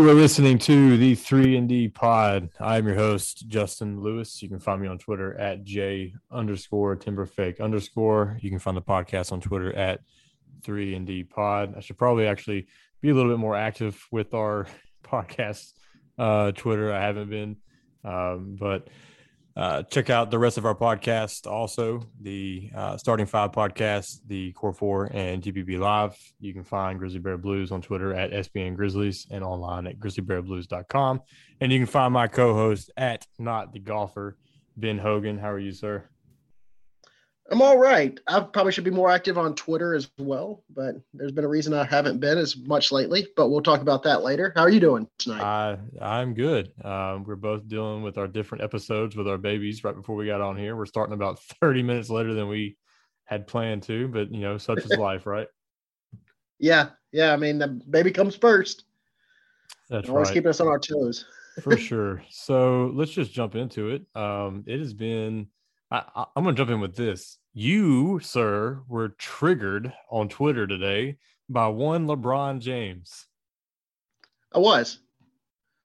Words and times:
You 0.00 0.08
are 0.08 0.14
listening 0.14 0.56
to 0.60 0.96
the 0.96 1.14
3 1.14 1.58
and 1.58 1.68
D 1.68 1.86
pod. 1.86 2.48
I'm 2.58 2.86
your 2.86 2.96
host, 2.96 3.46
Justin 3.48 4.00
Lewis. 4.00 4.42
You 4.42 4.48
can 4.48 4.58
find 4.58 4.80
me 4.80 4.88
on 4.88 4.96
Twitter 4.96 5.38
at 5.38 5.62
J 5.62 6.14
underscore 6.30 6.96
Timberfake 6.96 7.60
underscore. 7.60 8.38
You 8.40 8.48
can 8.48 8.58
find 8.58 8.74
the 8.74 8.80
podcast 8.80 9.30
on 9.30 9.42
Twitter 9.42 9.76
at 9.76 10.00
3 10.62 10.94
and 10.94 11.06
D 11.06 11.22
pod. 11.22 11.74
I 11.76 11.80
should 11.80 11.98
probably 11.98 12.26
actually 12.26 12.66
be 13.02 13.10
a 13.10 13.14
little 13.14 13.30
bit 13.30 13.38
more 13.38 13.54
active 13.54 14.02
with 14.10 14.32
our 14.32 14.66
podcast 15.04 15.74
uh, 16.18 16.52
Twitter. 16.52 16.94
I 16.94 17.02
haven't 17.02 17.28
been, 17.28 17.56
um, 18.02 18.56
but 18.58 18.88
uh, 19.60 19.82
check 19.82 20.08
out 20.08 20.30
the 20.30 20.38
rest 20.38 20.56
of 20.56 20.64
our 20.64 20.74
podcast 20.74 21.46
also 21.46 22.00
the 22.22 22.70
uh, 22.74 22.96
starting 22.96 23.26
five 23.26 23.52
podcast 23.52 24.20
the 24.26 24.52
core 24.52 24.72
four 24.72 25.10
and 25.12 25.42
gbb 25.42 25.78
live. 25.78 26.16
You 26.38 26.54
can 26.54 26.64
find 26.64 26.98
grizzly 26.98 27.18
bear 27.18 27.36
blues 27.36 27.70
on 27.70 27.82
twitter 27.82 28.14
at 28.14 28.30
sbn 28.30 28.74
grizzlies 28.74 29.26
and 29.30 29.44
online 29.44 29.86
at 29.86 29.98
grizzlybearblues.com 29.98 31.20
and 31.60 31.70
you 31.70 31.78
can 31.78 31.86
find 31.86 32.14
my 32.14 32.26
co-host 32.26 32.90
at 32.96 33.26
not 33.38 33.74
the 33.74 33.80
golfer 33.80 34.38
ben 34.78 34.96
hogan. 34.96 35.36
How 35.36 35.50
are 35.50 35.58
you 35.58 35.72
sir 35.72 36.08
I'm 37.50 37.62
all 37.62 37.78
right. 37.78 38.18
I 38.28 38.40
probably 38.40 38.70
should 38.70 38.84
be 38.84 38.92
more 38.92 39.10
active 39.10 39.36
on 39.36 39.56
Twitter 39.56 39.94
as 39.94 40.08
well, 40.18 40.62
but 40.72 40.94
there's 41.12 41.32
been 41.32 41.44
a 41.44 41.48
reason 41.48 41.74
I 41.74 41.84
haven't 41.84 42.20
been 42.20 42.38
as 42.38 42.56
much 42.56 42.92
lately. 42.92 43.26
But 43.36 43.48
we'll 43.48 43.60
talk 43.60 43.80
about 43.80 44.04
that 44.04 44.22
later. 44.22 44.52
How 44.54 44.62
are 44.62 44.70
you 44.70 44.78
doing 44.78 45.08
tonight? 45.18 45.42
I 45.42 45.78
I'm 46.00 46.34
good. 46.34 46.72
Um, 46.84 47.24
we're 47.24 47.34
both 47.34 47.66
dealing 47.66 48.02
with 48.02 48.18
our 48.18 48.28
different 48.28 48.62
episodes 48.62 49.16
with 49.16 49.26
our 49.26 49.38
babies 49.38 49.82
right 49.82 49.96
before 49.96 50.14
we 50.14 50.26
got 50.26 50.40
on 50.40 50.56
here. 50.56 50.76
We're 50.76 50.86
starting 50.86 51.14
about 51.14 51.40
30 51.60 51.82
minutes 51.82 52.08
later 52.08 52.34
than 52.34 52.48
we 52.48 52.76
had 53.24 53.48
planned 53.48 53.82
to, 53.84 54.06
but 54.08 54.32
you 54.32 54.40
know, 54.40 54.56
such 54.56 54.78
is 54.78 54.90
life, 54.98 55.26
right? 55.26 55.48
Yeah, 56.60 56.90
yeah. 57.10 57.32
I 57.32 57.36
mean, 57.36 57.58
the 57.58 57.68
baby 57.68 58.12
comes 58.12 58.36
first. 58.36 58.84
That's 59.88 60.08
Always 60.08 60.28
right. 60.28 60.34
keeping 60.34 60.50
us 60.50 60.60
on 60.60 60.68
our 60.68 60.78
toes. 60.78 61.24
for 61.62 61.76
sure. 61.76 62.22
So 62.30 62.92
let's 62.94 63.10
just 63.10 63.32
jump 63.32 63.56
into 63.56 63.90
it. 63.90 64.04
Um, 64.14 64.62
it 64.68 64.78
has 64.78 64.94
been. 64.94 65.48
I, 65.90 66.02
I, 66.14 66.24
I'm 66.36 66.44
going 66.44 66.54
to 66.54 66.60
jump 66.60 66.70
in 66.70 66.80
with 66.80 66.96
this. 66.96 67.38
You, 67.52 68.20
sir, 68.20 68.82
were 68.88 69.10
triggered 69.10 69.92
on 70.10 70.28
Twitter 70.28 70.66
today 70.66 71.16
by 71.48 71.66
one 71.66 72.06
LeBron 72.06 72.60
James. 72.60 73.26
I 74.54 74.58
was. 74.58 75.00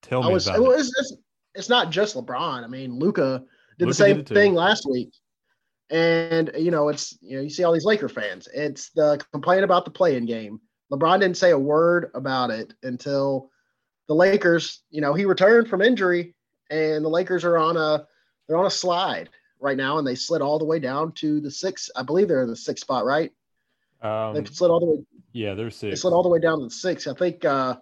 Tell 0.02 0.23
I 0.23 0.28
me 0.28 0.33
was. 0.33 0.48
about 0.48 0.61
Well, 0.61 0.72
it. 0.72 0.80
it's, 0.81 0.92
it's, 0.98 1.14
it's 1.56 1.70
not 1.70 1.89
just 1.89 2.16
LeBron. 2.16 2.64
I 2.64 2.67
mean, 2.67 3.00
Luka 3.00 3.44
did 3.80 3.86
Luka 3.86 3.89
the 3.89 3.94
same 3.94 4.17
did 4.17 4.28
thing 4.28 4.53
last 4.53 4.88
week, 4.89 5.09
and 5.89 6.52
you 6.58 6.70
know, 6.70 6.89
it's 6.89 7.17
you 7.22 7.38
know, 7.38 7.44
you 7.44 7.50
see 7.50 7.64
all 7.64 7.73
these 7.73 7.86
Laker 7.86 8.09
fans. 8.09 8.48
It's 8.53 8.92
the 8.92 9.20
complaint 9.31 9.64
about 9.64 9.86
the 9.86 9.92
play-in 9.92 10.26
game. 10.26 10.59
LeBron 10.92 11.20
didn't 11.20 11.38
say 11.38 11.52
a 11.52 11.58
word 11.58 12.11
about 12.14 12.52
it 12.52 12.73
until 12.83 13.50
the 14.08 14.14
Lakers. 14.14 14.83
You 14.92 15.02
know, 15.02 15.16
he 15.16 15.26
returned 15.26 15.67
from 15.67 15.81
injury, 15.81 16.36
and 16.70 17.03
the 17.03 17.09
Lakers 17.09 17.44
are 17.44 17.58
on 17.58 17.76
a 17.78 18.06
they're 18.48 18.58
on 18.58 18.67
a 18.67 18.72
slide 18.72 19.30
right 19.66 19.75
now, 19.75 19.97
and 19.97 20.08
they 20.08 20.16
slid 20.16 20.41
all 20.41 20.59
the 20.59 20.66
way 20.66 20.80
down 20.80 21.11
to 21.13 21.41
the 21.41 21.52
six. 21.52 21.89
I 21.95 22.03
believe 22.03 22.27
they're 22.30 22.44
in 22.44 22.49
the 22.49 22.55
sixth 22.55 22.83
spot, 22.83 23.03
right? 23.03 23.31
Um, 24.02 24.33
They 24.35 24.45
slid 24.45 24.71
all 24.71 24.80
the 24.80 24.85
way. 24.85 25.03
yeah, 25.33 25.55
they're 25.55 25.71
six. 25.71 25.91
They 25.91 25.95
slid 25.95 26.13
all 26.13 26.23
the 26.23 26.30
way 26.30 26.39
down 26.39 26.59
to 26.59 26.65
the 26.65 26.71
six. 26.71 27.08
I 27.08 27.14
think 27.14 27.43
uh, 27.43 27.77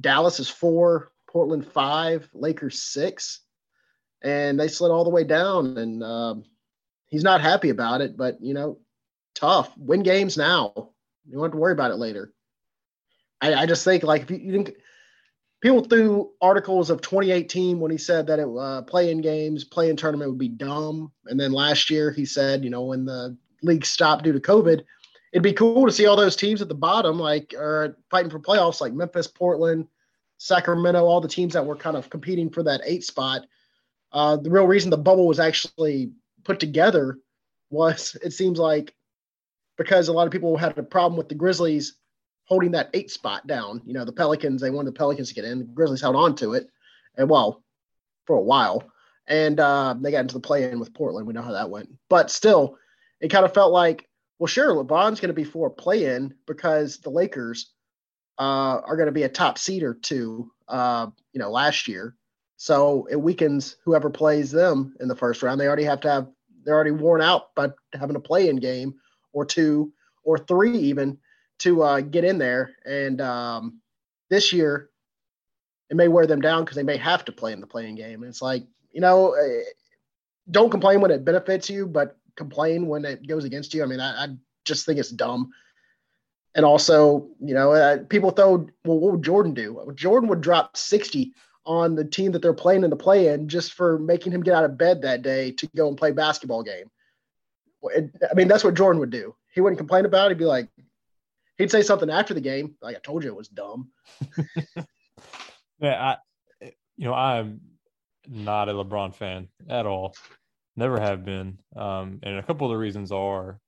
Dallas 0.00 0.38
is 0.38 0.48
four, 0.48 1.10
Portland 1.26 1.66
five, 1.66 2.28
Lakers 2.34 2.82
six, 2.82 3.40
and 4.22 4.60
they 4.60 4.68
slid 4.68 4.92
all 4.92 5.04
the 5.04 5.10
way 5.10 5.24
down. 5.24 5.76
And 5.78 6.04
um, 6.04 6.44
he's 7.06 7.24
not 7.24 7.40
happy 7.40 7.70
about 7.70 8.00
it, 8.02 8.16
but 8.16 8.40
you 8.40 8.54
know, 8.54 8.78
tough. 9.34 9.76
Win 9.76 10.02
games 10.02 10.36
now. 10.36 10.72
You 11.26 11.34
don't 11.34 11.42
have 11.42 11.52
to 11.52 11.58
worry 11.58 11.72
about 11.72 11.90
it 11.90 11.96
later. 11.96 12.32
I, 13.40 13.54
I 13.54 13.66
just 13.66 13.84
think 13.84 14.02
like 14.02 14.22
if 14.22 14.30
you, 14.30 14.36
you 14.36 14.52
didn't. 14.52 14.76
People 15.60 15.82
threw 15.82 16.30
articles 16.40 16.88
of 16.88 17.00
2018 17.00 17.80
when 17.80 17.90
he 17.90 17.98
said 17.98 18.26
that 18.28 18.38
it 18.38 18.48
uh, 18.48 18.82
play-in 18.82 19.20
games, 19.20 19.64
play-in 19.64 19.96
tournament 19.96 20.30
would 20.30 20.38
be 20.38 20.48
dumb, 20.48 21.10
and 21.26 21.38
then 21.38 21.50
last 21.50 21.90
year 21.90 22.12
he 22.12 22.24
said, 22.24 22.62
you 22.62 22.70
know, 22.70 22.84
when 22.84 23.04
the 23.04 23.36
league 23.62 23.84
stopped 23.84 24.22
due 24.22 24.32
to 24.32 24.40
COVID, 24.40 24.82
it'd 25.32 25.42
be 25.42 25.52
cool 25.52 25.84
to 25.84 25.92
see 25.92 26.06
all 26.06 26.16
those 26.16 26.36
teams 26.36 26.62
at 26.62 26.68
the 26.68 26.74
bottom, 26.74 27.18
like 27.18 27.54
are 27.58 27.96
fighting 28.10 28.30
for 28.30 28.38
playoffs, 28.38 28.80
like 28.80 28.92
Memphis, 28.92 29.26
Portland, 29.26 29.88
Sacramento, 30.38 31.04
all 31.04 31.20
the 31.20 31.28
teams 31.28 31.54
that 31.54 31.66
were 31.66 31.76
kind 31.76 31.96
of 31.96 32.08
competing 32.08 32.48
for 32.50 32.62
that 32.62 32.80
eight 32.84 33.04
spot. 33.04 33.42
Uh, 34.12 34.36
the 34.36 34.50
real 34.50 34.66
reason 34.66 34.90
the 34.90 34.96
bubble 34.96 35.26
was 35.26 35.40
actually 35.40 36.12
put 36.44 36.60
together 36.60 37.18
was 37.70 38.16
it 38.22 38.32
seems 38.32 38.58
like 38.58 38.94
because 39.76 40.08
a 40.08 40.12
lot 40.12 40.26
of 40.26 40.32
people 40.32 40.56
had 40.56 40.76
a 40.78 40.82
problem 40.82 41.18
with 41.18 41.28
the 41.28 41.34
Grizzlies 41.34 41.96
holding 42.48 42.70
that 42.72 42.90
eight 42.94 43.10
spot 43.10 43.46
down. 43.46 43.82
You 43.84 43.92
know, 43.92 44.04
the 44.04 44.12
Pelicans, 44.12 44.60
they 44.60 44.70
wanted 44.70 44.94
the 44.94 44.98
Pelicans 44.98 45.28
to 45.28 45.34
get 45.34 45.44
in. 45.44 45.58
The 45.58 45.64
Grizzlies 45.64 46.00
held 46.00 46.16
on 46.16 46.34
to 46.36 46.54
it, 46.54 46.68
and 47.16 47.28
well, 47.28 47.62
for 48.26 48.36
a 48.36 48.42
while. 48.42 48.82
And 49.26 49.60
uh, 49.60 49.94
they 50.00 50.10
got 50.10 50.20
into 50.20 50.34
the 50.34 50.40
play 50.40 50.70
in 50.70 50.80
with 50.80 50.94
Portland. 50.94 51.26
We 51.26 51.34
know 51.34 51.42
how 51.42 51.52
that 51.52 51.70
went. 51.70 51.90
But 52.08 52.30
still, 52.30 52.78
it 53.20 53.28
kind 53.28 53.44
of 53.44 53.52
felt 53.52 53.72
like, 53.72 54.08
well, 54.38 54.46
sure, 54.46 54.74
LeBron's 54.74 55.20
going 55.20 55.28
to 55.28 55.34
be 55.34 55.44
for 55.44 55.66
a 55.66 55.70
play 55.70 56.06
in 56.14 56.32
because 56.46 56.98
the 56.98 57.10
Lakers 57.10 57.72
uh, 58.38 58.80
are 58.84 58.96
going 58.96 59.06
to 59.06 59.12
be 59.12 59.24
a 59.24 59.28
top 59.28 59.58
seed 59.58 59.82
or 59.82 59.94
two, 59.94 60.50
uh, 60.68 61.08
you 61.34 61.40
know, 61.40 61.50
last 61.50 61.88
year. 61.88 62.14
So 62.56 63.06
it 63.10 63.16
weakens 63.16 63.76
whoever 63.84 64.08
plays 64.08 64.50
them 64.50 64.94
in 64.98 65.08
the 65.08 65.16
first 65.16 65.42
round. 65.42 65.60
They 65.60 65.66
already 65.66 65.84
have 65.84 66.00
to 66.00 66.10
have, 66.10 66.28
they're 66.64 66.74
already 66.74 66.92
worn 66.92 67.20
out 67.20 67.54
by 67.54 67.68
having 67.92 68.16
a 68.16 68.20
play 68.20 68.48
in 68.48 68.56
game 68.56 68.94
or 69.32 69.44
two 69.44 69.92
or 70.24 70.38
three 70.38 70.78
even 70.78 71.18
to 71.58 71.82
uh, 71.82 72.00
get 72.00 72.24
in 72.24 72.38
there. 72.38 72.70
And 72.84 73.20
um, 73.20 73.80
this 74.30 74.52
year, 74.52 74.90
it 75.90 75.96
may 75.96 76.08
wear 76.08 76.26
them 76.26 76.40
down 76.40 76.64
because 76.64 76.76
they 76.76 76.82
may 76.82 76.96
have 76.96 77.24
to 77.26 77.32
play 77.32 77.52
in 77.52 77.60
the 77.60 77.66
playing 77.66 77.94
game. 77.94 78.22
And 78.22 78.30
it's 78.30 78.42
like, 78.42 78.64
you 78.92 79.00
know, 79.00 79.32
eh, 79.32 79.62
don't 80.50 80.70
complain 80.70 81.00
when 81.00 81.10
it 81.10 81.24
benefits 81.24 81.68
you, 81.70 81.86
but 81.86 82.16
complain 82.36 82.86
when 82.86 83.04
it 83.04 83.26
goes 83.26 83.44
against 83.44 83.74
you. 83.74 83.82
I 83.82 83.86
mean, 83.86 84.00
I, 84.00 84.24
I 84.24 84.28
just 84.64 84.86
think 84.86 84.98
it's 84.98 85.10
dumb. 85.10 85.50
And 86.54 86.64
also, 86.64 87.28
you 87.40 87.54
know, 87.54 87.72
uh, 87.72 87.98
people 88.08 88.30
throw, 88.30 88.66
well, 88.84 88.98
what 88.98 89.12
would 89.12 89.22
Jordan 89.22 89.54
do? 89.54 89.92
Jordan 89.94 90.28
would 90.28 90.40
drop 90.40 90.76
60 90.76 91.32
on 91.66 91.94
the 91.94 92.04
team 92.04 92.32
that 92.32 92.40
they're 92.40 92.54
playing 92.54 92.82
in 92.82 92.90
the 92.90 92.96
play 92.96 93.28
in 93.28 93.48
just 93.48 93.74
for 93.74 93.98
making 93.98 94.32
him 94.32 94.42
get 94.42 94.54
out 94.54 94.64
of 94.64 94.78
bed 94.78 95.02
that 95.02 95.22
day 95.22 95.52
to 95.52 95.68
go 95.76 95.88
and 95.88 95.98
play 95.98 96.10
basketball 96.10 96.62
game. 96.62 96.90
I 97.84 98.34
mean, 98.34 98.48
that's 98.48 98.64
what 98.64 98.74
Jordan 98.74 98.98
would 99.00 99.10
do. 99.10 99.34
He 99.52 99.60
wouldn't 99.60 99.78
complain 99.78 100.04
about 100.04 100.26
it. 100.26 100.34
He'd 100.34 100.38
be 100.38 100.46
like, 100.46 100.68
he'd 101.58 101.70
say 101.70 101.82
something 101.82 102.10
after 102.10 102.34
the 102.34 102.40
game, 102.40 102.76
like 102.80 102.96
I 102.96 103.00
told 103.00 103.24
you 103.24 103.30
it 103.30 103.36
was 103.36 103.48
dumb. 103.48 103.90
Yeah, 105.80 106.16
I, 106.62 106.66
you 106.96 107.04
know, 107.04 107.14
I'm 107.14 107.60
not 108.26 108.68
a 108.68 108.72
LeBron 108.72 109.14
fan 109.14 109.48
at 109.68 109.86
all. 109.86 110.14
Never 110.76 111.00
have 111.00 111.24
been. 111.24 111.58
Um, 111.76 112.20
and 112.22 112.38
a 112.38 112.42
couple 112.42 112.66
of 112.66 112.72
the 112.72 112.78
reasons 112.78 113.12
are 113.12 113.60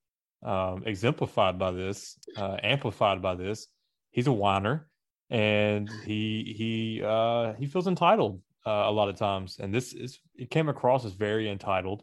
um, 0.44 0.82
exemplified 0.86 1.58
by 1.58 1.72
this, 1.72 2.18
uh, 2.36 2.56
amplified 2.62 3.22
by 3.22 3.34
this. 3.34 3.68
He's 4.10 4.26
a 4.26 4.32
whiner, 4.32 4.88
and 5.28 5.88
he 6.04 6.54
he 6.56 7.02
uh, 7.04 7.52
he 7.54 7.66
feels 7.66 7.86
entitled 7.86 8.40
uh, 8.66 8.84
a 8.86 8.90
lot 8.90 9.08
of 9.08 9.16
times. 9.16 9.58
And 9.60 9.72
this 9.72 9.92
is 9.92 10.18
it 10.34 10.50
came 10.50 10.68
across 10.68 11.04
as 11.04 11.12
very 11.12 11.48
entitled, 11.48 12.02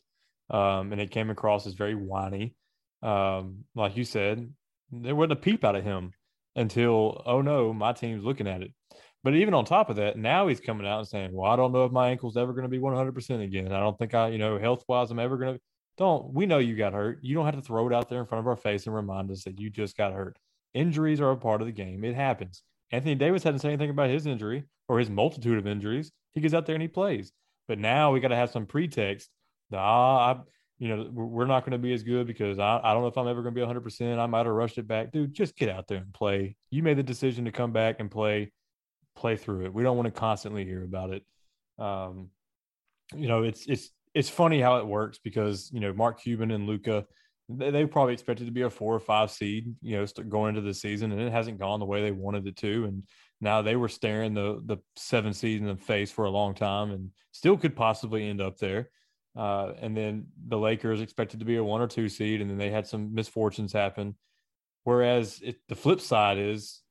um, 0.50 0.94
and 0.94 1.01
it 1.01 1.12
came 1.12 1.29
across 1.29 1.67
as 1.67 1.73
very 1.73 1.95
whiny. 1.95 2.56
Um, 3.03 3.65
like 3.75 3.97
you 3.97 4.06
said, 4.06 4.53
there 4.92 5.16
wasn't 5.16 5.34
a 5.34 5.38
peep 5.38 5.63
out 5.63 5.75
of 5.75 5.84
him 5.84 6.13
until 6.56 7.22
oh 7.25 7.42
no, 7.42 7.74
my 7.74 7.94
team's 7.94 8.24
looking 8.24 8.48
at 8.48 8.62
it. 8.62 8.72
But 9.24 9.36
even 9.36 9.54
on 9.54 9.66
top 9.66 9.89
of 9.89 9.98
that, 9.98 10.18
now 10.18 10.48
he's 10.48 10.60
coming 10.60 10.88
out 10.88 11.00
and 11.00 11.07
saying, 11.07 11.34
"Well, 11.34 11.51
I 11.51 11.56
don't 11.56 11.72
know 11.74 11.86
if 11.86 11.92
my 11.92 12.10
ankle's 12.10 12.38
ever 12.38 12.54
going 12.54 12.63
to 12.63 12.69
be 12.69 12.80
100% 12.80 13.44
again. 13.44 13.72
I 13.74 13.80
don't 13.80 13.98
think 13.98 14.13
I, 14.13 14.30
you 14.30 14.38
know, 14.38 14.57
health 14.57 14.84
wise, 14.88 15.12
I'm 15.12 15.19
ever 15.19 15.38
going 15.38 15.56
to." 15.56 15.62
Don't 15.98 16.31
we 16.34 16.45
know 16.45 16.60
you 16.60 16.75
got 16.75 16.94
hurt? 16.94 17.19
You 17.24 17.34
don't 17.36 17.45
have 17.45 17.56
to 17.56 17.62
throw 17.62 17.88
it 17.88 17.94
out 17.94 18.07
there 18.10 18.19
in 18.19 18.28
front 18.28 18.42
of 18.42 18.48
our 18.48 18.56
face 18.56 18.86
and 18.86 18.95
remind 18.95 19.31
us 19.31 19.44
that 19.45 19.60
you 19.60 19.69
just 19.69 19.98
got 19.98 20.13
hurt. 20.13 20.38
Injuries 20.74 21.19
are 21.19 21.31
a 21.31 21.38
part 21.38 21.62
of 21.62 21.68
the 21.68 21.74
game. 21.74 22.04
It 22.04 22.16
happens. 22.16 22.62
Anthony 22.92 23.16
Davis 23.16 23.44
hadn't 23.44 23.60
said 23.60 23.69
anything 23.69 23.89
about 23.89 24.10
his 24.10 24.28
injury 24.28 24.63
or 24.88 25.00
his 25.00 25.10
multitude 25.10 25.57
of 25.57 25.68
injuries. 25.68 26.12
He 26.34 26.42
gets 26.42 26.54
out 26.54 26.66
there 26.68 26.75
and 26.75 26.81
he 26.81 26.88
plays. 26.88 27.31
But 27.68 27.80
now 27.80 28.12
we 28.12 28.19
got 28.19 28.28
to 28.30 28.36
have 28.36 28.51
some 28.51 28.66
pretext. 28.68 29.30
that, 29.72 29.80
Ah, 29.80 30.34
I, 30.34 30.39
you 30.79 30.95
know, 30.95 31.09
we're 31.12 31.45
not 31.45 31.62
going 31.62 31.71
to 31.71 31.77
be 31.79 31.94
as 31.94 32.03
good 32.03 32.27
because 32.27 32.59
I, 32.59 32.79
I 32.83 32.94
don't 32.94 33.01
know 33.01 33.07
if 33.07 33.18
I'm 33.18 33.27
ever 33.27 33.41
going 33.41 33.56
to 33.56 33.59
be 33.59 33.65
100%. 33.65 34.19
I 34.19 34.25
might 34.27 34.45
have 34.45 34.53
rushed 34.53 34.77
it 34.77 34.88
back. 34.88 35.12
Dude, 35.12 35.33
just 35.33 35.56
get 35.56 35.69
out 35.69 35.88
there 35.88 35.97
and 35.97 36.13
play. 36.13 36.56
You 36.69 36.83
made 36.83 36.97
the 36.97 37.03
decision 37.03 37.45
to 37.45 37.51
come 37.51 37.71
back 37.71 38.00
and 38.00 38.12
play 38.12 38.51
play 39.15 39.35
through 39.35 39.65
it. 39.65 39.74
We 39.74 39.83
don't 39.83 39.97
want 39.97 40.06
to 40.06 40.19
constantly 40.19 40.63
hear 40.63 40.83
about 40.83 41.09
it. 41.09 41.24
Um, 41.79 42.29
you 43.15 43.27
know, 43.27 43.44
it's 43.44 43.65
it's 43.65 43.89
it's 44.13 44.29
funny 44.29 44.62
how 44.62 44.77
it 44.77 44.88
works 44.88 45.19
because 45.24 45.69
you 45.74 45.79
know 45.79 45.94
Mark 45.94 46.21
Cuban 46.21 46.51
and 46.51 46.68
Luka, 46.68 47.06
they, 47.50 47.71
they 47.71 47.85
probably 47.85 48.13
expected 48.13 48.45
to 48.45 48.51
be 48.51 48.62
a 48.62 48.69
four 48.69 48.94
or 48.94 49.00
five 49.00 49.31
seed, 49.31 49.74
you 49.81 49.97
know, 49.97 50.06
going 50.29 50.50
into 50.50 50.62
the 50.62 50.74
season, 50.74 51.12
and 51.12 51.21
it 51.21 51.31
hasn't 51.31 51.59
gone 51.59 51.79
the 51.79 51.85
way 51.85 52.01
they 52.01 52.12
wanted 52.12 52.45
it 52.47 52.57
to. 52.57 52.85
And 52.85 53.03
now 53.41 53.62
they 53.62 53.75
were 53.75 53.89
staring 53.89 54.33
the 54.33 54.62
the 54.65 54.77
seven 54.95 55.33
seed 55.33 55.62
in 55.62 55.68
the 55.68 55.75
face 55.75 56.12
for 56.12 56.25
a 56.25 56.31
long 56.31 56.53
time, 56.53 56.91
and 56.91 57.09
still 57.31 57.57
could 57.57 57.75
possibly 57.75 58.29
end 58.29 58.41
up 58.41 58.57
there. 58.57 58.89
Uh, 59.38 59.74
and 59.80 59.95
then 59.95 60.25
the 60.48 60.57
Lakers 60.57 61.00
expected 61.00 61.39
to 61.39 61.45
be 61.45 61.57
a 61.57 61.63
one 61.63 61.81
or 61.81 61.88
two 61.88 62.10
seed, 62.10 62.42
and 62.42 62.50
then 62.50 62.57
they 62.57 62.72
had 62.72 62.88
some 62.88 63.13
misfortunes 63.13 63.72
happen. 63.72 64.16
Whereas 64.84 65.39
it, 65.44 65.57
the 65.69 65.75
flip 65.75 66.01
side 66.01 66.39
is, 66.39 66.81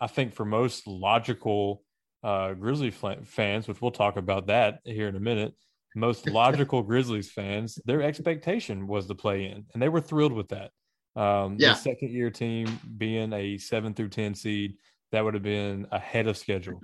I 0.00 0.08
think 0.08 0.34
for 0.34 0.44
most 0.44 0.86
logical 0.86 1.82
uh, 2.24 2.54
Grizzlies 2.54 2.96
fans, 3.24 3.68
which 3.68 3.80
we'll 3.80 3.92
talk 3.92 4.16
about 4.16 4.48
that 4.48 4.80
here 4.84 5.08
in 5.08 5.14
a 5.14 5.20
minute, 5.20 5.54
most 5.94 6.28
logical 6.30 6.82
Grizzlies 6.82 7.30
fans, 7.30 7.78
their 7.84 8.02
expectation 8.02 8.88
was 8.88 9.06
to 9.06 9.14
play 9.14 9.44
in, 9.44 9.64
and 9.72 9.82
they 9.82 9.88
were 9.88 10.00
thrilled 10.00 10.32
with 10.32 10.48
that. 10.48 10.72
Um, 11.14 11.56
yeah. 11.60 11.74
The 11.74 11.78
second 11.78 12.10
year 12.10 12.30
team 12.30 12.80
being 12.96 13.32
a 13.32 13.58
seven 13.58 13.94
through 13.94 14.08
10 14.08 14.34
seed, 14.34 14.74
that 15.12 15.24
would 15.24 15.34
have 15.34 15.44
been 15.44 15.86
ahead 15.92 16.26
of 16.26 16.36
schedule. 16.36 16.80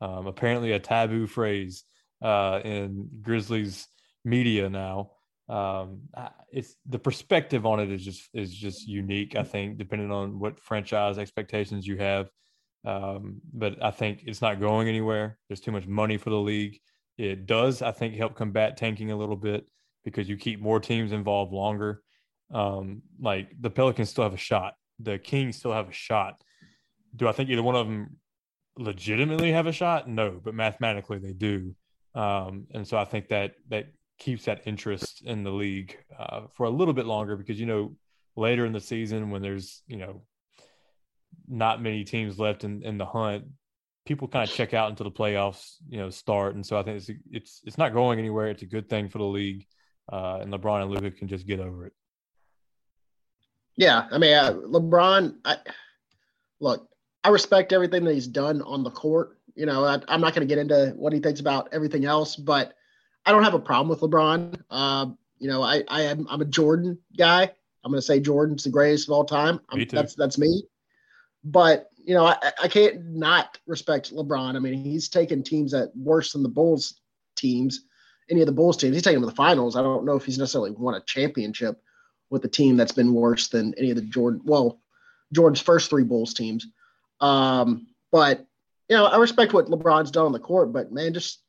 Um, 0.00 0.26
apparently, 0.26 0.72
a 0.72 0.78
taboo 0.78 1.26
phrase 1.26 1.84
uh, 2.22 2.60
in 2.64 3.10
Grizzlies 3.20 3.86
media 4.24 4.68
now. 4.68 5.10
Um, 5.48 6.02
it's 6.50 6.76
the 6.88 6.98
perspective 6.98 7.66
on 7.66 7.80
it 7.80 7.90
is 7.90 8.04
just 8.04 8.28
is 8.32 8.52
just 8.52 8.88
unique. 8.88 9.36
I 9.36 9.42
think 9.42 9.76
depending 9.76 10.10
on 10.10 10.38
what 10.38 10.60
franchise 10.60 11.18
expectations 11.18 11.86
you 11.86 11.98
have. 11.98 12.30
Um, 12.84 13.40
but 13.52 13.82
I 13.82 13.90
think 13.90 14.24
it's 14.26 14.42
not 14.42 14.60
going 14.60 14.88
anywhere. 14.88 15.38
There's 15.48 15.60
too 15.60 15.72
much 15.72 15.86
money 15.86 16.16
for 16.18 16.30
the 16.30 16.40
league. 16.40 16.80
It 17.16 17.46
does, 17.46 17.80
I 17.80 17.92
think, 17.92 18.14
help 18.14 18.34
combat 18.34 18.76
tanking 18.76 19.10
a 19.10 19.16
little 19.16 19.36
bit 19.36 19.66
because 20.04 20.28
you 20.28 20.36
keep 20.36 20.60
more 20.60 20.80
teams 20.80 21.12
involved 21.12 21.52
longer. 21.52 22.02
Um, 22.52 23.02
like 23.18 23.50
the 23.58 23.70
Pelicans 23.70 24.10
still 24.10 24.24
have 24.24 24.34
a 24.34 24.38
shot. 24.38 24.74
The 25.00 25.18
Kings 25.18 25.56
still 25.56 25.72
have 25.72 25.88
a 25.88 25.92
shot. 25.92 26.42
Do 27.16 27.26
I 27.26 27.32
think 27.32 27.48
either 27.48 27.62
one 27.62 27.76
of 27.76 27.86
them 27.86 28.16
legitimately 28.76 29.52
have 29.52 29.66
a 29.66 29.72
shot? 29.72 30.08
No, 30.08 30.40
but 30.42 30.54
mathematically 30.54 31.18
they 31.18 31.32
do. 31.32 31.74
Um, 32.14 32.66
and 32.74 32.86
so 32.86 32.96
I 32.96 33.04
think 33.04 33.28
that 33.28 33.54
that 33.70 33.86
keeps 34.18 34.44
that 34.44 34.62
interest 34.66 35.22
in 35.24 35.42
the 35.42 35.50
league 35.50 35.96
uh, 36.18 36.42
for 36.52 36.64
a 36.64 36.70
little 36.70 36.94
bit 36.94 37.06
longer 37.06 37.36
because 37.36 37.58
you 37.58 37.66
know 37.66 37.96
later 38.36 38.64
in 38.66 38.72
the 38.72 38.80
season 38.80 39.30
when 39.30 39.42
there's 39.42 39.82
you 39.86 39.96
know 39.96 40.22
not 41.48 41.82
many 41.82 42.04
teams 42.04 42.38
left 42.38 42.64
in, 42.64 42.82
in 42.82 42.98
the 42.98 43.04
hunt, 43.04 43.44
people 44.06 44.28
kind 44.28 44.48
of 44.48 44.54
check 44.54 44.74
out 44.74 44.90
until 44.90 45.04
the 45.04 45.10
playoffs 45.10 45.76
you 45.88 45.98
know 45.98 46.10
start. 46.10 46.54
And 46.54 46.64
so 46.64 46.78
I 46.78 46.82
think 46.82 46.96
it's 46.96 47.10
it's 47.30 47.60
it's 47.64 47.78
not 47.78 47.92
going 47.92 48.18
anywhere. 48.18 48.48
It's 48.48 48.62
a 48.62 48.66
good 48.66 48.88
thing 48.88 49.08
for 49.08 49.18
the 49.18 49.24
league, 49.24 49.66
uh, 50.12 50.38
and 50.40 50.52
LeBron 50.52 50.82
and 50.82 50.90
Luka 50.90 51.10
can 51.10 51.28
just 51.28 51.46
get 51.46 51.60
over 51.60 51.86
it. 51.86 51.92
Yeah, 53.76 54.06
I 54.10 54.18
mean, 54.18 54.34
uh, 54.34 54.52
LeBron. 54.52 55.36
I 55.44 55.56
look. 56.60 56.88
I 57.24 57.30
respect 57.30 57.72
everything 57.72 58.04
that 58.04 58.12
he's 58.12 58.28
done 58.28 58.60
on 58.62 58.84
the 58.84 58.90
court. 58.90 59.38
You 59.54 59.66
know, 59.66 59.84
I, 59.84 59.94
am 60.08 60.20
not 60.20 60.34
going 60.34 60.46
to 60.46 60.52
get 60.52 60.58
into 60.58 60.92
what 60.96 61.12
he 61.12 61.20
thinks 61.20 61.40
about 61.40 61.68
everything 61.72 62.04
else, 62.04 62.36
but 62.36 62.74
I 63.26 63.32
don't 63.32 63.44
have 63.44 63.54
a 63.54 63.58
problem 63.58 63.88
with 63.88 64.00
LeBron. 64.00 64.60
Uh, 64.70 65.06
you 65.38 65.48
know, 65.48 65.62
I, 65.62 65.82
I 65.88 66.02
am 66.02 66.26
I'm 66.30 66.40
a 66.40 66.46
Jordan 66.46 66.98
guy. 67.16 67.50
I'm 67.84 67.90
going 67.90 67.98
to 67.98 68.02
say 68.02 68.20
Jordan's 68.20 68.64
the 68.64 68.70
greatest 68.70 69.08
of 69.08 69.12
all 69.12 69.24
time. 69.24 69.60
Me 69.72 69.84
too. 69.84 69.96
That's 69.96 70.14
that's 70.14 70.38
me. 70.38 70.62
But 71.44 71.90
you 71.96 72.14
know, 72.14 72.26
I, 72.26 72.36
I 72.62 72.68
can't 72.68 73.04
not 73.06 73.58
respect 73.66 74.14
LeBron. 74.14 74.56
I 74.56 74.58
mean, 74.58 74.74
he's 74.74 75.08
taken 75.08 75.42
teams 75.42 75.72
that 75.72 75.94
worse 75.96 76.32
than 76.32 76.42
the 76.42 76.48
Bulls 76.48 77.00
teams, 77.36 77.84
any 78.30 78.40
of 78.40 78.46
the 78.46 78.52
Bulls 78.52 78.76
teams. 78.76 78.94
He's 78.94 79.02
taken 79.02 79.20
them 79.20 79.28
to 79.28 79.32
the 79.32 79.36
finals. 79.36 79.76
I 79.76 79.82
don't 79.82 80.04
know 80.04 80.16
if 80.16 80.24
he's 80.24 80.38
necessarily 80.38 80.70
won 80.70 80.94
a 80.94 81.00
championship 81.00 81.80
with 82.30 82.44
a 82.44 82.48
team 82.48 82.76
that's 82.76 82.92
been 82.92 83.12
worse 83.12 83.48
than 83.48 83.74
any 83.76 83.90
of 83.90 83.96
the 83.96 84.02
Jordan. 84.02 84.40
Well, 84.44 84.80
Jordan's 85.32 85.60
first 85.60 85.90
three 85.90 86.04
Bulls 86.04 86.34
teams. 86.34 86.66
Um, 87.20 87.86
but 88.10 88.46
you 88.88 88.96
know, 88.96 89.06
I 89.06 89.16
respect 89.16 89.52
what 89.52 89.66
LeBron's 89.66 90.10
done 90.10 90.26
on 90.26 90.32
the 90.32 90.38
court, 90.38 90.72
but 90.72 90.92
man, 90.92 91.14
just 91.14 91.40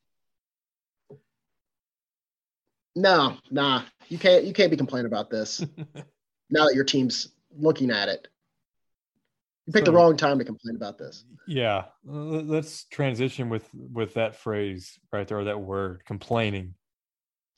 no, 2.95 3.37
nah, 3.51 3.83
you 4.07 4.17
can't 4.17 4.45
you 4.45 4.53
can't 4.53 4.71
be 4.71 4.77
complaining 4.77 5.07
about 5.07 5.29
this 5.29 5.59
now 6.49 6.65
that 6.65 6.75
your 6.75 6.83
team's 6.83 7.29
looking 7.55 7.91
at 7.91 8.09
it. 8.09 8.27
You 9.65 9.73
picked 9.73 9.87
so, 9.87 9.91
the 9.91 9.97
wrong 9.97 10.15
time 10.15 10.37
to 10.37 10.45
complain 10.45 10.75
about 10.75 10.97
this. 10.97 11.25
Yeah, 11.47 11.85
let's 12.03 12.85
transition 12.85 13.49
with 13.49 13.67
with 13.73 14.13
that 14.13 14.35
phrase 14.35 14.97
right 15.11 15.27
there, 15.27 15.43
that 15.43 15.59
word, 15.59 16.03
complaining. 16.05 16.75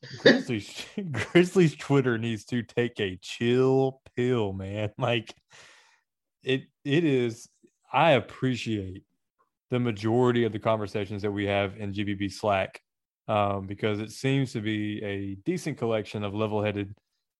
Grizzlies, 0.19 0.85
Grizzlies 1.11 1.75
Twitter 1.75 2.17
needs 2.17 2.45
to 2.45 2.61
take 2.61 2.99
a 2.99 3.17
chill 3.21 4.01
pill, 4.15 4.53
man. 4.53 4.91
Like 4.97 5.35
it, 6.43 6.63
it 6.85 7.03
is. 7.03 7.49
I 7.91 8.11
appreciate 8.11 9.03
the 9.69 9.79
majority 9.79 10.43
of 10.45 10.51
the 10.51 10.59
conversations 10.59 11.23
that 11.23 11.31
we 11.31 11.45
have 11.47 11.77
in 11.77 11.93
GBB 11.93 12.31
Slack 12.31 12.81
um, 13.27 13.67
because 13.67 13.99
it 13.99 14.11
seems 14.11 14.53
to 14.53 14.61
be 14.61 15.03
a 15.03 15.35
decent 15.45 15.77
collection 15.77 16.23
of 16.23 16.33
level-headed 16.33 16.95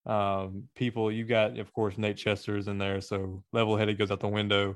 um, 0.06 0.63
people. 0.75 1.12
You 1.12 1.25
got, 1.25 1.57
of 1.60 1.72
course, 1.74 1.98
Nate 1.98 2.18
Chester's 2.18 2.68
in 2.68 2.78
there, 2.78 3.01
so 3.01 3.44
level-headed 3.54 3.98
goes 3.98 4.12
out 4.12 4.19
the 4.19 4.28
window. 4.28 4.75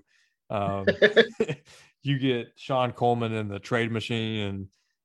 Um, 0.50 0.86
you 2.04 2.20
get 2.20 2.48
Sean 2.56 2.92
Coleman 2.92 3.34
in 3.34 3.48
the 3.48 3.60
trade 3.60 3.92
machine 3.92 4.40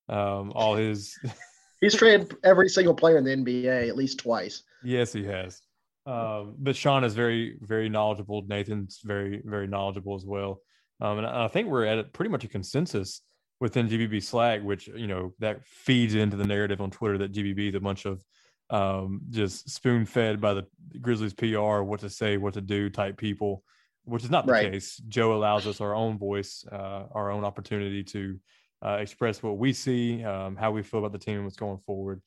and 0.08 0.16
um, 0.18 0.52
all 0.54 0.74
his. 0.74 1.18
He's 1.80 1.94
traded 1.94 2.34
every 2.42 2.68
single 2.68 2.94
player 2.94 3.18
in 3.18 3.24
the 3.24 3.36
NBA 3.36 3.88
at 3.88 3.96
least 3.96 4.18
twice. 4.20 4.62
Yes, 4.82 5.12
he 5.12 5.24
has. 5.24 5.60
Um, 6.06 6.54
but 6.58 6.76
Sean 6.76 7.04
is 7.04 7.14
very, 7.14 7.58
very 7.60 7.88
knowledgeable. 7.88 8.44
Nathan's 8.46 9.00
very, 9.04 9.42
very 9.44 9.66
knowledgeable 9.66 10.14
as 10.14 10.24
well. 10.24 10.60
Um, 11.00 11.18
and 11.18 11.26
I 11.26 11.48
think 11.48 11.68
we're 11.68 11.84
at 11.84 12.12
pretty 12.14 12.30
much 12.30 12.44
a 12.44 12.48
consensus 12.48 13.20
within 13.60 13.88
GBB 13.88 14.22
Slack, 14.22 14.62
which 14.62 14.88
you 14.88 15.06
know 15.06 15.32
that 15.38 15.64
feeds 15.66 16.14
into 16.14 16.36
the 16.36 16.46
narrative 16.46 16.80
on 16.80 16.90
Twitter 16.90 17.18
that 17.18 17.32
GBB 17.32 17.70
is 17.70 17.74
a 17.74 17.80
bunch 17.80 18.04
of 18.04 18.22
um, 18.70 19.20
just 19.30 19.70
spoon 19.70 20.04
fed 20.04 20.40
by 20.40 20.54
the 20.54 20.66
Grizzlies 21.00 21.34
PR, 21.34 21.82
what 21.82 22.00
to 22.00 22.10
say, 22.10 22.36
what 22.36 22.54
to 22.54 22.60
do 22.60 22.90
type 22.90 23.16
people, 23.16 23.62
which 24.04 24.24
is 24.24 24.30
not 24.30 24.46
the 24.46 24.52
right. 24.52 24.72
case. 24.72 25.00
Joe 25.08 25.34
allows 25.34 25.66
us 25.66 25.80
our 25.80 25.94
own 25.94 26.18
voice, 26.18 26.64
uh, 26.70 27.04
our 27.12 27.30
own 27.30 27.44
opportunity 27.44 28.02
to 28.04 28.38
uh, 28.84 28.98
express 29.00 29.42
what 29.42 29.58
we 29.58 29.72
see, 29.72 30.24
um, 30.24 30.56
how 30.56 30.70
we 30.70 30.82
feel 30.82 31.00
about 31.00 31.12
the 31.12 31.18
team, 31.18 31.36
and 31.36 31.44
what's 31.44 31.56
going 31.56 31.78
forward, 31.78 32.20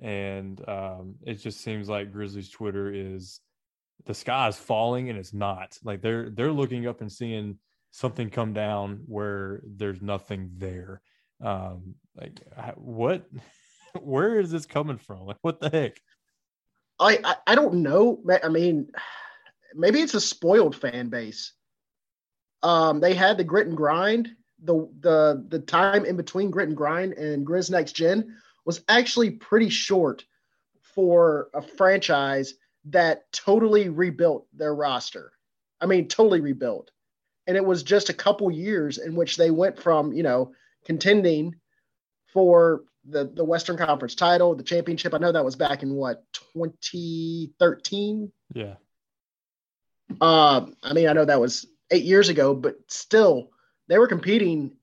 and 0.00 0.62
um, 0.68 1.14
it 1.26 1.34
just 1.34 1.60
seems 1.62 1.88
like 1.88 2.12
Grizzlies 2.12 2.50
Twitter 2.50 2.92
is 2.92 3.40
the 4.04 4.14
sky 4.14 4.48
is 4.48 4.56
falling 4.56 5.08
and 5.08 5.18
it's 5.18 5.32
not 5.32 5.76
like 5.82 6.02
they're 6.02 6.30
they're 6.30 6.52
looking 6.52 6.86
up 6.86 7.00
and 7.00 7.10
seeing 7.10 7.58
something 7.96 8.28
come 8.28 8.52
down 8.52 9.00
where 9.06 9.62
there's 9.64 10.02
nothing 10.02 10.50
there. 10.58 11.00
Um, 11.42 11.94
like 12.14 12.40
what? 12.76 13.26
Where 14.00 14.38
is 14.38 14.50
this 14.50 14.66
coming 14.66 14.98
from? 14.98 15.24
Like 15.24 15.38
what 15.40 15.58
the 15.58 15.70
heck? 15.70 15.98
I, 17.00 17.18
I 17.24 17.36
I 17.46 17.54
don't 17.54 17.76
know. 17.76 18.22
I 18.44 18.48
mean, 18.48 18.90
maybe 19.74 20.00
it's 20.00 20.12
a 20.12 20.20
spoiled 20.20 20.76
fan 20.76 21.08
base. 21.08 21.52
Um, 22.62 23.00
they 23.00 23.14
had 23.14 23.38
the 23.38 23.44
grit 23.44 23.66
and 23.66 23.76
grind. 23.76 24.28
The 24.62 24.86
the 25.00 25.46
the 25.48 25.60
time 25.60 26.04
in 26.04 26.16
between 26.16 26.50
grit 26.50 26.68
and 26.68 26.76
grind 26.76 27.14
and 27.14 27.46
Grizz 27.46 27.70
Next 27.70 27.92
Gen 27.92 28.36
was 28.66 28.82
actually 28.88 29.30
pretty 29.30 29.70
short 29.70 30.24
for 30.82 31.48
a 31.54 31.62
franchise 31.62 32.54
that 32.86 33.32
totally 33.32 33.88
rebuilt 33.88 34.46
their 34.52 34.74
roster. 34.74 35.32
I 35.80 35.86
mean, 35.86 36.08
totally 36.08 36.40
rebuilt 36.40 36.90
and 37.46 37.56
it 37.56 37.64
was 37.64 37.82
just 37.82 38.08
a 38.08 38.14
couple 38.14 38.50
years 38.50 38.98
in 38.98 39.14
which 39.14 39.36
they 39.36 39.50
went 39.50 39.80
from 39.80 40.12
you 40.12 40.22
know 40.22 40.52
contending 40.84 41.54
for 42.32 42.82
the 43.08 43.30
the 43.32 43.44
Western 43.44 43.76
Conference 43.76 44.14
title, 44.14 44.54
the 44.54 44.62
championship. 44.62 45.14
I 45.14 45.18
know 45.18 45.32
that 45.32 45.44
was 45.44 45.56
back 45.56 45.82
in 45.82 45.94
what 45.94 46.24
2013. 46.32 48.32
Yeah. 48.54 48.74
Um, 50.20 50.76
I 50.82 50.92
mean, 50.92 51.08
I 51.08 51.12
know 51.12 51.24
that 51.24 51.40
was 51.40 51.66
eight 51.90 52.04
years 52.04 52.28
ago, 52.28 52.54
but 52.54 52.76
still, 52.88 53.50
they 53.88 53.98
were 53.98 54.08
competing 54.08 54.76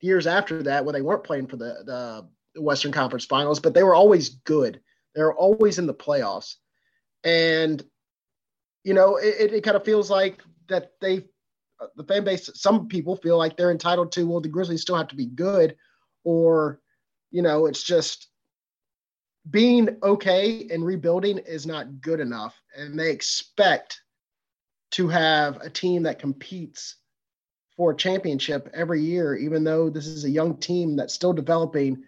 years 0.00 0.26
after 0.26 0.64
that 0.64 0.84
when 0.84 0.94
they 0.94 1.02
weren't 1.02 1.24
playing 1.24 1.46
for 1.46 1.56
the 1.56 2.26
the 2.54 2.62
Western 2.62 2.92
Conference 2.92 3.24
Finals, 3.24 3.60
but 3.60 3.74
they 3.74 3.82
were 3.82 3.94
always 3.94 4.28
good. 4.28 4.80
They 5.14 5.22
were 5.22 5.34
always 5.34 5.78
in 5.78 5.86
the 5.86 5.94
playoffs, 5.94 6.56
and 7.22 7.82
you 8.84 8.94
know, 8.94 9.16
it, 9.16 9.52
it 9.52 9.64
kind 9.64 9.76
of 9.76 9.84
feels 9.84 10.10
like 10.10 10.42
that 10.68 10.92
they 11.00 11.24
the 11.96 12.04
fan 12.04 12.24
base, 12.24 12.50
some 12.54 12.88
people 12.88 13.16
feel 13.16 13.38
like 13.38 13.56
they're 13.56 13.70
entitled 13.70 14.12
to, 14.12 14.26
well, 14.26 14.40
the 14.40 14.48
Grizzlies 14.48 14.82
still 14.82 14.96
have 14.96 15.08
to 15.08 15.16
be 15.16 15.26
good, 15.26 15.76
or, 16.24 16.80
you 17.30 17.42
know, 17.42 17.66
it's 17.66 17.82
just 17.82 18.28
being 19.50 19.96
okay 20.02 20.68
and 20.70 20.84
rebuilding 20.84 21.38
is 21.38 21.66
not 21.66 22.00
good 22.00 22.20
enough. 22.20 22.60
And 22.76 22.98
they 22.98 23.10
expect 23.10 24.00
to 24.92 25.08
have 25.08 25.60
a 25.60 25.68
team 25.68 26.04
that 26.04 26.18
competes 26.18 26.96
for 27.76 27.90
a 27.90 27.96
championship 27.96 28.70
every 28.72 29.02
year, 29.02 29.34
even 29.34 29.64
though 29.64 29.90
this 29.90 30.06
is 30.06 30.24
a 30.24 30.30
young 30.30 30.56
team 30.56 30.96
that's 30.96 31.14
still 31.14 31.32
developing. 31.32 32.02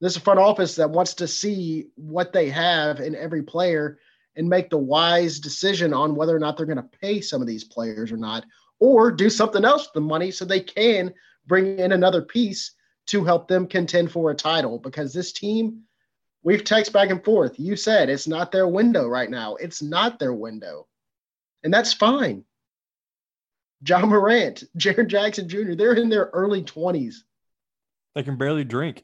This 0.00 0.12
is 0.12 0.16
a 0.16 0.20
front 0.20 0.40
office 0.40 0.74
that 0.76 0.90
wants 0.90 1.14
to 1.14 1.28
see 1.28 1.86
what 1.94 2.32
they 2.32 2.50
have 2.50 3.00
in 3.00 3.14
every 3.14 3.42
player 3.42 3.98
and 4.36 4.48
make 4.48 4.68
the 4.68 4.76
wise 4.76 5.38
decision 5.38 5.94
on 5.94 6.16
whether 6.16 6.34
or 6.34 6.40
not 6.40 6.56
they're 6.56 6.66
going 6.66 6.76
to 6.76 6.98
pay 7.00 7.20
some 7.20 7.40
of 7.40 7.46
these 7.46 7.62
players 7.62 8.10
or 8.10 8.16
not, 8.16 8.44
or 8.84 9.10
do 9.10 9.30
something 9.30 9.64
else 9.64 9.86
with 9.86 9.94
the 9.94 10.00
money 10.00 10.30
so 10.30 10.44
they 10.44 10.60
can 10.60 11.14
bring 11.46 11.78
in 11.78 11.92
another 11.92 12.20
piece 12.20 12.72
to 13.06 13.24
help 13.24 13.48
them 13.48 13.66
contend 13.66 14.12
for 14.12 14.30
a 14.30 14.34
title 14.34 14.78
because 14.78 15.12
this 15.12 15.32
team 15.32 15.80
we've 16.42 16.64
texted 16.64 16.92
back 16.92 17.08
and 17.08 17.24
forth 17.24 17.58
you 17.58 17.76
said 17.76 18.10
it's 18.10 18.28
not 18.28 18.52
their 18.52 18.68
window 18.68 19.08
right 19.08 19.30
now 19.30 19.54
it's 19.56 19.80
not 19.80 20.18
their 20.18 20.34
window 20.34 20.86
and 21.62 21.72
that's 21.72 21.94
fine 21.94 22.44
Ja 23.88 24.04
Morant 24.04 24.64
Jaren 24.78 25.06
Jackson 25.06 25.48
Jr. 25.48 25.72
they're 25.74 25.94
in 25.94 26.10
their 26.10 26.30
early 26.34 26.62
20s 26.62 27.16
They 28.14 28.22
can 28.22 28.36
barely 28.36 28.64
drink. 28.64 29.02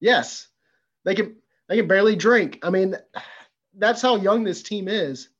Yes, 0.00 0.48
they 1.04 1.14
can. 1.14 1.36
They 1.68 1.78
can 1.78 1.88
barely 1.88 2.14
drink. 2.14 2.58
I 2.62 2.68
mean, 2.68 2.94
that's 3.78 4.02
how 4.02 4.16
young 4.16 4.44
this 4.44 4.62
team 4.62 4.86
is. 4.86 5.30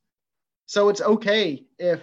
So 0.67 0.89
it's 0.89 1.03
okay 1.03 1.67
if 1.79 2.01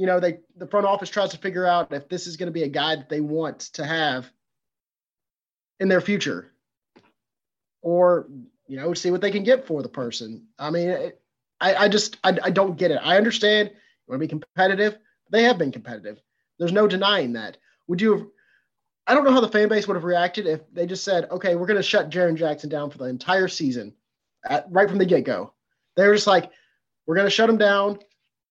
you 0.00 0.06
know 0.06 0.18
they 0.18 0.38
the 0.56 0.66
front 0.66 0.86
office 0.86 1.10
tries 1.10 1.28
to 1.32 1.36
figure 1.36 1.66
out 1.66 1.92
if 1.92 2.08
this 2.08 2.26
is 2.26 2.38
going 2.38 2.46
to 2.46 2.52
be 2.52 2.62
a 2.62 2.68
guy 2.68 2.96
that 2.96 3.10
they 3.10 3.20
want 3.20 3.60
to 3.74 3.84
have 3.84 4.32
in 5.78 5.90
their 5.90 6.00
future, 6.00 6.50
or 7.82 8.26
you 8.66 8.78
know 8.78 8.94
see 8.94 9.10
what 9.10 9.20
they 9.20 9.30
can 9.30 9.44
get 9.44 9.66
for 9.66 9.82
the 9.82 9.90
person. 9.90 10.46
I 10.58 10.70
mean, 10.70 11.12
I, 11.60 11.74
I 11.74 11.88
just 11.90 12.16
I, 12.24 12.34
I 12.42 12.48
don't 12.48 12.78
get 12.78 12.90
it. 12.90 12.98
I 13.02 13.18
understand 13.18 13.68
you 13.68 13.76
want 14.08 14.22
to 14.22 14.26
be 14.26 14.28
competitive. 14.28 14.96
They 15.30 15.42
have 15.42 15.58
been 15.58 15.70
competitive. 15.70 16.18
There's 16.58 16.72
no 16.72 16.88
denying 16.88 17.34
that. 17.34 17.58
Would 17.86 18.00
you 18.00 18.12
have? 18.16 18.26
I 19.06 19.12
don't 19.12 19.24
know 19.24 19.32
how 19.32 19.42
the 19.42 19.48
fan 19.48 19.68
base 19.68 19.86
would 19.86 19.96
have 19.96 20.04
reacted 20.04 20.46
if 20.46 20.62
they 20.72 20.86
just 20.86 21.04
said, 21.04 21.30
"Okay, 21.30 21.56
we're 21.56 21.66
going 21.66 21.76
to 21.76 21.82
shut 21.82 22.08
Jaren 22.08 22.36
Jackson 22.36 22.70
down 22.70 22.88
for 22.88 22.96
the 22.96 23.04
entire 23.04 23.48
season," 23.48 23.92
at, 24.48 24.64
right 24.70 24.88
from 24.88 24.96
the 24.96 25.04
get 25.04 25.24
go. 25.24 25.52
They 25.96 26.08
were 26.08 26.14
just 26.14 26.26
like, 26.26 26.50
"We're 27.04 27.16
going 27.16 27.26
to 27.26 27.30
shut 27.30 27.50
him 27.50 27.58
down. 27.58 27.98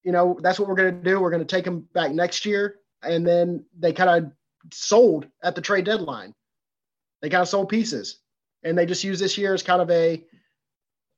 You 0.03 0.11
know, 0.11 0.37
that's 0.41 0.59
what 0.59 0.69
we're 0.69 0.75
going 0.75 0.95
to 0.95 1.09
do. 1.09 1.19
We're 1.19 1.31
going 1.31 1.45
to 1.45 1.55
take 1.55 1.65
him 1.65 1.87
back 1.93 2.11
next 2.11 2.45
year." 2.45 2.75
And 3.01 3.25
then 3.25 3.65
they 3.77 3.93
kind 3.93 4.09
of 4.25 4.31
sold 4.73 5.27
at 5.43 5.55
the 5.55 5.61
trade 5.61 5.85
deadline. 5.85 6.33
They 7.21 7.29
kind 7.29 7.41
of 7.41 7.49
sold 7.49 7.69
pieces, 7.69 8.19
and 8.63 8.77
they 8.77 8.85
just 8.85 9.03
used 9.03 9.21
this 9.21 9.37
year 9.37 9.53
as 9.53 9.63
kind 9.63 9.81
of 9.81 9.89
a 9.89 10.23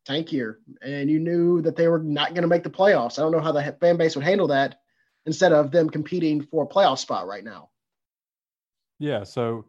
tank 0.06 0.32
year. 0.32 0.60
And 0.82 1.10
you 1.10 1.20
knew 1.20 1.62
that 1.62 1.76
they 1.76 1.88
were 1.88 2.00
not 2.00 2.30
going 2.30 2.42
to 2.42 2.48
make 2.48 2.64
the 2.64 2.70
playoffs. 2.70 3.20
I 3.20 3.22
don't 3.22 3.32
know 3.32 3.40
how 3.40 3.52
the 3.52 3.76
fan 3.80 3.98
base 3.98 4.16
would 4.16 4.26
handle 4.26 4.48
that 4.48 4.80
instead 5.26 5.52
of 5.52 5.72
them 5.72 5.90
competing 5.90 6.42
for 6.42 6.64
a 6.64 6.68
playoff 6.68 6.98
spot 6.98 7.28
right 7.28 7.44
now. 7.44 7.70
Yeah. 9.00 9.24
So 9.24 9.66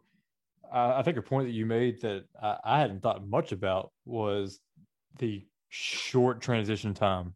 uh, 0.71 0.93
I 0.95 1.03
think 1.03 1.17
a 1.17 1.21
point 1.21 1.47
that 1.47 1.53
you 1.53 1.65
made 1.65 2.01
that 2.01 2.25
I, 2.41 2.57
I 2.63 2.79
hadn't 2.79 3.01
thought 3.01 3.27
much 3.27 3.51
about 3.51 3.91
was 4.05 4.59
the 5.19 5.45
short 5.69 6.41
transition 6.41 6.93
time 6.93 7.35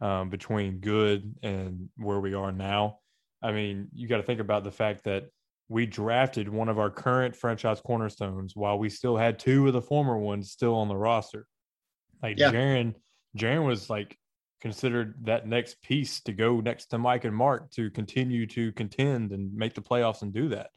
um, 0.00 0.30
between 0.30 0.78
good 0.78 1.34
and 1.42 1.88
where 1.96 2.20
we 2.20 2.34
are 2.34 2.52
now. 2.52 2.98
I 3.42 3.52
mean, 3.52 3.88
you 3.92 4.08
got 4.08 4.18
to 4.18 4.22
think 4.22 4.40
about 4.40 4.64
the 4.64 4.70
fact 4.70 5.04
that 5.04 5.26
we 5.68 5.86
drafted 5.86 6.48
one 6.48 6.68
of 6.68 6.78
our 6.78 6.90
current 6.90 7.34
franchise 7.34 7.80
cornerstones 7.80 8.54
while 8.54 8.78
we 8.78 8.88
still 8.88 9.16
had 9.16 9.38
two 9.38 9.66
of 9.66 9.72
the 9.72 9.82
former 9.82 10.16
ones 10.16 10.50
still 10.50 10.74
on 10.74 10.88
the 10.88 10.96
roster. 10.96 11.46
Like 12.22 12.38
yeah. 12.38 12.50
Jaren, 12.50 12.94
Jaren 13.36 13.66
was 13.66 13.90
like 13.90 14.16
considered 14.60 15.14
that 15.22 15.46
next 15.46 15.82
piece 15.82 16.20
to 16.20 16.32
go 16.32 16.60
next 16.60 16.86
to 16.86 16.98
Mike 16.98 17.24
and 17.24 17.34
Mark 17.34 17.70
to 17.72 17.90
continue 17.90 18.46
to 18.46 18.72
contend 18.72 19.32
and 19.32 19.52
make 19.54 19.74
the 19.74 19.82
playoffs 19.82 20.22
and 20.22 20.32
do 20.32 20.48
that. 20.48 20.70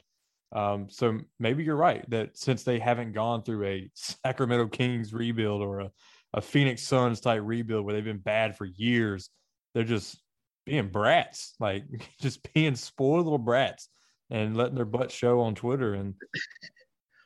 Um, 0.52 0.88
so 0.90 1.20
maybe 1.38 1.62
you're 1.62 1.76
right 1.76 2.08
that 2.10 2.36
since 2.36 2.64
they 2.64 2.80
haven't 2.80 3.12
gone 3.12 3.42
through 3.42 3.64
a 3.66 3.90
Sacramento 3.94 4.68
Kings 4.68 5.12
rebuild 5.12 5.62
or 5.62 5.80
a, 5.80 5.90
a 6.34 6.40
Phoenix 6.40 6.82
Suns 6.82 7.20
type 7.20 7.42
rebuild 7.44 7.84
where 7.84 7.94
they've 7.94 8.04
been 8.04 8.18
bad 8.18 8.56
for 8.56 8.64
years, 8.64 9.30
they're 9.74 9.84
just 9.84 10.20
being 10.66 10.88
brats, 10.88 11.54
like 11.60 11.84
just 12.20 12.52
being 12.52 12.76
spoiled 12.76 13.24
little 13.24 13.38
brats 13.38 13.88
and 14.30 14.56
letting 14.56 14.74
their 14.74 14.84
butt 14.84 15.10
show 15.10 15.40
on 15.40 15.54
Twitter. 15.54 15.94
And 15.94 16.14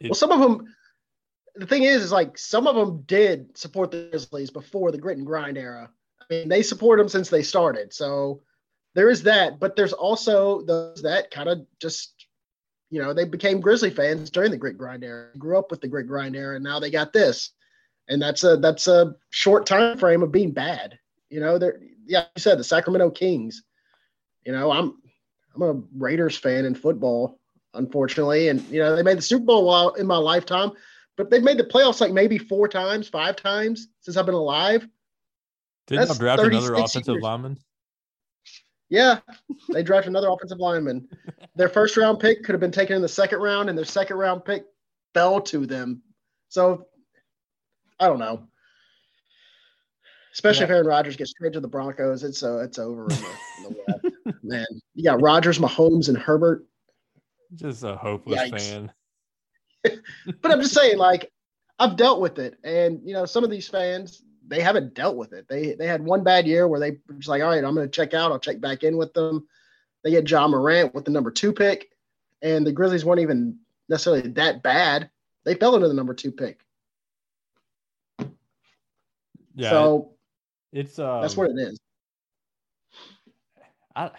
it, 0.01 0.11
well, 0.11 0.15
some 0.15 0.33
of 0.33 0.41
them, 0.41 0.67
the 1.57 1.67
thing 1.67 1.83
is, 1.85 2.03
is 2.03 2.13
like 2.13 2.39
some 2.39 2.67
of 2.67 2.75
them 2.75 3.03
did 3.07 3.57
support 3.57 3.91
the 3.91 4.09
Grizzlies 4.11 4.51
before 4.51 4.91
the 4.91 4.99
grit 4.99 5.19
and 5.19 5.27
grind 5.27 5.59
era. 5.59 5.91
I 6.21 6.25
mean, 6.35 6.49
they 6.49 6.63
support 6.63 6.99
them 6.99 7.09
since 7.09 7.29
they 7.29 7.43
started. 7.43 7.93
So 7.93 8.43
there 8.95 9.11
is 9.11 9.25
that, 9.25 9.61
but 9.61 9.77
there's 9.77 9.93
also 9.93 10.63
those 10.63 11.03
that 11.03 11.31
kind 11.31 11.49
of 11.49 11.67
just 11.81 12.27
you 12.95 13.03
know, 13.03 13.13
they 13.13 13.25
became 13.25 13.61
Grizzly 13.61 13.91
fans 13.91 14.31
during 14.31 14.53
the 14.53 14.57
Grit 14.57 14.79
Grind 14.79 15.03
era, 15.03 15.31
grew 15.37 15.59
up 15.59 15.73
with 15.73 15.81
the 15.81 15.89
Grit 15.89 16.07
Grind 16.07 16.37
era, 16.37 16.55
and 16.55 16.63
now 16.63 16.79
they 16.79 16.93
got 16.93 17.13
this. 17.13 17.51
And 18.09 18.21
that's 18.21 18.45
a 18.45 18.57
that's 18.57 18.87
a 18.87 19.15
short 19.31 19.67
time 19.67 19.99
frame 19.99 20.23
of 20.23 20.33
being 20.33 20.53
bad. 20.53 20.99
You 21.31 21.41
know, 21.41 21.59
they're 21.59 21.81
yeah, 22.07 22.25
you 22.37 22.41
said 22.41 22.59
the 22.59 22.65
Sacramento 22.65 23.11
Kings. 23.11 23.63
You 24.45 24.53
know, 24.53 24.71
I'm 24.71 24.97
I'm 25.55 25.63
a 25.63 25.83
Raiders 25.97 26.37
fan 26.37 26.65
in 26.65 26.75
football, 26.75 27.41
unfortunately, 27.73 28.49
and 28.49 28.61
you 28.69 28.81
know 28.81 28.95
they 28.95 29.03
made 29.03 29.19
the 29.19 29.23
Super 29.23 29.47
Bowl 29.47 29.91
in 29.95 30.07
my 30.07 30.17
lifetime, 30.17 30.73
but 31.17 31.31
they've 31.31 31.43
made 31.43 31.59
the 31.59 31.65
playoffs 31.65 32.01
like 32.01 32.13
maybe 32.13 32.39
four 32.39 32.69
times, 32.69 33.09
five 33.09 33.37
times 33.37 33.89
since 34.01 34.17
I've 34.17 34.27
been 34.27 34.35
alive. 34.35 34.87
Didn't 35.87 36.11
I 36.11 36.15
draft 36.15 36.43
another 36.43 36.75
offensive 36.75 37.15
years. 37.15 37.23
lineman? 37.23 37.59
Yeah, 38.89 39.21
they 39.71 39.83
drafted 39.83 40.11
another 40.11 40.29
offensive 40.29 40.59
lineman. 40.59 41.09
Their 41.57 41.69
first 41.69 41.97
round 41.97 42.21
pick 42.21 42.45
could 42.45 42.53
have 42.53 42.61
been 42.61 42.73
taken 42.73 42.97
in 42.97 43.03
the 43.03 43.09
second 43.09 43.41
round, 43.41 43.69
and 43.69 43.79
their 43.79 43.85
second 43.85 44.17
round 44.17 44.45
pick 44.45 44.65
fell 45.15 45.41
to 45.43 45.67
them. 45.67 46.03
So 46.49 46.87
I 48.01 48.09
don't 48.09 48.19
know. 48.19 48.49
Especially 50.33 50.61
yeah. 50.61 50.65
if 50.65 50.71
Aaron 50.71 50.87
Rodgers 50.87 51.17
gets 51.17 51.31
straight 51.31 51.53
to 51.53 51.61
the 51.61 51.69
Broncos, 51.69 52.25
it's 52.25 52.43
uh, 52.43 52.59
it's 52.59 52.79
over. 52.79 53.05
In 53.05 53.09
the, 53.09 53.37
in 53.59 54.15
the 54.25 54.35
Man, 54.43 54.67
you 54.95 55.05
got 55.05 55.23
Rodgers, 55.23 55.59
Mahomes, 55.59 56.09
and 56.09 56.19
Herbert. 56.19 56.67
Just 57.55 57.85
a 57.85 57.95
hopeless 57.95 58.41
Yikes. 58.41 58.61
fan. 58.61 58.93
but 60.43 60.51
I'm 60.51 60.61
just 60.61 60.75
saying, 60.75 60.99
like, 60.99 61.31
I've 61.79 61.97
dealt 61.97 62.21
with 62.21 62.41
it, 62.41 62.59
and 62.65 63.01
you 63.05 63.13
know, 63.13 63.27
some 63.27 63.45
of 63.45 63.51
these 63.51 63.69
fans 63.69 64.23
they 64.47 64.61
haven't 64.61 64.95
dealt 64.95 65.17
with 65.17 65.33
it. 65.33 65.47
They 65.49 65.75
they 65.75 65.87
had 65.87 66.03
one 66.03 66.25
bad 66.25 66.47
year 66.47 66.69
where 66.69 66.81
they 66.81 66.99
were 67.09 67.15
just 67.15 67.29
like, 67.29 67.43
all 67.43 67.51
right, 67.51 67.65
I'm 67.65 67.75
going 67.75 67.87
to 67.87 67.91
check 67.91 68.15
out. 68.15 68.33
I'll 68.33 68.39
check 68.39 68.61
back 68.61 68.83
in 68.83 68.97
with 68.97 69.13
them. 69.15 69.47
They 70.03 70.11
get 70.11 70.29
Ja 70.29 70.47
Morant 70.47 70.95
with 70.95 71.05
the 71.05 71.11
number 71.11 71.31
two 71.31 71.53
pick, 71.53 71.91
and 72.43 72.67
the 72.67 72.73
Grizzlies 72.73 73.05
weren't 73.05 73.21
even 73.21 73.59
necessarily 73.89 74.29
that 74.33 74.63
bad. 74.63 75.11
They 75.45 75.55
fell 75.55 75.75
into 75.75 75.89
the 75.89 75.95
number 75.95 76.15
two 76.15 76.33
pick. 76.33 76.61
Yeah. 79.55 79.71
So 79.71 80.15
it's 80.73 80.99
um, 80.99 81.23
that's 81.23 81.37
what 81.37 81.51
it 81.51 81.59
is. 81.59 81.79
I 83.95 84.11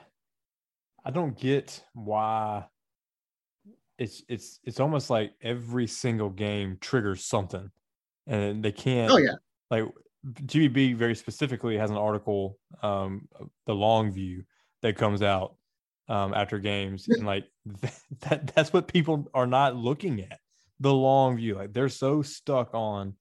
I 1.03 1.11
don't 1.11 1.37
get 1.37 1.83
why 1.93 2.65
it's 3.97 4.23
it's 4.27 4.59
it's 4.63 4.79
almost 4.79 5.09
like 5.09 5.33
every 5.41 5.87
single 5.87 6.29
game 6.29 6.77
triggers 6.81 7.23
something 7.23 7.71
and 8.27 8.63
they 8.63 8.71
can't 8.71 9.11
oh 9.11 9.17
yeah 9.17 9.35
like 9.69 9.85
GBB 10.25 10.95
very 10.95 11.15
specifically 11.15 11.77
has 11.77 11.91
an 11.91 11.97
article, 11.97 12.57
um, 12.81 13.27
the 13.67 13.75
long 13.75 14.11
view 14.11 14.43
that 14.81 14.97
comes 14.97 15.21
out 15.21 15.55
um, 16.09 16.33
after 16.33 16.57
games, 16.59 17.07
and 17.07 17.25
like 17.25 17.45
that, 17.81 17.93
that, 18.21 18.55
that's 18.55 18.73
what 18.73 18.87
people 18.87 19.29
are 19.33 19.47
not 19.47 19.75
looking 19.75 20.21
at. 20.21 20.39
The 20.79 20.93
long 20.93 21.37
view, 21.37 21.55
like 21.55 21.73
they're 21.73 21.89
so 21.89 22.21
stuck 22.21 22.73
on 22.73 23.13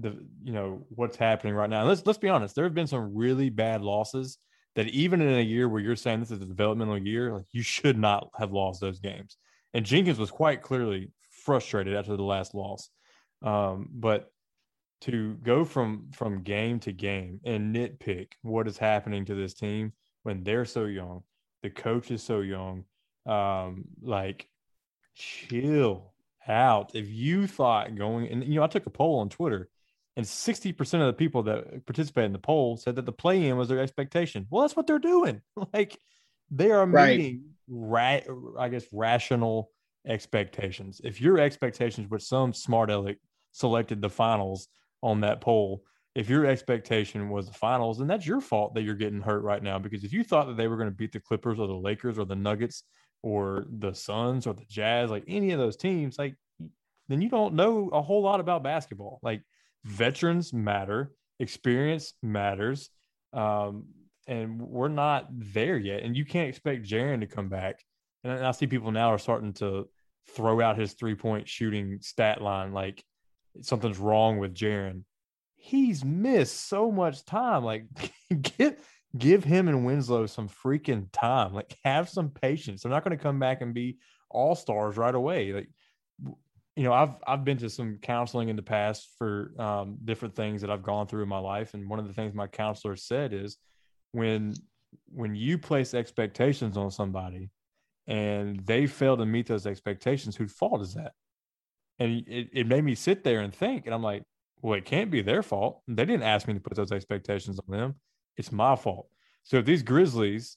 the 0.00 0.24
you 0.42 0.52
know 0.52 0.86
what's 0.88 1.16
happening 1.16 1.54
right 1.54 1.70
now. 1.70 1.80
And 1.80 1.88
let's 1.88 2.04
let's 2.06 2.18
be 2.18 2.28
honest, 2.28 2.54
there 2.54 2.64
have 2.64 2.74
been 2.74 2.86
some 2.86 3.14
really 3.14 3.50
bad 3.50 3.82
losses 3.82 4.38
that 4.76 4.88
even 4.88 5.20
in 5.20 5.34
a 5.34 5.42
year 5.42 5.68
where 5.68 5.80
you're 5.80 5.96
saying 5.96 6.20
this 6.20 6.30
is 6.30 6.42
a 6.42 6.46
developmental 6.46 6.98
year, 6.98 7.32
like 7.32 7.46
you 7.52 7.62
should 7.62 7.98
not 7.98 8.28
have 8.38 8.52
lost 8.52 8.80
those 8.80 9.00
games. 9.00 9.36
And 9.74 9.84
Jenkins 9.84 10.18
was 10.18 10.30
quite 10.30 10.62
clearly 10.62 11.10
frustrated 11.44 11.94
after 11.94 12.16
the 12.16 12.22
last 12.22 12.54
loss. 12.54 12.90
Um, 13.42 13.88
but 13.92 14.30
to 15.02 15.34
go 15.42 15.64
from 15.64 16.10
from 16.12 16.42
game 16.42 16.78
to 16.80 16.92
game 16.92 17.40
and 17.44 17.74
nitpick 17.74 18.32
what 18.42 18.68
is 18.68 18.76
happening 18.76 19.24
to 19.24 19.34
this 19.34 19.54
team 19.54 19.92
when 20.22 20.44
they're 20.44 20.66
so 20.66 20.84
young, 20.84 21.22
the 21.62 21.70
coach 21.70 22.10
is 22.10 22.22
so 22.22 22.40
young. 22.40 22.84
Um, 23.26 23.84
like, 24.02 24.48
chill 25.14 26.12
out. 26.46 26.94
If 26.94 27.08
you 27.08 27.46
thought 27.46 27.94
going, 27.94 28.28
and 28.28 28.44
you 28.44 28.56
know, 28.56 28.62
I 28.62 28.66
took 28.66 28.86
a 28.86 28.90
poll 28.90 29.20
on 29.20 29.30
Twitter, 29.30 29.69
and 30.16 30.26
sixty 30.26 30.72
percent 30.72 31.02
of 31.02 31.06
the 31.06 31.12
people 31.12 31.42
that 31.44 31.86
participated 31.86 32.26
in 32.26 32.32
the 32.32 32.38
poll 32.38 32.76
said 32.76 32.96
that 32.96 33.06
the 33.06 33.12
play-in 33.12 33.56
was 33.56 33.68
their 33.68 33.80
expectation. 33.80 34.46
Well, 34.50 34.62
that's 34.62 34.76
what 34.76 34.86
they're 34.86 34.98
doing. 34.98 35.42
Like, 35.72 35.98
they 36.50 36.72
are 36.72 36.86
meeting 36.86 37.44
right, 37.68 38.26
I 38.58 38.68
guess, 38.68 38.84
rational 38.92 39.70
expectations. 40.06 41.00
If 41.04 41.20
your 41.20 41.38
expectations, 41.38 42.10
which 42.10 42.22
some 42.22 42.52
smart 42.52 42.90
aleck 42.90 43.18
selected 43.52 44.00
the 44.00 44.10
finals 44.10 44.68
on 45.02 45.20
that 45.20 45.40
poll. 45.40 45.82
If 46.14 46.28
your 46.28 46.46
expectation 46.46 47.28
was 47.28 47.46
the 47.46 47.54
finals, 47.54 47.98
then 47.98 48.08
that's 48.08 48.26
your 48.26 48.40
fault 48.40 48.74
that 48.74 48.82
you're 48.82 48.94
getting 48.94 49.20
hurt 49.20 49.42
right 49.42 49.62
now. 49.62 49.78
Because 49.78 50.04
if 50.04 50.12
you 50.12 50.24
thought 50.24 50.48
that 50.48 50.56
they 50.56 50.68
were 50.68 50.76
going 50.76 50.88
to 50.88 50.94
beat 50.94 51.12
the 51.12 51.20
Clippers 51.20 51.58
or 51.58 51.66
the 51.66 51.74
Lakers 51.74 52.18
or 52.18 52.24
the 52.24 52.34
Nuggets 52.34 52.82
or 53.22 53.64
the 53.78 53.94
Suns 53.94 54.46
or 54.46 54.54
the 54.54 54.64
Jazz, 54.68 55.10
like 55.10 55.24
any 55.28 55.52
of 55.52 55.58
those 55.58 55.76
teams, 55.76 56.18
like 56.18 56.34
then 57.08 57.20
you 57.20 57.28
don't 57.28 57.54
know 57.54 57.88
a 57.92 58.02
whole 58.02 58.22
lot 58.22 58.40
about 58.40 58.64
basketball. 58.64 59.20
Like 59.22 59.42
veterans 59.84 60.52
matter, 60.52 61.12
experience 61.38 62.14
matters. 62.22 62.90
Um, 63.32 63.86
and 64.26 64.60
we're 64.60 64.88
not 64.88 65.26
there 65.30 65.76
yet. 65.76 66.02
And 66.02 66.16
you 66.16 66.24
can't 66.24 66.48
expect 66.48 66.86
Jaren 66.86 67.20
to 67.20 67.26
come 67.26 67.48
back. 67.48 67.82
And 68.22 68.44
I 68.44 68.50
see 68.52 68.66
people 68.66 68.92
now 68.92 69.12
are 69.12 69.18
starting 69.18 69.52
to 69.54 69.88
throw 70.34 70.60
out 70.60 70.78
his 70.78 70.92
three 70.92 71.14
point 71.14 71.48
shooting 71.48 71.98
stat 72.00 72.40
line 72.40 72.72
like 72.72 73.02
something's 73.62 73.98
wrong 73.98 74.38
with 74.38 74.54
Jaren. 74.54 75.04
He's 75.56 76.04
missed 76.04 76.68
so 76.68 76.90
much 76.90 77.24
time. 77.24 77.64
Like 77.64 77.86
give 78.42 78.76
give 79.16 79.42
him 79.42 79.68
and 79.68 79.84
Winslow 79.84 80.26
some 80.26 80.48
freaking 80.48 81.08
time. 81.12 81.52
Like 81.52 81.76
have 81.84 82.08
some 82.08 82.30
patience. 82.30 82.82
They're 82.82 82.92
not 82.92 83.04
going 83.04 83.16
to 83.16 83.22
come 83.22 83.38
back 83.38 83.60
and 83.60 83.74
be 83.74 83.98
all 84.30 84.54
stars 84.54 84.96
right 84.96 85.14
away. 85.14 85.52
Like 85.52 85.70
you 86.76 86.84
know, 86.84 86.92
I've 86.92 87.14
I've 87.26 87.44
been 87.44 87.58
to 87.58 87.70
some 87.70 87.98
counseling 88.00 88.48
in 88.48 88.56
the 88.56 88.62
past 88.62 89.08
for 89.18 89.52
um, 89.58 89.98
different 90.04 90.34
things 90.34 90.60
that 90.60 90.70
I've 90.70 90.82
gone 90.82 91.06
through 91.06 91.22
in 91.22 91.28
my 91.28 91.38
life, 91.38 91.74
and 91.74 91.88
one 91.88 91.98
of 91.98 92.06
the 92.06 92.14
things 92.14 92.34
my 92.34 92.46
counselor 92.46 92.96
said 92.96 93.32
is 93.32 93.58
when 94.12 94.54
when 95.12 95.34
you 95.34 95.58
place 95.58 95.94
expectations 95.94 96.76
on 96.76 96.90
somebody 96.90 97.50
and 98.06 98.60
they 98.66 98.86
fail 98.86 99.16
to 99.16 99.26
meet 99.26 99.46
those 99.46 99.66
expectations, 99.66 100.36
whose 100.36 100.52
fault 100.52 100.80
is 100.80 100.94
that? 100.94 101.12
And 101.98 102.26
it, 102.26 102.48
it 102.52 102.66
made 102.66 102.82
me 102.82 102.94
sit 102.94 103.22
there 103.22 103.40
and 103.40 103.54
think, 103.54 103.86
and 103.86 103.94
I'm 103.94 104.02
like, 104.02 104.22
well, 104.62 104.78
it 104.78 104.84
can't 104.84 105.10
be 105.10 105.22
their 105.22 105.42
fault. 105.42 105.82
They 105.86 106.04
didn't 106.04 106.22
ask 106.24 106.48
me 106.48 106.54
to 106.54 106.60
put 106.60 106.74
those 106.74 106.92
expectations 106.92 107.60
on 107.60 107.78
them. 107.78 107.94
It's 108.36 108.50
my 108.50 108.74
fault. 108.74 109.08
So 109.42 109.58
if 109.58 109.64
these 109.64 109.82
Grizzlies 109.82 110.56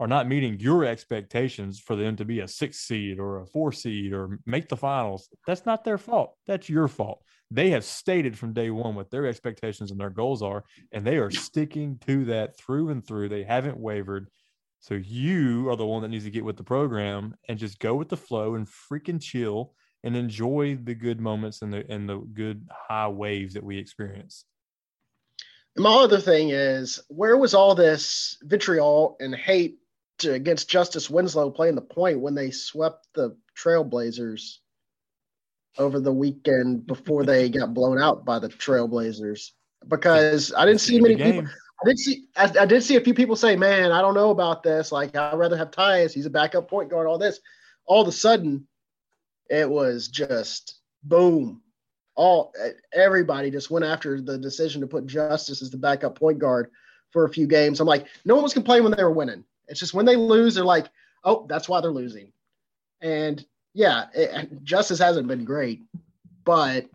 are 0.00 0.06
not 0.06 0.28
meeting 0.28 0.58
your 0.58 0.84
expectations 0.84 1.78
for 1.78 1.94
them 1.94 2.16
to 2.16 2.24
be 2.24 2.40
a 2.40 2.48
six 2.48 2.78
seed 2.80 3.18
or 3.18 3.38
a 3.38 3.46
four 3.46 3.72
seed 3.72 4.12
or 4.12 4.38
make 4.44 4.68
the 4.68 4.76
finals, 4.76 5.28
that's 5.46 5.66
not 5.66 5.84
their 5.84 5.98
fault. 5.98 6.36
That's 6.46 6.68
your 6.68 6.88
fault. 6.88 7.22
They 7.50 7.70
have 7.70 7.84
stated 7.84 8.36
from 8.36 8.52
day 8.52 8.70
one 8.70 8.96
what 8.96 9.10
their 9.10 9.26
expectations 9.26 9.90
and 9.90 10.00
their 10.00 10.10
goals 10.10 10.42
are, 10.42 10.64
and 10.92 11.06
they 11.06 11.18
are 11.18 11.30
sticking 11.30 11.98
to 12.06 12.24
that 12.26 12.56
through 12.58 12.88
and 12.88 13.06
through. 13.06 13.28
They 13.28 13.44
haven't 13.44 13.78
wavered. 13.78 14.28
So 14.80 14.94
you 14.94 15.70
are 15.70 15.76
the 15.76 15.86
one 15.86 16.02
that 16.02 16.08
needs 16.08 16.24
to 16.24 16.30
get 16.30 16.44
with 16.44 16.56
the 16.56 16.64
program 16.64 17.34
and 17.48 17.58
just 17.58 17.78
go 17.78 17.94
with 17.94 18.08
the 18.08 18.16
flow 18.16 18.56
and 18.56 18.66
freaking 18.66 19.22
chill 19.22 19.72
and 20.02 20.16
enjoy 20.16 20.76
the 20.76 20.94
good 20.94 21.20
moments 21.20 21.62
and 21.62 21.72
the 21.72 21.90
and 21.90 22.08
the 22.08 22.18
good 22.18 22.68
high 22.70 23.08
waves 23.08 23.54
that 23.54 23.64
we 23.64 23.78
experience. 23.78 24.44
My 25.76 25.94
other 25.94 26.20
thing 26.20 26.50
is, 26.50 27.00
where 27.08 27.36
was 27.36 27.54
all 27.54 27.74
this 27.74 28.36
vitriol 28.42 29.16
and 29.20 29.34
hate 29.34 29.78
against 30.22 30.70
Justice 30.70 31.10
Winslow 31.10 31.50
playing 31.50 31.74
the 31.74 31.80
point 31.80 32.20
when 32.20 32.34
they 32.34 32.50
swept 32.50 33.08
the 33.14 33.36
Trailblazers 33.56 34.58
over 35.78 35.98
the 36.00 36.12
weekend 36.12 36.86
before 36.86 37.24
they 37.24 37.48
got 37.48 37.74
blown 37.74 38.00
out 38.00 38.24
by 38.24 38.38
the 38.38 38.48
Trailblazers? 38.48 39.50
Because 39.88 40.52
I 40.54 40.64
didn't 40.64 40.80
see 40.80 41.00
many 41.00 41.16
people. 41.16 41.46
I 41.46 41.88
did 41.88 41.98
see 41.98 42.26
I, 42.36 42.52
I, 42.60 42.66
did 42.66 42.82
see 42.82 42.96
a 42.96 43.00
few 43.00 43.14
people 43.14 43.36
say, 43.36 43.56
"Man, 43.56 43.92
I 43.92 44.00
don't 44.00 44.14
know 44.14 44.30
about 44.30 44.62
this. 44.62 44.92
Like, 44.92 45.14
I'd 45.16 45.36
rather 45.36 45.56
have 45.56 45.70
Tyus. 45.70 46.12
He's 46.12 46.26
a 46.26 46.30
backup 46.30 46.68
point 46.68 46.90
guard. 46.90 47.06
All 47.06 47.18
this." 47.18 47.40
All 47.86 48.00
of 48.00 48.08
a 48.08 48.12
sudden, 48.12 48.66
it 49.50 49.68
was 49.68 50.08
just 50.08 50.80
boom. 51.02 51.60
All 52.14 52.54
everybody 52.94 53.50
just 53.50 53.70
went 53.70 53.84
after 53.84 54.22
the 54.22 54.38
decision 54.38 54.80
to 54.80 54.86
put 54.86 55.06
Justice 55.06 55.60
as 55.60 55.70
the 55.70 55.76
backup 55.76 56.18
point 56.18 56.38
guard 56.38 56.70
for 57.10 57.24
a 57.24 57.28
few 57.28 57.46
games. 57.46 57.80
I'm 57.80 57.86
like, 57.86 58.06
no 58.24 58.34
one 58.34 58.44
was 58.44 58.54
complaining 58.54 58.84
when 58.84 58.96
they 58.96 59.02
were 59.02 59.10
winning. 59.10 59.44
It's 59.68 59.80
just 59.80 59.94
when 59.94 60.06
they 60.06 60.16
lose, 60.16 60.54
they're 60.54 60.64
like, 60.64 60.88
oh, 61.24 61.46
that's 61.48 61.68
why 61.68 61.80
they're 61.80 61.90
losing. 61.90 62.32
And 63.00 63.44
yeah, 63.72 64.06
it, 64.14 64.62
Justice 64.62 64.98
hasn't 64.98 65.28
been 65.28 65.44
great, 65.44 65.82
but 66.44 66.86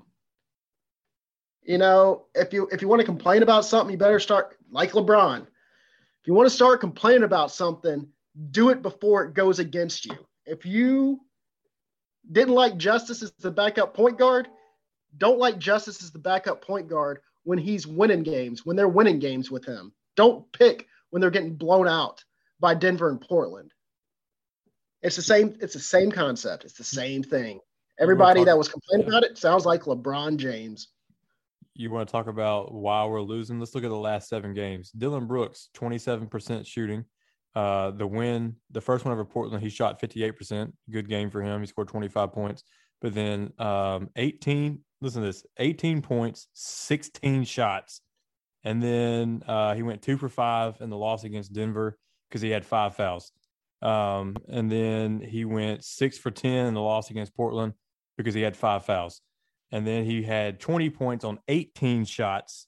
you 1.64 1.78
know, 1.78 2.26
if 2.34 2.54
you 2.54 2.68
if 2.72 2.82
you 2.82 2.88
want 2.88 3.00
to 3.00 3.06
complain 3.06 3.44
about 3.44 3.66
something, 3.66 3.92
you 3.92 3.98
better 3.98 4.20
start 4.20 4.58
like 4.72 4.94
LeBron. 4.94 5.42
If 5.42 6.28
you 6.28 6.34
want 6.34 6.50
to 6.50 6.56
start 6.56 6.80
complaining 6.80 7.24
about 7.24 7.52
something, 7.52 8.08
do 8.52 8.70
it 8.70 8.82
before 8.82 9.24
it 9.24 9.34
goes 9.34 9.60
against 9.60 10.06
you. 10.06 10.18
If 10.46 10.66
you 10.66 11.20
didn't 12.32 12.56
like 12.56 12.78
Justice 12.78 13.22
as 13.22 13.32
the 13.34 13.52
backup 13.52 13.94
point 13.94 14.18
guard, 14.18 14.48
don't 15.18 15.40
like 15.40 15.60
Justice 15.60 16.02
as 16.04 16.12
the 16.12 16.20
backup 16.20 16.62
point 16.66 16.88
guard 16.88 17.20
when 17.44 17.58
he's 17.58 17.86
winning 17.88 18.24
games, 18.24 18.66
when 18.66 18.76
they're 18.76 18.88
winning 18.88 19.20
games 19.20 19.52
with 19.52 19.66
him. 19.66 19.92
Don't 20.16 20.52
pick 20.52 20.88
when 21.10 21.22
they're 21.22 21.30
getting 21.30 21.56
blown 21.56 21.88
out 21.88 22.24
by 22.60 22.74
Denver 22.74 23.10
and 23.10 23.22
Portland. 23.22 23.72
It's 25.02 25.16
the 25.16 25.22
same. 25.22 25.56
It's 25.62 25.74
the 25.74 25.80
same 25.80 26.12
concept. 26.12 26.66
It's 26.66 26.78
the 26.78 26.84
same 26.84 27.24
thing. 27.24 27.60
Everybody 28.00 28.44
that 28.44 28.58
was 28.58 28.70
complaining 28.70 29.08
about 29.08 29.24
it 29.24 29.38
sounds 29.38 29.66
like 29.66 29.84
LeBron 29.84 30.38
James. 30.38 30.90
You 31.74 31.90
want 31.90 32.08
to 32.08 32.12
talk 32.12 32.28
about 32.28 32.74
why 32.74 33.06
we're 33.06 33.22
losing? 33.22 33.60
Let's 33.60 33.74
look 33.74 33.86
at 33.86 33.90
the 33.90 33.96
last 33.96 34.28
seven 34.28 34.54
games. 34.54 34.92
Dillon 34.92 35.28
Brooks, 35.28 35.70
twenty-seven 35.74 36.28
percent 36.28 36.68
shooting. 36.68 37.06
Uh, 37.56 37.92
the 37.92 38.06
win, 38.06 38.56
the 38.72 38.82
first 38.82 39.06
one 39.06 39.14
over 39.14 39.24
Portland, 39.26 39.64
he 39.64 39.70
shot 39.70 40.00
fifty-eight 40.02 40.38
percent. 40.38 40.74
Good 40.90 41.08
game 41.08 41.30
for 41.30 41.42
him. 41.42 41.62
He 41.62 41.68
scored 41.68 41.88
twenty-five 41.88 42.34
points. 42.34 42.64
But 43.02 43.14
then 43.14 43.54
um, 43.60 44.10
eighteen. 44.18 44.80
Listen 45.02 45.22
to 45.22 45.28
this: 45.28 45.46
eighteen 45.58 46.02
points, 46.02 46.48
sixteen 46.54 47.46
shots, 47.46 48.02
and 48.66 48.84
then 48.84 49.44
uh, 49.48 49.74
he 49.76 49.82
went 49.82 50.02
two 50.02 50.18
for 50.18 50.28
five 50.28 50.76
in 50.82 50.90
the 50.90 50.98
loss 50.98 51.24
against 51.24 51.54
Denver 51.54 51.98
because 52.30 52.42
he 52.42 52.50
had 52.50 52.66
five 52.66 52.96
fouls. 52.96 53.32
Um, 53.82 54.36
and 54.48 54.72
then 54.72 55.22
he 55.22 55.46
went 55.46 55.84
six 55.84 56.18
for 56.18 56.32
10 56.32 56.68
in 56.68 56.74
the 56.74 56.82
loss 56.82 57.10
against 57.10 57.36
Portland 57.36 57.74
because 58.18 58.34
he 58.34 58.42
had 58.42 58.58
five 58.58 58.86
fouls. 58.86 59.22
And 59.72 59.86
then 59.86 60.04
he 60.04 60.24
had 60.24 60.60
20 60.60 60.90
points 60.90 61.24
on 61.24 61.40
18 61.48 62.06
shots 62.06 62.68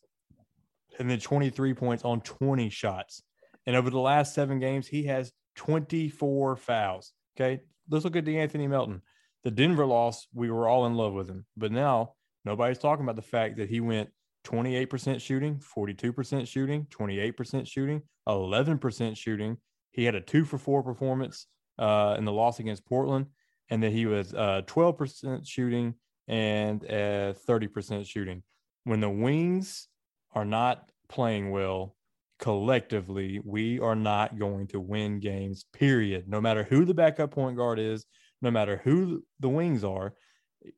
and 1.00 1.10
then 1.10 1.20
23 1.20 1.74
points 1.74 2.04
on 2.04 2.22
20 2.22 2.70
shots. 2.70 3.24
And 3.66 3.76
over 3.76 3.90
the 3.90 4.00
last 4.00 4.34
seven 4.34 4.60
games, 4.60 4.88
he 4.88 5.04
has 5.06 5.32
24 5.56 6.56
fouls. 6.56 7.14
Okay. 7.36 7.62
Let's 7.90 8.06
look 8.06 8.16
at 8.16 8.26
De'Anthony 8.26 8.70
Melton. 8.70 9.02
The 9.44 9.52
Denver 9.52 9.86
loss, 9.86 10.28
we 10.34 10.52
were 10.52 10.68
all 10.68 10.86
in 10.86 10.96
love 10.96 11.14
with 11.14 11.28
him. 11.28 11.46
But 11.58 11.72
now 11.72 12.14
nobody's 12.46 12.78
talking 12.78 13.04
about 13.04 13.16
the 13.16 13.22
fact 13.22 13.58
that 13.58 13.70
he 13.70 13.82
went 13.82 14.10
28% 14.46 15.22
shooting, 15.22 15.60
42% 15.60 16.48
shooting, 16.48 16.88
28% 16.90 17.68
shooting, 17.68 18.02
11% 18.28 19.18
shooting. 19.18 19.58
He 19.92 20.06
had 20.06 20.16
a 20.16 20.22
two 20.22 20.46
for 20.46 20.58
four 20.58 20.84
performance 20.84 21.48
uh, 21.78 22.16
in 22.18 22.26
the 22.26 22.32
loss 22.32 22.60
against 22.60 22.86
Portland, 22.86 23.28
and 23.70 23.82
then 23.82 23.92
he 23.92 24.06
was 24.06 24.34
uh, 24.34 24.62
12% 24.66 25.48
shooting 25.48 25.96
and 26.28 26.84
uh, 26.86 27.34
30% 27.48 28.06
shooting. 28.06 28.44
When 28.84 29.00
the 29.00 29.10
Wings 29.10 29.88
are 30.34 30.46
not 30.46 30.92
playing 31.10 31.52
well 31.52 31.96
collectively, 32.40 33.40
we 33.44 33.80
are 33.80 33.96
not 33.96 34.40
going 34.40 34.68
to 34.68 34.80
win 34.80 35.20
games, 35.20 35.66
period. 35.74 36.28
No 36.28 36.42
matter 36.42 36.64
who 36.64 36.86
the 36.86 36.94
backup 36.94 37.32
point 37.32 37.58
guard 37.58 37.80
is, 37.80 38.06
no 38.42 38.50
matter 38.50 38.82
who 38.84 39.24
the 39.40 39.50
Wings 39.50 39.84
are, 39.84 40.14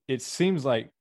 it 0.07 0.21
seems 0.21 0.65
like 0.65 0.91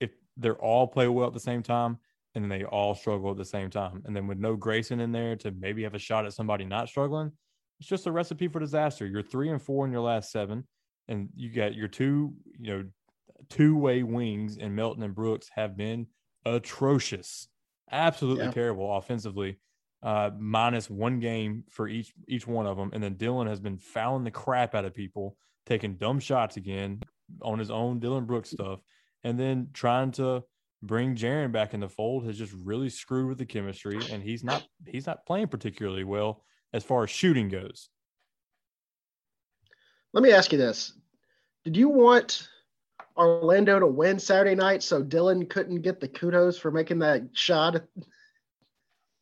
if 0.00 0.10
they're 0.36 0.56
all 0.56 0.86
play 0.86 1.06
well 1.06 1.28
at 1.28 1.34
the 1.34 1.40
same 1.40 1.62
time, 1.62 1.98
and 2.34 2.50
they 2.50 2.64
all 2.64 2.94
struggle 2.94 3.30
at 3.30 3.36
the 3.36 3.44
same 3.44 3.70
time. 3.70 4.02
And 4.04 4.14
then 4.14 4.26
with 4.26 4.38
no 4.38 4.56
Grayson 4.56 5.00
in 5.00 5.12
there 5.12 5.36
to 5.36 5.50
maybe 5.50 5.82
have 5.82 5.94
a 5.94 5.98
shot 5.98 6.26
at 6.26 6.32
somebody 6.32 6.64
not 6.64 6.88
struggling, 6.88 7.32
it's 7.80 7.88
just 7.88 8.06
a 8.06 8.12
recipe 8.12 8.48
for 8.48 8.60
disaster. 8.60 9.06
You're 9.06 9.22
three 9.22 9.50
and 9.50 9.62
four 9.62 9.86
in 9.86 9.92
your 9.92 10.00
last 10.00 10.30
seven, 10.30 10.66
and 11.06 11.28
you 11.34 11.50
got 11.50 11.74
your 11.74 11.88
two, 11.88 12.34
you 12.58 12.76
know, 12.76 12.84
two 13.48 13.76
way 13.76 14.02
wings 14.02 14.58
and 14.58 14.74
Melton 14.74 15.02
and 15.02 15.14
Brooks 15.14 15.48
have 15.54 15.76
been 15.76 16.06
atrocious, 16.44 17.48
absolutely 17.90 18.46
yeah. 18.46 18.50
terrible 18.50 18.96
offensively. 18.96 19.58
Uh, 20.00 20.30
minus 20.38 20.88
one 20.88 21.18
game 21.18 21.64
for 21.70 21.88
each 21.88 22.12
each 22.28 22.46
one 22.46 22.66
of 22.66 22.76
them, 22.76 22.90
and 22.92 23.02
then 23.02 23.14
Dillon 23.14 23.48
has 23.48 23.58
been 23.58 23.78
fouling 23.78 24.22
the 24.22 24.30
crap 24.30 24.76
out 24.76 24.84
of 24.84 24.94
people, 24.94 25.36
taking 25.66 25.96
dumb 25.96 26.20
shots 26.20 26.56
again 26.56 27.00
on 27.42 27.58
his 27.58 27.70
own 27.70 27.98
Dillon 27.98 28.24
Brooks 28.24 28.50
stuff, 28.50 28.80
and 29.24 29.38
then 29.38 29.70
trying 29.72 30.12
to 30.12 30.44
bring 30.82 31.16
Jaren 31.16 31.52
back 31.52 31.74
in 31.74 31.80
the 31.80 31.88
fold 31.88 32.24
has 32.26 32.38
just 32.38 32.52
really 32.52 32.88
screwed 32.88 33.28
with 33.28 33.38
the 33.38 33.46
chemistry, 33.46 33.98
and 34.10 34.22
he's 34.22 34.44
not 34.44 34.66
he's 34.86 35.06
not 35.06 35.26
playing 35.26 35.48
particularly 35.48 36.04
well 36.04 36.44
as 36.72 36.84
far 36.84 37.04
as 37.04 37.10
shooting 37.10 37.48
goes. 37.48 37.88
Let 40.12 40.22
me 40.22 40.32
ask 40.32 40.52
you 40.52 40.58
this: 40.58 40.92
Did 41.64 41.76
you 41.76 41.88
want 41.88 42.48
Orlando 43.16 43.80
to 43.80 43.86
win 43.86 44.18
Saturday 44.18 44.54
night 44.54 44.82
so 44.82 45.02
Dillon 45.02 45.46
couldn't 45.46 45.82
get 45.82 46.00
the 46.00 46.08
kudos 46.08 46.58
for 46.58 46.70
making 46.70 47.00
that 47.00 47.22
shot? 47.32 47.76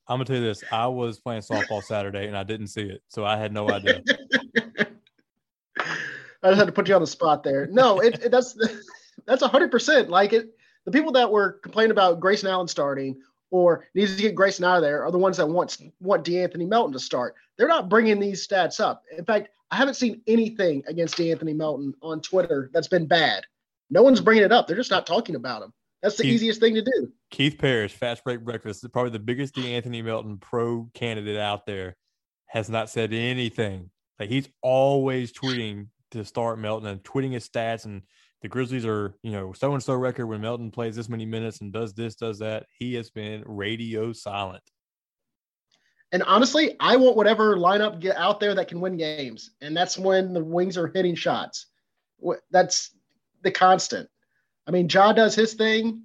I'm 0.08 0.18
gonna 0.18 0.24
tell 0.24 0.36
you 0.36 0.42
this: 0.42 0.62
I 0.70 0.86
was 0.86 1.18
playing 1.18 1.42
softball 1.42 1.82
Saturday 1.82 2.26
and 2.26 2.36
I 2.36 2.44
didn't 2.44 2.68
see 2.68 2.82
it, 2.82 3.02
so 3.08 3.24
I 3.24 3.36
had 3.36 3.52
no 3.52 3.70
idea. 3.70 4.02
I 6.42 6.50
just 6.50 6.58
had 6.58 6.66
to 6.66 6.72
put 6.72 6.88
you 6.88 6.94
on 6.94 7.00
the 7.00 7.06
spot 7.06 7.42
there. 7.42 7.66
No, 7.66 7.98
it, 8.00 8.22
it 8.24 8.30
that's 8.30 8.56
that's 9.26 9.42
hundred 9.42 9.70
percent 9.70 10.10
like 10.10 10.32
it 10.32 10.55
the 10.86 10.92
people 10.92 11.12
that 11.12 11.30
were 11.30 11.52
complaining 11.62 11.90
about 11.90 12.20
Grayson 12.20 12.48
Allen 12.48 12.68
starting 12.68 13.20
or 13.50 13.84
needs 13.94 14.16
to 14.16 14.22
get 14.22 14.34
Grayson 14.34 14.64
out 14.64 14.76
of 14.76 14.82
there 14.82 15.04
are 15.04 15.10
the 15.10 15.18
ones 15.18 15.36
that 15.36 15.46
want 15.46 15.76
want 16.00 16.24
De'Anthony 16.24 16.66
Melton 16.66 16.92
to 16.92 16.98
start. 16.98 17.34
They're 17.58 17.68
not 17.68 17.88
bringing 17.88 18.18
these 18.18 18.46
stats 18.46 18.80
up. 18.80 19.02
In 19.16 19.24
fact, 19.24 19.50
I 19.70 19.76
haven't 19.76 19.94
seen 19.94 20.22
anything 20.26 20.82
against 20.86 21.16
De'Anthony 21.16 21.54
Melton 21.54 21.92
on 22.02 22.20
Twitter 22.20 22.70
that's 22.72 22.88
been 22.88 23.06
bad. 23.06 23.44
No 23.90 24.02
one's 24.02 24.20
bringing 24.20 24.44
it 24.44 24.52
up. 24.52 24.66
They're 24.66 24.76
just 24.76 24.90
not 24.90 25.06
talking 25.06 25.34
about 25.34 25.62
him. 25.62 25.72
That's 26.02 26.16
the 26.16 26.24
Keith, 26.24 26.34
easiest 26.34 26.60
thing 26.60 26.74
to 26.74 26.82
do. 26.82 27.12
Keith 27.30 27.56
Parrish, 27.58 27.92
Fast 27.92 28.22
Break 28.22 28.40
Breakfast, 28.40 28.84
is 28.84 28.90
probably 28.90 29.10
the 29.10 29.18
biggest 29.18 29.54
De'Anthony 29.54 30.04
Melton 30.04 30.38
pro 30.38 30.88
candidate 30.94 31.38
out 31.38 31.66
there, 31.66 31.96
has 32.46 32.68
not 32.68 32.90
said 32.90 33.12
anything. 33.12 33.90
Like 34.20 34.28
he's 34.28 34.48
always 34.62 35.32
tweeting 35.32 35.88
to 36.12 36.24
start 36.24 36.58
Melton 36.58 36.88
and 36.88 37.02
tweeting 37.02 37.32
his 37.32 37.48
stats 37.48 37.84
and 37.84 38.02
the 38.46 38.50
Grizzlies 38.50 38.86
are, 38.86 39.12
you 39.24 39.32
know, 39.32 39.52
so 39.52 39.74
and 39.74 39.82
so 39.82 39.94
record 39.94 40.26
when 40.26 40.40
Melton 40.40 40.70
plays 40.70 40.94
this 40.94 41.08
many 41.08 41.26
minutes 41.26 41.62
and 41.62 41.72
does 41.72 41.92
this, 41.94 42.14
does 42.14 42.38
that. 42.38 42.66
He 42.78 42.94
has 42.94 43.10
been 43.10 43.42
radio 43.44 44.12
silent. 44.12 44.62
And 46.12 46.22
honestly, 46.22 46.76
I 46.78 46.94
want 46.94 47.16
whatever 47.16 47.56
lineup 47.56 47.98
get 47.98 48.16
out 48.16 48.38
there 48.38 48.54
that 48.54 48.68
can 48.68 48.80
win 48.80 48.96
games, 48.96 49.50
and 49.60 49.76
that's 49.76 49.98
when 49.98 50.32
the 50.32 50.44
Wings 50.44 50.78
are 50.78 50.86
hitting 50.86 51.16
shots. 51.16 51.66
That's 52.52 52.94
the 53.42 53.50
constant. 53.50 54.08
I 54.68 54.70
mean, 54.70 54.88
Ja 54.88 55.12
does 55.12 55.34
his 55.34 55.54
thing. 55.54 56.04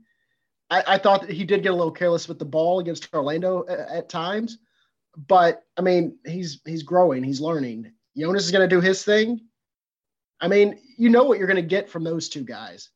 I, 0.71 0.83
I 0.87 0.97
thought 0.97 1.21
that 1.21 1.29
he 1.29 1.43
did 1.43 1.61
get 1.61 1.73
a 1.73 1.75
little 1.75 1.91
careless 1.91 2.27
with 2.27 2.39
the 2.39 2.45
ball 2.45 2.79
against 2.79 3.07
Orlando 3.13 3.65
at, 3.69 3.79
at 3.81 4.09
times, 4.09 4.57
but 5.15 5.61
I 5.77 5.81
mean, 5.81 6.17
he's 6.25 6.59
he's 6.65 6.81
growing, 6.81 7.23
he's 7.23 7.39
learning. 7.39 7.91
Jonas 8.17 8.45
is 8.45 8.51
going 8.51 8.67
to 8.67 8.75
do 8.75 8.81
his 8.81 9.05
thing. 9.05 9.41
I 10.41 10.47
mean, 10.47 10.79
you 11.01 11.09
know 11.09 11.23
what 11.23 11.39
you're 11.39 11.47
going 11.47 11.55
to 11.55 11.63
get 11.63 11.89
from 11.89 12.03
those 12.03 12.29
two 12.29 12.43
guys. 12.43 12.91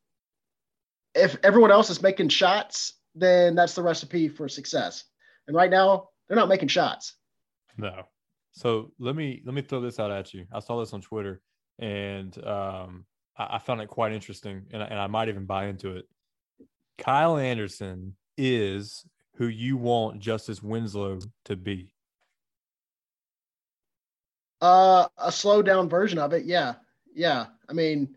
If 1.12 1.36
everyone 1.42 1.72
else 1.72 1.90
is 1.90 2.00
making 2.00 2.28
shots, 2.28 2.92
then 3.16 3.56
that's 3.56 3.74
the 3.74 3.82
recipe 3.82 4.28
for 4.28 4.48
success. 4.48 5.02
And 5.48 5.56
right 5.56 5.70
now, 5.70 6.10
they're 6.28 6.36
not 6.36 6.48
making 6.48 6.68
shots. 6.68 7.16
No. 7.76 8.04
So 8.52 8.92
let 9.00 9.16
me 9.16 9.42
let 9.44 9.56
me 9.56 9.62
throw 9.62 9.80
this 9.80 9.98
out 9.98 10.12
at 10.12 10.32
you. 10.32 10.46
I 10.52 10.60
saw 10.60 10.78
this 10.78 10.92
on 10.92 11.00
Twitter, 11.00 11.40
and 11.80 12.32
um, 12.46 13.06
I, 13.36 13.56
I 13.56 13.58
found 13.58 13.80
it 13.80 13.88
quite 13.88 14.12
interesting, 14.12 14.62
and, 14.72 14.82
and 14.82 15.00
I 15.00 15.08
might 15.08 15.28
even 15.28 15.44
buy 15.44 15.66
into 15.66 15.96
it. 15.96 16.04
Kyle 16.98 17.36
Anderson 17.36 18.14
is 18.38 19.04
who 19.34 19.48
you 19.48 19.76
want 19.76 20.20
Justice 20.20 20.62
Winslow 20.62 21.18
to 21.46 21.56
be. 21.56 21.90
Uh, 24.60 25.08
a 25.18 25.32
slow 25.32 25.60
down 25.60 25.88
version 25.88 26.20
of 26.20 26.32
it. 26.32 26.44
Yeah, 26.44 26.74
yeah. 27.16 27.46
I 27.68 27.72
mean, 27.72 28.14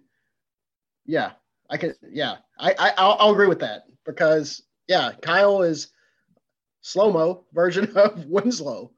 yeah, 1.05 1.31
I 1.69 1.77
can. 1.77 1.95
Yeah, 2.11 2.37
I, 2.59 2.75
I 2.77 2.93
I'll, 2.97 3.17
I'll 3.19 3.31
agree 3.31 3.47
with 3.47 3.61
that 3.61 3.85
because 4.05 4.61
yeah, 4.87 5.11
Kyle 5.21 5.63
is 5.63 5.87
slow 6.81 7.11
mo 7.11 7.45
version 7.53 7.91
of 7.95 8.25
Winslow. 8.25 8.91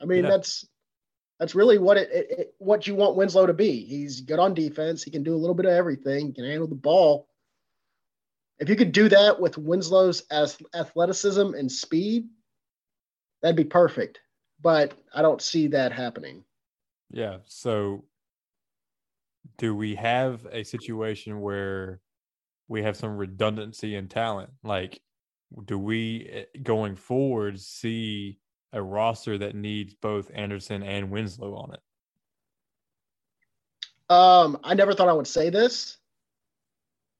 I 0.00 0.06
mean, 0.06 0.24
yeah. 0.24 0.30
that's 0.30 0.66
that's 1.38 1.54
really 1.54 1.78
what 1.78 1.96
it, 1.96 2.10
it, 2.12 2.26
it, 2.30 2.54
what 2.58 2.86
you 2.86 2.94
want 2.94 3.16
Winslow 3.16 3.46
to 3.46 3.52
be. 3.52 3.84
He's 3.84 4.20
good 4.20 4.38
on 4.38 4.54
defense. 4.54 5.02
He 5.02 5.10
can 5.10 5.22
do 5.22 5.34
a 5.34 5.36
little 5.36 5.54
bit 5.54 5.66
of 5.66 5.72
everything. 5.72 6.28
He 6.28 6.32
can 6.32 6.44
handle 6.44 6.68
the 6.68 6.74
ball. 6.74 7.28
If 8.60 8.68
you 8.68 8.76
could 8.76 8.92
do 8.92 9.08
that 9.08 9.40
with 9.40 9.58
Winslow's 9.58 10.22
as 10.30 10.56
athleticism 10.74 11.54
and 11.54 11.70
speed, 11.70 12.28
that'd 13.42 13.56
be 13.56 13.64
perfect. 13.64 14.20
But 14.62 14.94
I 15.12 15.22
don't 15.22 15.42
see 15.42 15.66
that 15.68 15.92
happening. 15.92 16.44
Yeah. 17.10 17.38
So, 17.46 18.04
do 19.58 19.74
we 19.74 19.94
have 19.94 20.46
a 20.50 20.64
situation 20.64 21.40
where 21.40 22.00
we 22.68 22.82
have 22.82 22.96
some 22.96 23.16
redundancy 23.16 23.96
in 23.96 24.08
talent? 24.08 24.50
Like, 24.62 25.00
do 25.64 25.78
we 25.78 26.28
eh, 26.32 26.58
going 26.62 26.96
forward 26.96 27.60
see 27.60 28.38
a 28.72 28.82
roster 28.82 29.38
that 29.38 29.54
needs 29.54 29.94
both 29.94 30.30
Anderson 30.34 30.82
and 30.82 31.10
Winslow 31.10 31.54
on 31.54 31.74
it? 31.74 31.80
Um, 34.10 34.58
I 34.64 34.74
never 34.74 34.94
thought 34.94 35.08
I 35.08 35.12
would 35.12 35.26
say 35.26 35.50
this, 35.50 35.98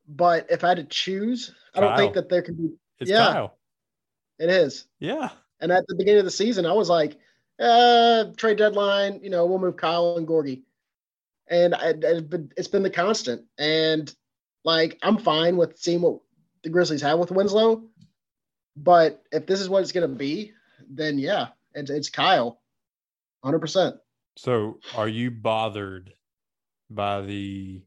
but 0.09 0.47
if 0.51 0.65
I 0.65 0.69
had 0.69 0.77
to 0.79 0.85
choose, 0.85 1.53
I 1.75 1.81
don't 1.81 1.97
think 1.97 2.15
that 2.15 2.29
there 2.29 2.43
could 2.43 2.59
be. 2.59 2.71
It's 2.99 3.11
yeah, 3.11 3.33
Kyle. 3.33 3.59
it 4.39 4.51
is. 4.51 4.87
Yeah. 4.99 5.31
And 5.61 5.73
at 5.73 5.87
the 5.87 5.95
beginning 5.95 6.21
of 6.21 6.25
the 6.25 6.31
season, 6.31 6.67
I 6.67 6.73
was 6.73 6.89
like, 6.89 7.17
uh, 7.59 8.27
trade 8.37 8.59
deadline, 8.59 9.21
you 9.23 9.31
know, 9.31 9.47
we'll 9.47 9.59
move 9.59 9.77
Kyle 9.77 10.17
and 10.17 10.27
Gorgui. 10.27 10.63
And 11.49 11.75
I, 11.75 11.95
it's 12.57 12.69
been 12.69 12.83
the 12.83 12.91
constant. 12.91 13.43
And 13.59 14.13
like, 14.65 14.99
I'm 15.03 15.19
fine 15.19 15.57
with 15.57 15.79
seeing 15.79 16.01
what 16.01 16.21
the 16.63 16.71
Grizzlies 16.71 17.03
have 17.03 17.19
with 17.19 17.31
Winslow. 17.31 17.85
But 18.77 19.23
if 19.31 19.47
this 19.47 19.61
is 19.61 19.69
what 19.69 19.83
it's 19.83 19.93
going 19.93 20.09
to 20.09 20.17
be, 20.17 20.53
then 20.89 21.19
yeah, 21.19 21.49
it's, 21.75 21.91
it's 21.91 22.11
Kyle, 22.11 22.61
100%. 23.45 23.99
So 24.37 24.79
are 24.97 25.09
you 25.09 25.31
bothered 25.31 26.13
by 26.91 27.21
the 27.21 27.83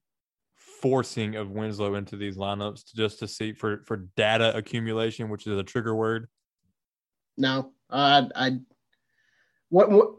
forcing 0.55 1.35
of 1.35 1.51
Winslow 1.51 1.95
into 1.95 2.15
these 2.15 2.37
lineups 2.37 2.93
just 2.95 3.19
to 3.19 3.27
see 3.27 3.51
for, 3.51 3.83
for 3.85 4.07
data 4.15 4.55
accumulation, 4.55 5.29
which 5.29 5.47
is 5.47 5.57
a 5.57 5.63
trigger 5.63 5.95
word? 5.95 6.27
No, 7.37 7.71
I, 7.89 8.27
I, 8.35 8.51
what, 9.69 9.91
what, 9.91 10.09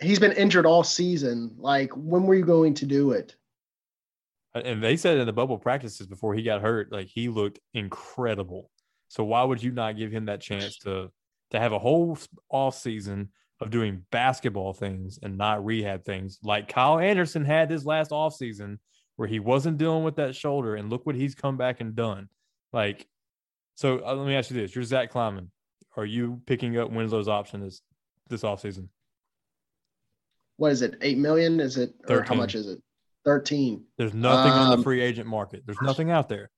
he's 0.00 0.18
been 0.18 0.32
injured 0.32 0.66
all 0.66 0.84
season. 0.84 1.54
Like, 1.56 1.90
when 1.94 2.24
were 2.24 2.34
you 2.34 2.44
going 2.44 2.74
to 2.74 2.86
do 2.86 3.12
it? 3.12 3.36
And 4.54 4.82
they 4.82 4.96
said 4.96 5.18
in 5.18 5.26
the 5.26 5.32
bubble 5.32 5.58
practices 5.58 6.06
before 6.06 6.34
he 6.34 6.42
got 6.42 6.62
hurt, 6.62 6.92
like 6.92 7.08
he 7.08 7.28
looked 7.28 7.58
incredible. 7.72 8.70
So 9.08 9.24
why 9.24 9.42
would 9.42 9.62
you 9.62 9.72
not 9.72 9.96
give 9.96 10.12
him 10.12 10.26
that 10.26 10.40
chance 10.40 10.78
to 10.80 11.10
to 11.50 11.60
have 11.60 11.72
a 11.72 11.78
whole 11.78 12.18
off 12.50 12.76
season 12.76 13.30
of 13.60 13.70
doing 13.70 14.04
basketball 14.10 14.72
things 14.72 15.18
and 15.22 15.36
not 15.38 15.64
rehab 15.64 16.04
things 16.04 16.38
like 16.42 16.68
Kyle 16.68 16.98
Anderson 16.98 17.44
had 17.44 17.68
this 17.68 17.84
last 17.84 18.12
off 18.12 18.34
season 18.34 18.80
where 19.16 19.28
he 19.28 19.38
wasn't 19.38 19.78
dealing 19.78 20.02
with 20.02 20.16
that 20.16 20.34
shoulder 20.34 20.74
and 20.74 20.90
look 20.90 21.06
what 21.06 21.14
he's 21.14 21.34
come 21.34 21.56
back 21.56 21.80
and 21.80 21.94
done. 21.94 22.28
Like, 22.72 23.06
so 23.76 24.04
uh, 24.04 24.14
let 24.14 24.26
me 24.26 24.34
ask 24.34 24.50
you 24.50 24.56
this: 24.56 24.74
You're 24.74 24.84
Zach 24.84 25.10
Kleiman. 25.10 25.50
Are 25.96 26.04
you 26.04 26.40
picking 26.46 26.76
up 26.78 26.90
Winslow's 26.90 27.28
option 27.28 27.60
this 27.60 27.82
this 28.28 28.44
off 28.44 28.60
season? 28.60 28.88
What 30.56 30.72
is 30.72 30.82
it? 30.82 30.96
Eight 31.00 31.18
million? 31.18 31.60
Is 31.60 31.76
it? 31.76 31.94
13. 32.06 32.16
Or 32.16 32.22
how 32.22 32.34
much 32.34 32.54
is 32.54 32.68
it? 32.68 32.80
Thirteen. 33.24 33.84
There's 33.96 34.14
nothing 34.14 34.52
um, 34.52 34.58
on 34.58 34.70
the 34.70 34.76
um, 34.76 34.82
free 34.82 35.00
agent 35.00 35.26
market. 35.26 35.62
There's 35.64 35.80
nothing 35.80 36.10
out 36.10 36.28
there. 36.28 36.50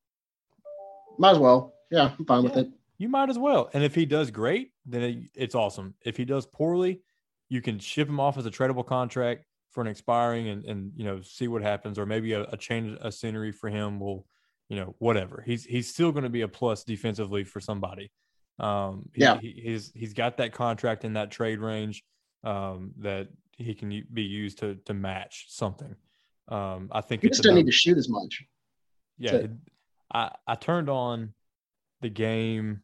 Might 1.18 1.32
as 1.32 1.38
well. 1.38 1.74
Yeah, 1.90 2.12
I'm 2.18 2.24
fine 2.24 2.42
yeah. 2.42 2.48
with 2.48 2.58
it. 2.58 2.68
You 2.98 3.08
might 3.08 3.30
as 3.30 3.38
well. 3.38 3.70
And 3.72 3.84
if 3.84 3.94
he 3.94 4.04
does 4.04 4.30
great, 4.30 4.72
then 4.84 5.02
it, 5.02 5.18
it's 5.34 5.54
awesome. 5.54 5.94
If 6.04 6.16
he 6.16 6.24
does 6.24 6.46
poorly, 6.46 7.02
you 7.48 7.60
can 7.60 7.78
ship 7.78 8.08
him 8.08 8.18
off 8.18 8.36
as 8.36 8.46
a 8.46 8.50
tradable 8.50 8.84
contract 8.84 9.44
for 9.76 9.82
an 9.82 9.86
expiring 9.86 10.48
and, 10.48 10.64
and 10.64 10.92
you 10.96 11.04
know 11.04 11.20
see 11.20 11.48
what 11.48 11.60
happens 11.60 11.98
or 11.98 12.06
maybe 12.06 12.32
a, 12.32 12.44
a 12.44 12.56
change 12.56 12.96
of 12.98 13.12
scenery 13.12 13.52
for 13.52 13.68
him 13.68 14.00
will 14.00 14.26
you 14.70 14.76
know 14.76 14.94
whatever 15.00 15.42
he's 15.44 15.66
he's 15.66 15.90
still 15.90 16.10
going 16.12 16.24
to 16.24 16.30
be 16.30 16.40
a 16.40 16.48
plus 16.48 16.82
defensively 16.82 17.44
for 17.44 17.60
somebody 17.60 18.10
um 18.58 19.06
he, 19.12 19.20
yeah 19.20 19.38
he, 19.38 19.60
he's 19.62 19.92
he's 19.94 20.14
got 20.14 20.38
that 20.38 20.52
contract 20.52 21.04
in 21.04 21.12
that 21.12 21.30
trade 21.30 21.58
range 21.58 22.02
um 22.42 22.92
that 22.96 23.28
he 23.56 23.74
can 23.74 24.04
be 24.12 24.22
used 24.22 24.58
to 24.58 24.76
to 24.84 24.94
match 24.94 25.46
something 25.48 25.94
um 26.48 26.88
i 26.92 27.00
think 27.00 27.22
he 27.22 27.28
just 27.28 27.42
doesn't 27.42 27.56
need 27.56 27.66
to 27.66 27.72
shoot 27.72 27.98
as 27.98 28.08
much 28.08 28.44
yeah 29.18 29.34
it, 29.34 29.50
i 30.12 30.30
i 30.46 30.54
turned 30.54 30.88
on 30.88 31.32
the 32.00 32.08
game 32.08 32.82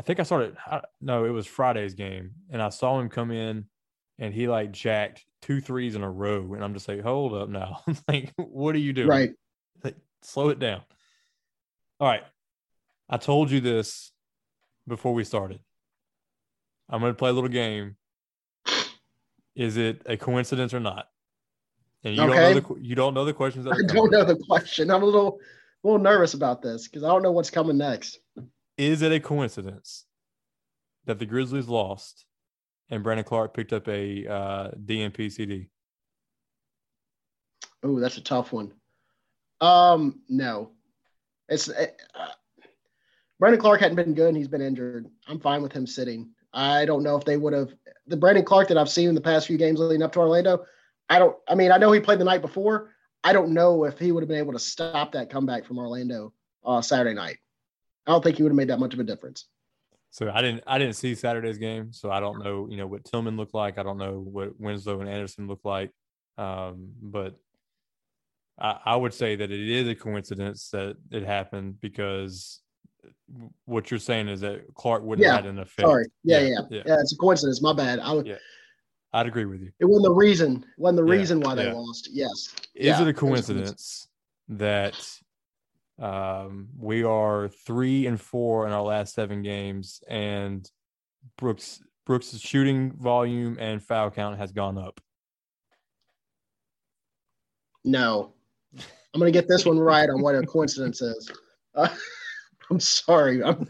I 0.00 0.02
think 0.02 0.18
I 0.18 0.22
started. 0.22 0.56
No, 1.02 1.26
it 1.26 1.28
was 1.28 1.46
Friday's 1.46 1.92
game, 1.92 2.30
and 2.48 2.62
I 2.62 2.70
saw 2.70 2.98
him 2.98 3.10
come 3.10 3.30
in, 3.30 3.66
and 4.18 4.32
he 4.32 4.48
like 4.48 4.72
jacked 4.72 5.26
two 5.42 5.60
threes 5.60 5.94
in 5.94 6.02
a 6.02 6.10
row, 6.10 6.54
and 6.54 6.64
I'm 6.64 6.72
just 6.72 6.88
like, 6.88 7.02
hold 7.02 7.34
up 7.34 7.50
now, 7.50 7.82
like, 8.08 8.32
what 8.36 8.74
are 8.74 8.78
you 8.78 8.94
doing? 8.94 9.08
Right. 9.08 9.32
Like, 9.84 9.96
slow 10.22 10.48
it 10.48 10.58
down. 10.58 10.80
All 12.00 12.08
right, 12.08 12.22
I 13.10 13.18
told 13.18 13.50
you 13.50 13.60
this 13.60 14.10
before 14.88 15.12
we 15.12 15.22
started. 15.22 15.60
I'm 16.88 17.00
going 17.00 17.12
to 17.12 17.18
play 17.18 17.28
a 17.28 17.34
little 17.34 17.50
game. 17.50 17.96
Is 19.54 19.76
it 19.76 20.02
a 20.06 20.16
coincidence 20.16 20.72
or 20.74 20.80
not? 20.80 21.06
And 22.04 22.16
you 22.16 22.22
okay. 22.22 22.32
don't 22.32 22.54
know 22.54 22.60
the 22.60 22.86
you 22.86 22.94
don't 22.94 23.14
know 23.14 23.24
the 23.24 23.32
questions. 23.32 23.66
I 23.66 23.74
don't 23.86 24.10
know 24.10 24.24
the 24.24 24.36
question. 24.48 24.90
I'm 24.90 25.02
a 25.02 25.06
little 25.06 25.38
a 25.84 25.86
little 25.86 26.02
nervous 26.02 26.34
about 26.34 26.62
this 26.62 26.88
because 26.88 27.04
I 27.04 27.08
don't 27.08 27.22
know 27.22 27.32
what's 27.32 27.50
coming 27.50 27.76
next. 27.76 28.18
Is 28.78 29.02
it 29.02 29.12
a 29.12 29.20
coincidence 29.20 30.06
that 31.04 31.18
the 31.18 31.26
Grizzlies 31.26 31.68
lost 31.68 32.24
and 32.88 33.02
Brandon 33.02 33.24
Clarke 33.24 33.54
picked 33.54 33.72
up 33.72 33.88
a 33.88 34.26
uh, 34.26 34.70
DNP 34.72 35.30
CD? 35.30 35.68
Oh, 37.82 37.98
that's 38.00 38.16
a 38.16 38.22
tough 38.22 38.52
one. 38.52 38.72
Um, 39.60 40.20
no, 40.28 40.72
it's 41.48 41.68
uh, 41.68 41.86
Brandon 43.38 43.60
Clarke 43.60 43.80
hadn't 43.80 43.96
been 43.96 44.14
good. 44.14 44.28
and 44.28 44.36
He's 44.36 44.48
been 44.48 44.62
injured. 44.62 45.06
I'm 45.26 45.40
fine 45.40 45.62
with 45.62 45.72
him 45.72 45.86
sitting. 45.86 46.30
I 46.52 46.84
don't 46.84 47.02
know 47.02 47.16
if 47.16 47.24
they 47.24 47.36
would 47.36 47.52
have 47.52 47.72
the 48.06 48.16
Brandon 48.16 48.44
Clarke 48.44 48.68
that 48.68 48.78
I've 48.78 48.90
seen 48.90 49.08
in 49.08 49.14
the 49.14 49.20
past 49.20 49.46
few 49.46 49.56
games 49.56 49.78
leading 49.78 50.02
up 50.02 50.12
to 50.12 50.18
Orlando. 50.18 50.66
I 51.08 51.18
don't. 51.18 51.36
I 51.48 51.54
mean, 51.54 51.72
I 51.72 51.78
know 51.78 51.92
he 51.92 52.00
played 52.00 52.18
the 52.18 52.24
night 52.24 52.42
before. 52.42 52.90
I 53.22 53.32
don't 53.32 53.52
know 53.52 53.84
if 53.84 53.98
he 53.98 54.12
would 54.12 54.22
have 54.22 54.28
been 54.28 54.38
able 54.38 54.52
to 54.52 54.58
stop 54.58 55.12
that 55.12 55.30
comeback 55.30 55.64
from 55.64 55.78
Orlando 55.78 56.32
uh, 56.64 56.80
Saturday 56.80 57.14
night. 57.14 57.38
I 58.06 58.12
don't 58.12 58.24
think 58.24 58.36
he 58.36 58.42
would 58.42 58.50
have 58.50 58.56
made 58.56 58.68
that 58.68 58.80
much 58.80 58.94
of 58.94 59.00
a 59.00 59.04
difference. 59.04 59.46
So 60.10 60.30
I 60.30 60.42
didn't 60.42 60.64
I 60.66 60.78
didn't 60.78 60.94
see 60.96 61.14
Saturday's 61.14 61.58
game, 61.58 61.92
so 61.92 62.10
I 62.10 62.20
don't 62.20 62.42
know 62.42 62.66
you 62.68 62.76
know 62.76 62.86
what 62.86 63.04
Tillman 63.04 63.36
looked 63.36 63.54
like. 63.54 63.78
I 63.78 63.82
don't 63.82 63.98
know 63.98 64.18
what 64.18 64.58
Winslow 64.58 65.00
and 65.00 65.08
Anderson 65.08 65.46
looked 65.46 65.64
like, 65.64 65.90
um, 66.36 66.88
but 67.00 67.38
I, 68.58 68.78
I 68.84 68.96
would 68.96 69.14
say 69.14 69.36
that 69.36 69.50
it 69.50 69.68
is 69.68 69.88
a 69.88 69.94
coincidence 69.94 70.70
that 70.70 70.96
it 71.10 71.24
happened 71.24 71.80
because 71.80 72.60
what 73.64 73.90
you're 73.90 74.00
saying 74.00 74.28
is 74.28 74.40
that 74.40 74.62
Clarke 74.74 75.02
wouldn't 75.02 75.24
yeah, 75.24 75.34
have 75.34 75.44
had 75.44 75.50
an 75.50 75.58
effect. 75.58 75.86
Sorry, 75.86 76.06
yeah, 76.24 76.40
yeah, 76.40 76.48
yeah, 76.48 76.58
yeah, 76.70 76.82
yeah. 76.86 76.96
It's 77.00 77.12
a 77.12 77.16
coincidence. 77.16 77.62
My 77.62 77.72
bad. 77.72 78.00
I 78.00 78.12
would. 78.12 78.26
Yeah. 78.26 78.36
I'd 79.12 79.26
agree 79.26 79.44
with 79.44 79.60
you. 79.60 79.72
It 79.80 79.86
wasn't 79.86 80.04
the 80.04 80.14
reason. 80.14 80.64
wasn't 80.76 80.98
the 80.98 81.04
reason 81.04 81.40
why 81.40 81.56
they 81.56 81.72
lost. 81.72 82.10
Yes. 82.12 82.54
Is 82.74 83.00
it 83.00 83.08
a 83.08 83.12
coincidence 83.12 84.06
that 84.48 84.94
um, 86.00 86.68
we 86.78 87.04
are 87.04 87.48
three 87.48 88.06
and 88.06 88.20
four 88.20 88.66
in 88.66 88.72
our 88.72 88.82
last 88.82 89.14
seven 89.14 89.42
games, 89.42 90.02
and 90.08 90.68
Brooks 91.36 91.82
Brooks' 92.06 92.38
shooting 92.38 92.92
volume 92.92 93.56
and 93.60 93.82
foul 93.82 94.10
count 94.10 94.38
has 94.38 94.52
gone 94.52 94.78
up. 94.78 95.00
No, 97.84 98.32
I'm 98.74 99.20
gonna 99.20 99.30
get 99.30 99.48
this 99.48 99.66
one 99.66 99.78
right 99.78 100.08
on 100.08 100.22
what 100.22 100.34
a 100.34 100.42
coincidence 100.42 101.02
is. 101.02 101.30
Uh, 101.74 101.88
I'm 102.74 102.80
sorry. 102.80 103.42
I'm, 103.42 103.68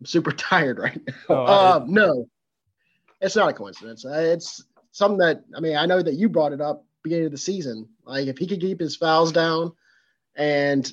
I'm 0.00 0.06
super 0.06 0.32
tired 0.32 0.78
right 0.78 1.00
now. 1.06 1.14
Oh, 1.28 1.44
uh, 1.44 1.84
no, 1.86 2.28
it's 3.20 3.36
not 3.36 3.48
a 3.48 3.52
coincidence. 3.52 4.04
Uh, 4.04 4.32
it's 4.34 4.64
something 4.90 5.18
that 5.18 5.44
I 5.56 5.60
mean. 5.60 5.76
I 5.76 5.86
know 5.86 6.02
that 6.02 6.14
you 6.14 6.28
brought 6.28 6.52
it 6.52 6.60
up 6.60 6.84
beginning 7.02 7.26
of 7.26 7.32
the 7.32 7.38
season. 7.38 7.88
Like 8.04 8.26
if 8.26 8.38
he 8.38 8.46
could 8.46 8.60
keep 8.60 8.80
his 8.80 8.96
fouls 8.96 9.32
down 9.32 9.72
and 10.36 10.90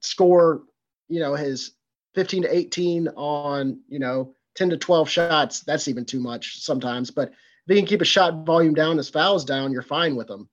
score, 0.00 0.62
you 1.08 1.20
know, 1.20 1.34
his 1.34 1.72
15 2.14 2.42
to 2.42 2.56
18 2.56 3.08
on, 3.08 3.80
you 3.88 3.98
know, 3.98 4.34
10 4.56 4.70
to 4.70 4.76
12 4.76 5.08
shots, 5.08 5.60
that's 5.60 5.88
even 5.88 6.04
too 6.04 6.20
much 6.20 6.60
sometimes. 6.60 7.10
But 7.10 7.30
if 7.30 7.74
he 7.74 7.76
can 7.76 7.86
keep 7.86 8.02
a 8.02 8.06
shot 8.06 8.44
volume 8.44 8.74
down, 8.74 8.96
his 8.96 9.08
fouls 9.08 9.44
down, 9.44 9.72
you're 9.72 9.82
fine 9.82 10.16
with 10.16 10.28
him. 10.28 10.48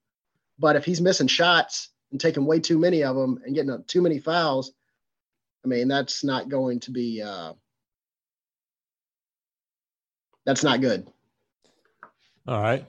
But 0.60 0.76
if 0.76 0.86
he's 0.86 1.02
missing 1.02 1.28
shots 1.28 1.90
and 2.12 2.20
taking 2.20 2.46
way 2.46 2.60
too 2.60 2.80
many 2.80 3.04
of 3.04 3.16
them 3.16 3.40
and 3.46 3.56
getting 3.56 3.72
up 3.72 3.86
too 3.88 4.02
many 4.02 4.20
fouls, 4.20 4.72
I 5.64 5.68
mean, 5.68 5.88
that's 5.88 6.24
not 6.24 6.50
going 6.50 6.80
to 6.82 6.92
be, 6.92 7.22
uh, 7.22 7.54
that's 10.46 10.64
not 10.64 10.82
good. 10.82 11.08
All 12.48 12.62
right. 12.62 12.86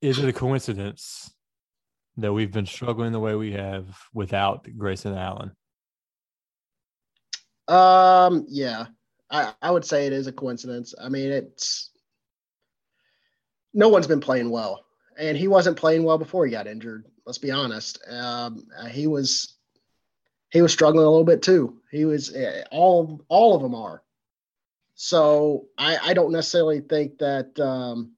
Is 0.00 0.18
it 0.18 0.28
a 0.28 0.32
coincidence 0.32 1.32
that 2.16 2.32
we've 2.32 2.52
been 2.52 2.66
struggling 2.66 3.12
the 3.12 3.20
way 3.20 3.34
we 3.34 3.52
have 3.52 3.86
without 4.12 4.66
Grayson 4.76 5.16
Allen? 5.16 5.52
Um, 7.68 8.46
yeah, 8.48 8.86
I, 9.30 9.52
I 9.60 9.70
would 9.70 9.84
say 9.84 10.06
it 10.06 10.12
is 10.12 10.26
a 10.26 10.32
coincidence. 10.32 10.94
I 11.00 11.08
mean, 11.08 11.30
it's 11.30 11.90
no 13.72 13.88
one's 13.88 14.06
been 14.06 14.20
playing 14.20 14.50
well, 14.50 14.84
and 15.18 15.36
he 15.36 15.48
wasn't 15.48 15.76
playing 15.76 16.04
well 16.04 16.18
before 16.18 16.44
he 16.44 16.52
got 16.52 16.66
injured. 16.66 17.06
Let's 17.26 17.38
be 17.38 17.50
honest. 17.50 17.98
Um, 18.08 18.66
he 18.90 19.06
was 19.06 19.53
he 20.54 20.62
was 20.62 20.72
struggling 20.72 21.04
a 21.04 21.10
little 21.10 21.24
bit 21.24 21.42
too. 21.42 21.76
He 21.90 22.04
was 22.04 22.32
eh, 22.32 22.62
all 22.70 23.20
all 23.28 23.56
of 23.56 23.62
them 23.62 23.74
are. 23.74 24.02
So 24.94 25.66
I, 25.76 25.98
I 26.00 26.14
don't 26.14 26.30
necessarily 26.30 26.80
think 26.80 27.18
that 27.18 27.58
um, 27.58 28.12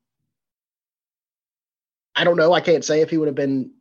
I 2.15 2.25
don't 2.25 2.37
know. 2.37 2.53
I 2.53 2.61
can't 2.61 2.85
say 2.85 3.01
if 3.01 3.09
he 3.09 3.17
would 3.17 3.27
have 3.27 3.35
been 3.35 3.73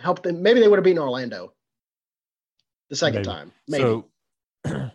helped 0.00 0.24
them. 0.24 0.42
Maybe 0.42 0.58
they 0.58 0.66
would 0.66 0.76
have 0.76 0.84
beaten 0.84 1.00
Orlando 1.00 1.52
the 2.90 2.96
second 2.96 3.24
maybe. 3.24 3.28
time. 3.28 3.52
Maybe. 3.68 3.82
So 3.84 4.04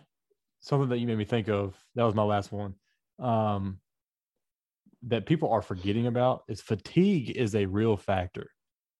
something 0.60 0.90
that 0.90 0.98
you 0.98 1.06
made 1.06 1.18
me 1.18 1.24
think 1.24 1.48
of. 1.48 1.74
That 1.94 2.04
was 2.04 2.14
my 2.14 2.22
last 2.22 2.52
one. 2.52 2.74
Um, 3.18 3.78
that 5.04 5.24
people 5.24 5.50
are 5.50 5.62
forgetting 5.62 6.06
about 6.06 6.44
is 6.48 6.60
fatigue 6.60 7.30
is 7.30 7.54
a 7.54 7.64
real 7.64 7.96
factor. 7.96 8.50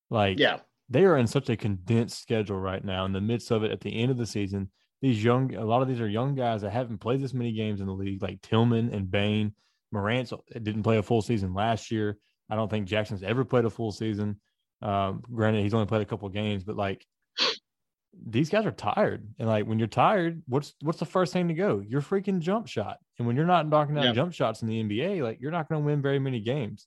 Like, 0.09 0.39
yeah, 0.39 0.61
they 0.89 1.05
are 1.05 1.17
in 1.17 1.27
such 1.27 1.49
a 1.49 1.57
condensed 1.57 2.21
schedule 2.21 2.59
right 2.59 2.85
now 2.85 3.05
in 3.05 3.13
the 3.13 3.21
midst 3.21 3.51
of 3.51 3.65
it 3.65 3.71
at 3.71 3.81
the 3.81 3.95
end 4.01 4.11
of 4.11 4.19
the 4.19 4.27
season. 4.27 4.71
These 5.01 5.23
young, 5.23 5.55
a 5.55 5.65
lot 5.65 5.83
of 5.83 5.89
these 5.89 6.01
are 6.01 6.09
young 6.09 6.35
guys 6.35 6.63
that 6.63 6.71
haven't 6.71 6.99
played 6.99 7.21
this 7.21 7.35
many 7.35 7.53
games 7.53 7.81
in 7.81 7.87
the 7.87 7.93
league, 7.93 8.23
like 8.23 8.41
Tillman 8.43 8.93
and 8.93 9.11
Bane. 9.11 9.55
Morant 9.93 10.33
didn't 10.53 10.83
play 10.83 10.99
a 10.99 11.03
full 11.03 11.23
season 11.23 11.55
last 11.55 11.91
year. 11.91 12.19
I 12.51 12.57
don't 12.57 12.71
think 12.71 12.87
Jackson's 12.87 13.23
ever 13.23 13.45
played 13.45 13.65
a 13.65 13.71
full 13.71 13.93
season. 13.93 14.41
Um, 14.83 15.23
granted, 15.33 15.63
he's 15.63 15.75
only 15.75 15.87
played 15.87 16.03
a 16.03 16.07
couple 16.07 16.29
games, 16.29 16.65
but 16.65 16.77
like 16.77 17.07
these 18.27 18.51
guys 18.51 18.67
are 18.67 18.73
tired. 18.73 19.27
And 19.39 19.49
like 19.49 19.67
when 19.67 19.79
you're 19.79 19.89
tired, 19.89 20.43
what's 20.47 20.75
what's 20.81 20.99
the 20.99 21.07
first 21.07 21.33
thing 21.33 21.49
to 21.49 21.55
go? 21.55 21.83
Your 21.87 22.01
freaking 22.01 22.41
jump 22.41 22.67
shot. 22.67 22.99
And 23.19 23.27
when 23.27 23.37
you're 23.37 23.47
not 23.47 23.69
knocking 23.69 23.99
out 23.99 24.15
jump 24.15 24.33
shots 24.33 24.63
in 24.63 24.69
the 24.69 24.83
NBA, 24.83 25.23
like 25.23 25.39
you're 25.41 25.51
not 25.51 25.69
going 25.69 25.83
to 25.83 25.87
win 25.87 26.03
very 26.03 26.19
many 26.19 26.41
games. 26.41 26.87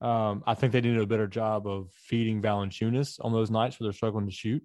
Um, 0.00 0.42
I 0.46 0.54
think 0.54 0.72
they 0.72 0.80
did 0.80 0.98
a 0.98 1.06
better 1.06 1.26
job 1.26 1.66
of 1.66 1.90
feeding 1.92 2.42
Valanciunas 2.42 3.18
on 3.20 3.32
those 3.32 3.50
nights 3.50 3.80
where 3.80 3.86
they're 3.86 3.96
struggling 3.96 4.26
to 4.26 4.32
shoot. 4.32 4.62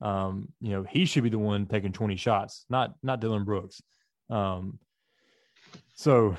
Um, 0.00 0.48
you 0.60 0.70
know, 0.70 0.82
he 0.82 1.04
should 1.04 1.22
be 1.22 1.30
the 1.30 1.38
one 1.38 1.66
taking 1.66 1.92
20 1.92 2.16
shots, 2.16 2.64
not 2.68 2.94
not 3.02 3.20
Dillon 3.20 3.44
Brooks. 3.44 3.80
Um, 4.28 4.80
so 5.94 6.36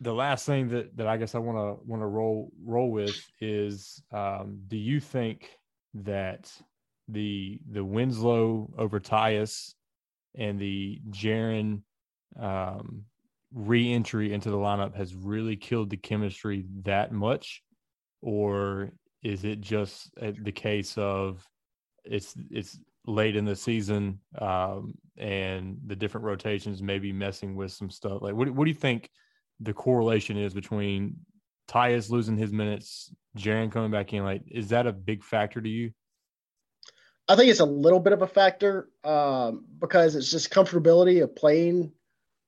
the 0.00 0.12
last 0.12 0.46
thing 0.46 0.68
that 0.68 0.96
that 0.96 1.06
I 1.06 1.16
guess 1.16 1.34
I 1.34 1.38
want 1.38 1.58
to 1.58 1.86
want 1.86 2.02
to 2.02 2.06
roll 2.06 2.50
roll 2.64 2.90
with 2.90 3.16
is 3.40 4.02
um, 4.12 4.62
do 4.66 4.76
you 4.76 4.98
think 4.98 5.48
that 5.94 6.50
the 7.08 7.60
the 7.70 7.84
Winslow 7.84 8.72
over 8.76 8.98
Tyus 8.98 9.74
and 10.34 10.58
the 10.58 11.00
Jaren 11.10 11.82
um, 12.38 13.04
re-entry 13.52 14.32
into 14.32 14.50
the 14.50 14.56
lineup 14.56 14.94
has 14.94 15.14
really 15.14 15.56
killed 15.56 15.90
the 15.90 15.96
chemistry 15.96 16.66
that 16.82 17.12
much, 17.12 17.62
or 18.22 18.90
is 19.22 19.44
it 19.44 19.60
just 19.60 20.10
the 20.16 20.52
case 20.52 20.96
of 20.96 21.46
it's 22.04 22.34
it's 22.50 22.78
late 23.06 23.36
in 23.36 23.44
the 23.44 23.56
season 23.56 24.20
um, 24.40 24.94
and 25.16 25.78
the 25.86 25.96
different 25.96 26.26
rotations 26.26 26.82
maybe 26.82 27.12
messing 27.12 27.56
with 27.56 27.72
some 27.72 27.90
stuff? 27.90 28.22
Like, 28.22 28.34
what 28.34 28.50
what 28.50 28.64
do 28.64 28.70
you 28.70 28.76
think? 28.76 29.10
the 29.60 29.74
correlation 29.74 30.36
is 30.36 30.54
between 30.54 31.16
Tyus 31.68 32.10
losing 32.10 32.36
his 32.36 32.52
minutes, 32.52 33.12
Jaren 33.36 33.70
coming 33.70 33.90
back 33.90 34.12
in. 34.12 34.24
Like, 34.24 34.42
is 34.50 34.68
that 34.68 34.86
a 34.86 34.92
big 34.92 35.22
factor 35.22 35.60
to 35.60 35.68
you? 35.68 35.92
I 37.28 37.36
think 37.36 37.50
it's 37.50 37.60
a 37.60 37.64
little 37.64 38.00
bit 38.00 38.12
of 38.12 38.22
a 38.22 38.26
factor 38.26 38.88
um, 39.04 39.66
because 39.78 40.16
it's 40.16 40.30
just 40.30 40.50
comfortability 40.50 41.22
of 41.22 41.36
playing 41.36 41.92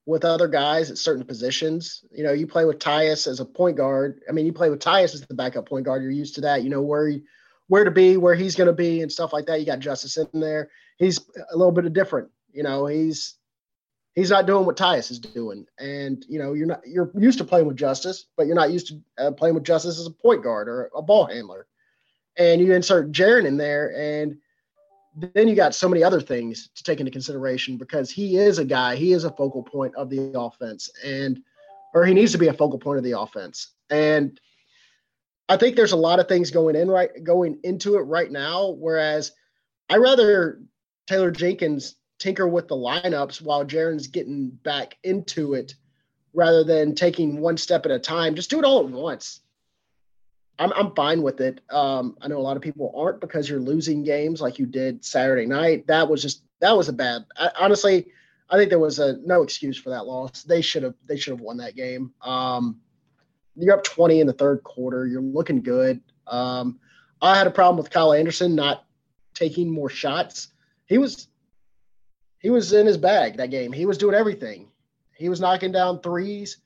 with 0.06 0.24
other 0.24 0.48
guys 0.48 0.90
at 0.90 0.98
certain 0.98 1.24
positions. 1.24 2.04
You 2.10 2.24
know, 2.24 2.32
you 2.32 2.46
play 2.46 2.64
with 2.64 2.78
Tyus 2.78 3.26
as 3.26 3.40
a 3.40 3.44
point 3.44 3.76
guard. 3.76 4.20
I 4.28 4.32
mean, 4.32 4.46
you 4.46 4.52
play 4.52 4.70
with 4.70 4.80
Tyus 4.80 5.14
as 5.14 5.20
the 5.22 5.34
backup 5.34 5.68
point 5.68 5.84
guard. 5.84 6.02
You're 6.02 6.10
used 6.10 6.34
to 6.36 6.40
that. 6.42 6.62
You 6.62 6.70
know 6.70 6.82
where 6.82 7.08
he, 7.08 7.22
where 7.68 7.84
to 7.84 7.90
be, 7.90 8.16
where 8.16 8.34
he's 8.34 8.56
going 8.56 8.66
to 8.66 8.72
be, 8.72 9.02
and 9.02 9.12
stuff 9.12 9.32
like 9.32 9.46
that. 9.46 9.60
You 9.60 9.66
got 9.66 9.78
Justice 9.78 10.16
in 10.16 10.40
there. 10.40 10.70
He's 10.98 11.20
a 11.52 11.56
little 11.56 11.72
bit 11.72 11.86
of 11.86 11.92
different. 11.92 12.30
You 12.52 12.62
know, 12.62 12.86
he's 12.86 13.36
he's 14.14 14.30
not 14.30 14.46
doing 14.46 14.66
what 14.66 14.76
Tyus 14.76 15.10
is 15.10 15.18
doing. 15.18 15.66
And 15.78 16.24
you 16.28 16.38
know, 16.38 16.52
you're 16.52 16.66
not 16.66 16.80
you're 16.86 17.10
used 17.16 17.38
to 17.38 17.44
playing 17.44 17.66
with 17.66 17.76
Justice, 17.76 18.26
but 18.36 18.46
you're 18.46 18.56
not 18.56 18.72
used 18.72 18.88
to 18.88 19.00
uh, 19.18 19.30
playing 19.30 19.54
with 19.54 19.64
Justice 19.64 19.98
as 19.98 20.06
a 20.06 20.10
point 20.10 20.42
guard 20.42 20.68
or 20.68 20.90
a 20.96 21.02
ball 21.02 21.26
handler. 21.26 21.66
And 22.36 22.60
you 22.60 22.72
insert 22.72 23.12
Jaren 23.12 23.46
in 23.46 23.56
there, 23.56 23.94
and 23.94 24.38
then 25.14 25.48
you 25.48 25.54
got 25.54 25.74
so 25.74 25.88
many 25.88 26.02
other 26.02 26.20
things 26.20 26.70
to 26.74 26.82
take 26.82 27.00
into 27.00 27.12
consideration 27.12 27.76
because 27.76 28.10
he 28.10 28.36
is 28.36 28.58
a 28.58 28.64
guy, 28.64 28.96
he 28.96 29.12
is 29.12 29.24
a 29.24 29.32
focal 29.32 29.62
point 29.62 29.94
of 29.96 30.08
the 30.08 30.32
offense, 30.38 30.90
and 31.04 31.42
or 31.94 32.04
he 32.06 32.14
needs 32.14 32.32
to 32.32 32.38
be 32.38 32.48
a 32.48 32.54
focal 32.54 32.78
point 32.78 32.98
of 32.98 33.04
the 33.04 33.18
offense. 33.18 33.72
And 33.90 34.40
I 35.48 35.58
think 35.58 35.76
there's 35.76 35.92
a 35.92 35.96
lot 35.96 36.18
of 36.18 36.28
things 36.28 36.50
going 36.50 36.76
in 36.76 36.90
right 36.90 37.10
going 37.22 37.60
into 37.62 37.96
it 37.96 38.02
right 38.02 38.30
now. 38.30 38.70
Whereas 38.70 39.32
I 39.90 39.96
rather 39.96 40.62
Taylor 41.06 41.30
Jenkins 41.30 41.96
tinker 42.18 42.48
with 42.48 42.68
the 42.68 42.76
lineups 42.76 43.42
while 43.42 43.64
Jaren's 43.64 44.06
getting 44.06 44.48
back 44.48 44.96
into 45.02 45.54
it 45.54 45.74
rather 46.32 46.64
than 46.64 46.94
taking 46.94 47.40
one 47.40 47.58
step 47.58 47.84
at 47.84 47.92
a 47.92 47.98
time. 47.98 48.34
Just 48.34 48.48
do 48.48 48.58
it 48.58 48.64
all 48.64 48.80
at 48.80 48.90
once. 48.90 49.41
I'm, 50.62 50.72
I'm 50.74 50.94
fine 50.94 51.22
with 51.22 51.40
it. 51.40 51.60
Um, 51.70 52.16
I 52.22 52.28
know 52.28 52.38
a 52.38 52.40
lot 52.40 52.56
of 52.56 52.62
people 52.62 52.94
aren't 52.96 53.20
because 53.20 53.48
you're 53.48 53.60
losing 53.60 54.04
games 54.04 54.40
like 54.40 54.60
you 54.60 54.66
did 54.66 55.04
Saturday 55.04 55.44
night. 55.44 55.88
That 55.88 56.08
was 56.08 56.22
just 56.22 56.44
that 56.60 56.76
was 56.76 56.88
a 56.88 56.92
bad. 56.92 57.24
I, 57.36 57.50
honestly, 57.58 58.06
I 58.48 58.56
think 58.56 58.70
there 58.70 58.78
was 58.78 59.00
a 59.00 59.16
no 59.24 59.42
excuse 59.42 59.76
for 59.76 59.90
that 59.90 60.06
loss. 60.06 60.44
They 60.44 60.62
should 60.62 60.84
have 60.84 60.94
they 61.06 61.16
should 61.16 61.32
have 61.32 61.40
won 61.40 61.56
that 61.56 61.74
game. 61.74 62.12
Um, 62.22 62.80
you're 63.56 63.74
up 63.74 63.82
20 63.82 64.20
in 64.20 64.26
the 64.26 64.32
third 64.32 64.62
quarter. 64.62 65.04
You're 65.04 65.20
looking 65.20 65.62
good. 65.62 66.00
Um, 66.28 66.78
I 67.20 67.36
had 67.36 67.48
a 67.48 67.50
problem 67.50 67.76
with 67.76 67.90
Kyle 67.90 68.12
Anderson 68.12 68.54
not 68.54 68.84
taking 69.34 69.68
more 69.68 69.88
shots. 69.88 70.48
He 70.86 70.96
was 70.96 71.26
he 72.38 72.50
was 72.50 72.72
in 72.72 72.86
his 72.86 72.98
bag 72.98 73.38
that 73.38 73.50
game. 73.50 73.72
He 73.72 73.84
was 73.84 73.98
doing 73.98 74.14
everything. 74.14 74.70
He 75.16 75.28
was 75.28 75.40
knocking 75.40 75.72
down 75.72 76.00
threes. 76.00 76.58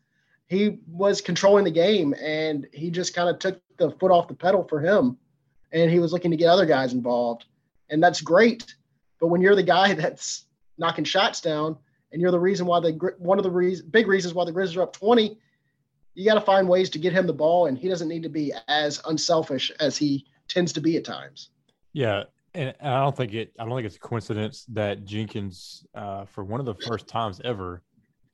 He 0.49 0.81
was 0.87 1.23
controlling 1.23 1.65
the 1.65 1.71
game, 1.71 2.15
and 2.23 2.67
he 2.73 2.91
just 2.91 3.15
kind 3.15 3.29
of 3.29 3.39
took 3.39 3.61
the 3.77 3.91
foot 3.93 4.11
off 4.11 4.29
the 4.29 4.35
pedal 4.35 4.65
for 4.65 4.81
him. 4.81 5.17
And 5.73 5.91
he 5.91 5.99
was 5.99 6.13
looking 6.13 6.31
to 6.31 6.37
get 6.37 6.49
other 6.49 6.67
guys 6.67 6.93
involved, 6.93 7.45
and 7.91 8.03
that's 8.03 8.21
great. 8.21 8.75
But 9.21 9.29
when 9.29 9.41
you're 9.41 9.57
the 9.57 9.63
guy 9.63 9.95
that's 9.95 10.47
knocking 10.79 11.05
shots 11.05 11.41
down, 11.41 11.77
and 12.13 12.23
you're 12.23 12.31
the 12.31 12.41
reason 12.41 12.67
why 12.67 12.81
the 12.81 12.93
one 13.19 13.39
of 13.39 13.45
the 13.45 13.51
reasons, 13.51 13.89
big 13.89 14.07
reasons 14.07 14.33
why 14.33 14.45
the 14.45 14.53
Grizzlies 14.53 14.77
are 14.77 14.83
up 14.83 14.93
20, 14.93 15.39
you 16.15 16.25
got 16.25 16.35
to 16.35 16.41
find 16.41 16.69
ways 16.69 16.89
to 16.91 16.99
get 16.99 17.13
him 17.13 17.27
the 17.27 17.33
ball, 17.33 17.67
and 17.67 17.77
he 17.77 17.89
doesn't 17.89 18.09
need 18.09 18.23
to 18.23 18.29
be 18.29 18.53
as 18.69 19.01
unselfish 19.07 19.71
as 19.81 19.97
he 19.97 20.25
tends 20.49 20.73
to 20.73 20.81
be 20.81 20.97
at 20.97 21.05
times. 21.05 21.51
Yeah, 21.93 22.25
and 22.55 22.75
I 22.81 23.01
don't 23.01 23.17
think 23.17 23.35
it. 23.35 23.53
I 23.59 23.65
don't 23.65 23.77
think 23.77 23.87
it's 23.87 23.97
a 23.97 24.01
coincidence 24.01 24.65
that 24.73 25.05
Jenkins, 25.05 25.85
uh, 25.95 26.25
for 26.25 26.43
one 26.45 26.61
of 26.61 26.67
the 26.67 26.75
first 26.87 27.07
times 27.07 27.41
ever, 27.45 27.83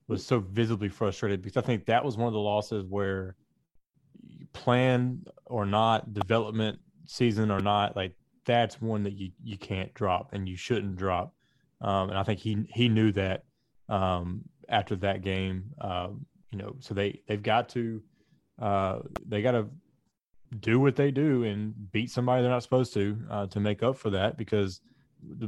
was 0.06 0.24
so 0.24 0.40
visibly 0.40 0.88
frustrated 0.88 1.42
because 1.42 1.56
I 1.56 1.66
think 1.66 1.86
that 1.86 2.04
was 2.04 2.16
one 2.16 2.28
of 2.28 2.32
the 2.32 2.38
losses 2.38 2.84
where, 2.84 3.34
plan 4.52 5.24
or 5.46 5.66
not, 5.66 6.12
development 6.12 6.78
season 7.06 7.50
or 7.50 7.60
not, 7.60 7.96
like 7.96 8.14
that's 8.44 8.80
one 8.80 9.02
that 9.04 9.12
you 9.12 9.30
you 9.42 9.56
can't 9.56 9.92
drop 9.94 10.32
and 10.32 10.48
you 10.48 10.56
shouldn't 10.56 10.96
drop. 10.96 11.34
Um, 11.80 12.10
and 12.10 12.18
I 12.18 12.22
think 12.22 12.40
he 12.40 12.66
he 12.68 12.88
knew 12.88 13.12
that 13.12 13.44
um, 13.88 14.42
after 14.68 14.96
that 14.96 15.22
game. 15.22 15.64
Uh, 15.80 16.08
you 16.50 16.58
know, 16.58 16.76
so 16.80 16.94
they 16.94 17.22
they've 17.26 17.42
got 17.42 17.68
to 17.70 18.02
uh, 18.60 19.00
they 19.26 19.42
got 19.42 19.52
to 19.52 19.66
do 20.60 20.78
what 20.78 20.96
they 20.96 21.10
do 21.10 21.44
and 21.44 21.90
beat 21.92 22.10
somebody 22.10 22.42
they're 22.42 22.50
not 22.50 22.62
supposed 22.62 22.92
to 22.92 23.18
uh, 23.30 23.46
to 23.46 23.60
make 23.60 23.82
up 23.82 23.96
for 23.96 24.10
that 24.10 24.36
because 24.36 24.80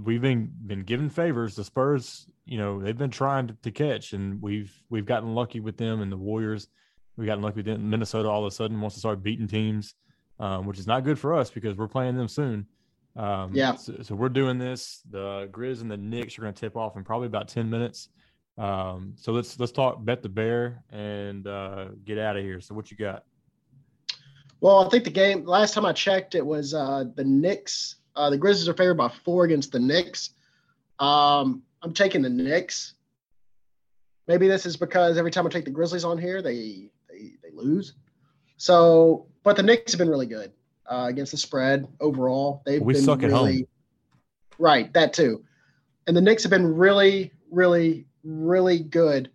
we've 0.02 0.22
been 0.22 0.50
been 0.66 0.82
given 0.82 1.10
favors. 1.10 1.54
The 1.54 1.64
Spurs, 1.64 2.26
you 2.44 2.58
know, 2.58 2.80
they've 2.80 2.96
been 2.96 3.10
trying 3.10 3.48
to, 3.48 3.56
to 3.62 3.70
catch, 3.70 4.12
and 4.12 4.40
we've 4.40 4.72
we've 4.88 5.06
gotten 5.06 5.34
lucky 5.34 5.60
with 5.60 5.76
them. 5.76 6.00
And 6.00 6.10
the 6.10 6.16
Warriors, 6.16 6.68
we 7.16 7.26
gotten 7.26 7.42
lucky 7.42 7.62
them. 7.62 7.88
Minnesota 7.88 8.28
all 8.28 8.44
of 8.44 8.46
a 8.46 8.50
sudden 8.50 8.80
wants 8.80 8.94
to 8.96 9.00
start 9.00 9.22
beating 9.22 9.46
teams, 9.46 9.94
um, 10.40 10.66
which 10.66 10.78
is 10.78 10.86
not 10.86 11.04
good 11.04 11.18
for 11.18 11.34
us 11.34 11.50
because 11.50 11.76
we're 11.76 11.88
playing 11.88 12.16
them 12.16 12.28
soon. 12.28 12.66
Um, 13.16 13.52
yeah. 13.54 13.76
So, 13.76 13.94
so, 14.02 14.14
we're 14.14 14.28
doing 14.28 14.58
this. 14.58 15.02
The 15.10 15.48
Grizz 15.52 15.80
and 15.80 15.90
the 15.90 15.96
Knicks 15.96 16.36
are 16.36 16.42
going 16.42 16.52
to 16.52 16.60
tip 16.60 16.76
off 16.76 16.96
in 16.96 17.04
probably 17.04 17.28
about 17.28 17.46
ten 17.48 17.70
minutes. 17.70 18.08
Um, 18.58 19.14
so 19.16 19.32
let's 19.32 19.58
let's 19.58 19.72
talk 19.72 20.04
bet 20.04 20.22
the 20.22 20.28
bear 20.28 20.82
and 20.90 21.46
uh, 21.46 21.86
get 22.04 22.18
out 22.18 22.36
of 22.36 22.42
here. 22.42 22.60
So 22.60 22.74
what 22.74 22.90
you 22.90 22.96
got? 22.96 23.24
Well, 24.60 24.84
I 24.84 24.88
think 24.88 25.04
the 25.04 25.10
game 25.10 25.44
last 25.44 25.74
time 25.74 25.84
I 25.84 25.92
checked, 25.92 26.34
it 26.34 26.44
was 26.44 26.74
uh, 26.74 27.04
the 27.14 27.24
Knicks. 27.24 27.96
Uh, 28.16 28.30
the 28.30 28.38
Grizzlies 28.38 28.68
are 28.68 28.74
favored 28.74 28.94
by 28.94 29.08
four 29.08 29.44
against 29.44 29.72
the 29.72 29.80
Knicks. 29.80 30.30
Um, 31.00 31.62
I'm 31.82 31.92
taking 31.92 32.22
the 32.22 32.30
Knicks. 32.30 32.94
Maybe 34.26 34.48
this 34.48 34.64
is 34.64 34.76
because 34.76 35.18
every 35.18 35.30
time 35.30 35.46
I 35.46 35.50
take 35.50 35.64
the 35.64 35.70
Grizzlies 35.70 36.04
on 36.04 36.16
here, 36.16 36.40
they 36.40 36.90
they, 37.14 37.32
they 37.42 37.54
lose. 37.54 37.94
So, 38.56 39.26
but 39.42 39.56
the 39.56 39.62
Knicks 39.62 39.92
have 39.92 39.98
been 39.98 40.08
really 40.08 40.26
good 40.26 40.52
uh, 40.86 41.06
against 41.08 41.32
the 41.32 41.38
spread 41.38 41.86
overall. 42.00 42.62
They've 42.66 42.82
we 42.82 42.94
been 42.94 43.02
suck 43.02 43.22
really. 43.22 43.66
Right, 44.58 44.92
that 44.92 45.12
too. 45.12 45.44
And 46.06 46.16
the 46.16 46.20
Knicks 46.20 46.42
have 46.42 46.50
been 46.50 46.66
really, 46.66 47.32
really, 47.50 48.06
really 48.22 48.78
good 48.78 49.30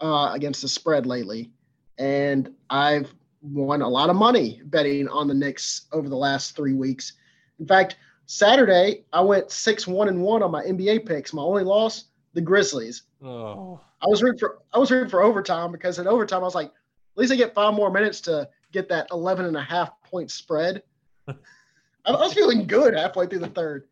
uh, 0.00 0.32
against 0.34 0.62
the 0.62 0.68
spread 0.68 1.06
lately. 1.06 1.50
And 1.98 2.54
I've 2.70 3.12
won 3.40 3.82
a 3.82 3.88
lot 3.88 4.10
of 4.10 4.16
money 4.16 4.60
betting 4.64 5.08
on 5.08 5.28
the 5.28 5.34
Knicks 5.34 5.86
over 5.92 6.08
the 6.08 6.16
last 6.16 6.56
three 6.56 6.74
weeks. 6.74 7.14
In 7.58 7.66
fact, 7.66 7.96
Saturday 8.26 9.04
I 9.12 9.22
went 9.22 9.50
six 9.50 9.86
one 9.86 10.08
and 10.08 10.20
one 10.20 10.42
on 10.42 10.50
my 10.50 10.62
NBA 10.62 11.06
picks. 11.06 11.32
My 11.32 11.42
only 11.42 11.64
loss, 11.64 12.04
the 12.34 12.40
Grizzlies. 12.40 13.02
Oh. 13.22 13.80
I 14.00 14.06
was 14.06 14.22
rooting 14.22 14.38
for 14.38 14.58
I 14.72 14.78
was 14.78 14.90
rooting 14.90 15.08
for 15.08 15.22
overtime 15.22 15.72
because 15.72 15.98
in 15.98 16.06
overtime 16.06 16.42
I 16.42 16.44
was 16.44 16.54
like, 16.54 16.70
least 17.18 17.32
I 17.32 17.36
get 17.36 17.54
five 17.54 17.74
more 17.74 17.90
minutes 17.90 18.20
to 18.22 18.48
get 18.72 18.88
that 18.88 19.08
11 19.10 19.44
and 19.44 19.56
a 19.56 19.62
half 19.62 19.90
point 20.04 20.30
spread. 20.30 20.82
I 21.28 22.12
was 22.12 22.32
feeling 22.32 22.66
good 22.66 22.94
halfway 22.94 23.26
through 23.26 23.40
the 23.40 23.48
third, 23.48 23.86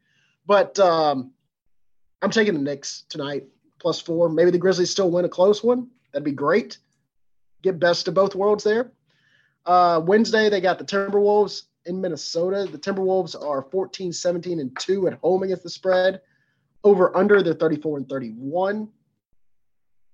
but 0.46 0.78
um, 0.78 1.32
I'm 2.22 2.30
taking 2.30 2.54
the 2.54 2.60
Knicks 2.60 3.04
tonight 3.08 3.44
plus 3.78 4.00
four. 4.00 4.28
Maybe 4.28 4.50
the 4.50 4.58
Grizzlies 4.58 4.90
still 4.90 5.10
win 5.10 5.24
a 5.24 5.28
close 5.28 5.62
one. 5.62 5.88
That'd 6.12 6.24
be 6.24 6.32
great. 6.32 6.78
Get 7.62 7.78
best 7.78 8.08
of 8.08 8.14
both 8.14 8.34
worlds 8.34 8.64
there. 8.64 8.92
Uh, 9.66 10.00
Wednesday, 10.04 10.48
they 10.48 10.60
got 10.60 10.78
the 10.78 10.84
Timberwolves 10.84 11.64
in 11.84 12.00
Minnesota. 12.00 12.68
The 12.70 12.78
Timberwolves 12.78 13.40
are 13.40 13.62
14, 13.62 14.12
17, 14.12 14.60
and 14.60 14.78
2 14.78 15.08
at 15.08 15.14
home 15.14 15.42
against 15.42 15.62
the 15.62 15.70
spread. 15.70 16.20
Over 16.84 17.16
under, 17.16 17.42
they're 17.42 17.54
34 17.54 17.98
and 17.98 18.08
31. 18.08 18.88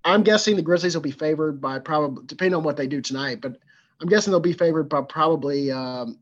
I'm 0.04 0.22
guessing 0.22 0.56
the 0.56 0.62
Grizzlies 0.62 0.94
will 0.94 1.02
be 1.02 1.10
favored 1.10 1.60
by 1.60 1.78
probably, 1.78 2.24
depending 2.26 2.54
on 2.54 2.64
what 2.64 2.76
they 2.76 2.86
do 2.86 3.00
tonight, 3.00 3.40
but 3.40 3.56
I'm 4.00 4.08
guessing 4.08 4.30
they'll 4.30 4.40
be 4.40 4.52
favored 4.52 4.88
by 4.88 5.02
probably 5.02 5.70
um, 5.70 6.18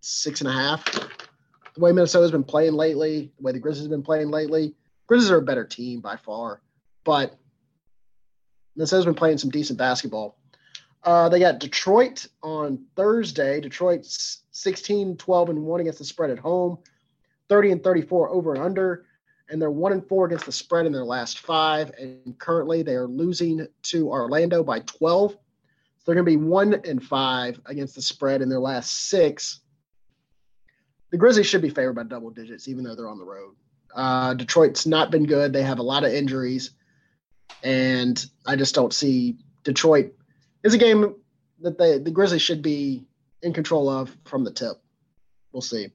six 0.00 0.40
and 0.40 0.48
a 0.48 0.52
half. 0.52 0.84
The 0.84 1.80
way 1.80 1.90
Minnesota's 1.90 2.30
been 2.30 2.44
playing 2.44 2.74
lately, 2.74 3.32
the 3.36 3.42
way 3.42 3.52
the 3.52 3.58
Grizzlies 3.58 3.84
have 3.84 3.90
been 3.90 4.02
playing 4.02 4.30
lately, 4.30 4.74
Grizzlies 5.08 5.30
are 5.30 5.38
a 5.38 5.42
better 5.42 5.64
team 5.64 6.00
by 6.00 6.16
far, 6.16 6.60
but 7.02 7.36
Minnesota's 8.76 9.04
been 9.04 9.14
playing 9.14 9.38
some 9.38 9.50
decent 9.50 9.78
basketball. 9.78 10.38
Uh, 11.02 11.28
they 11.28 11.38
got 11.38 11.58
Detroit 11.58 12.26
on 12.42 12.86
Thursday. 12.96 13.60
Detroit's 13.60 14.42
16, 14.52 15.16
12, 15.16 15.50
and 15.50 15.62
1 15.62 15.80
against 15.80 15.98
the 15.98 16.04
spread 16.04 16.30
at 16.30 16.38
home, 16.38 16.78
30 17.48 17.72
and 17.72 17.84
34 17.84 18.30
over 18.30 18.54
and 18.54 18.62
under. 18.62 19.04
And 19.48 19.60
they're 19.60 19.70
1 19.70 19.92
and 19.92 20.06
4 20.06 20.26
against 20.26 20.46
the 20.46 20.52
spread 20.52 20.86
in 20.86 20.92
their 20.92 21.04
last 21.04 21.40
five. 21.40 21.90
And 21.98 22.38
currently 22.38 22.82
they 22.82 22.94
are 22.94 23.06
losing 23.06 23.66
to 23.84 24.08
Orlando 24.08 24.62
by 24.62 24.80
12. 24.80 25.32
So 25.32 25.38
they're 26.06 26.14
going 26.14 26.24
to 26.24 26.38
be 26.38 26.44
1 26.44 26.80
and 26.84 27.02
5 27.02 27.60
against 27.66 27.94
the 27.94 28.02
spread 28.02 28.42
in 28.42 28.48
their 28.48 28.60
last 28.60 29.08
six. 29.08 29.60
The 31.10 31.18
Grizzlies 31.18 31.46
should 31.46 31.62
be 31.62 31.70
favored 31.70 31.94
by 31.94 32.04
double 32.04 32.30
digits, 32.30 32.68
even 32.68 32.84
though 32.84 32.94
they're 32.94 33.08
on 33.08 33.18
the 33.18 33.24
road. 33.24 33.54
Uh, 33.94 34.34
Detroit's 34.34 34.86
not 34.86 35.10
been 35.10 35.26
good. 35.26 35.52
They 35.52 35.62
have 35.62 35.78
a 35.78 35.82
lot 35.82 36.04
of 36.04 36.12
injuries. 36.12 36.70
And 37.62 38.24
I 38.46 38.56
just 38.56 38.74
don't 38.74 38.92
see 38.92 39.36
Detroit 39.62 40.14
it's 40.64 40.74
a 40.74 40.78
game 40.78 41.14
that 41.60 41.78
the 41.78 42.00
the 42.02 42.10
Grizzlies 42.10 42.42
should 42.42 42.62
be 42.62 43.04
in 43.42 43.52
control 43.52 43.88
of 43.88 44.16
from 44.24 44.42
the 44.42 44.50
tip. 44.50 44.80
We'll 45.52 45.60
see. 45.60 45.92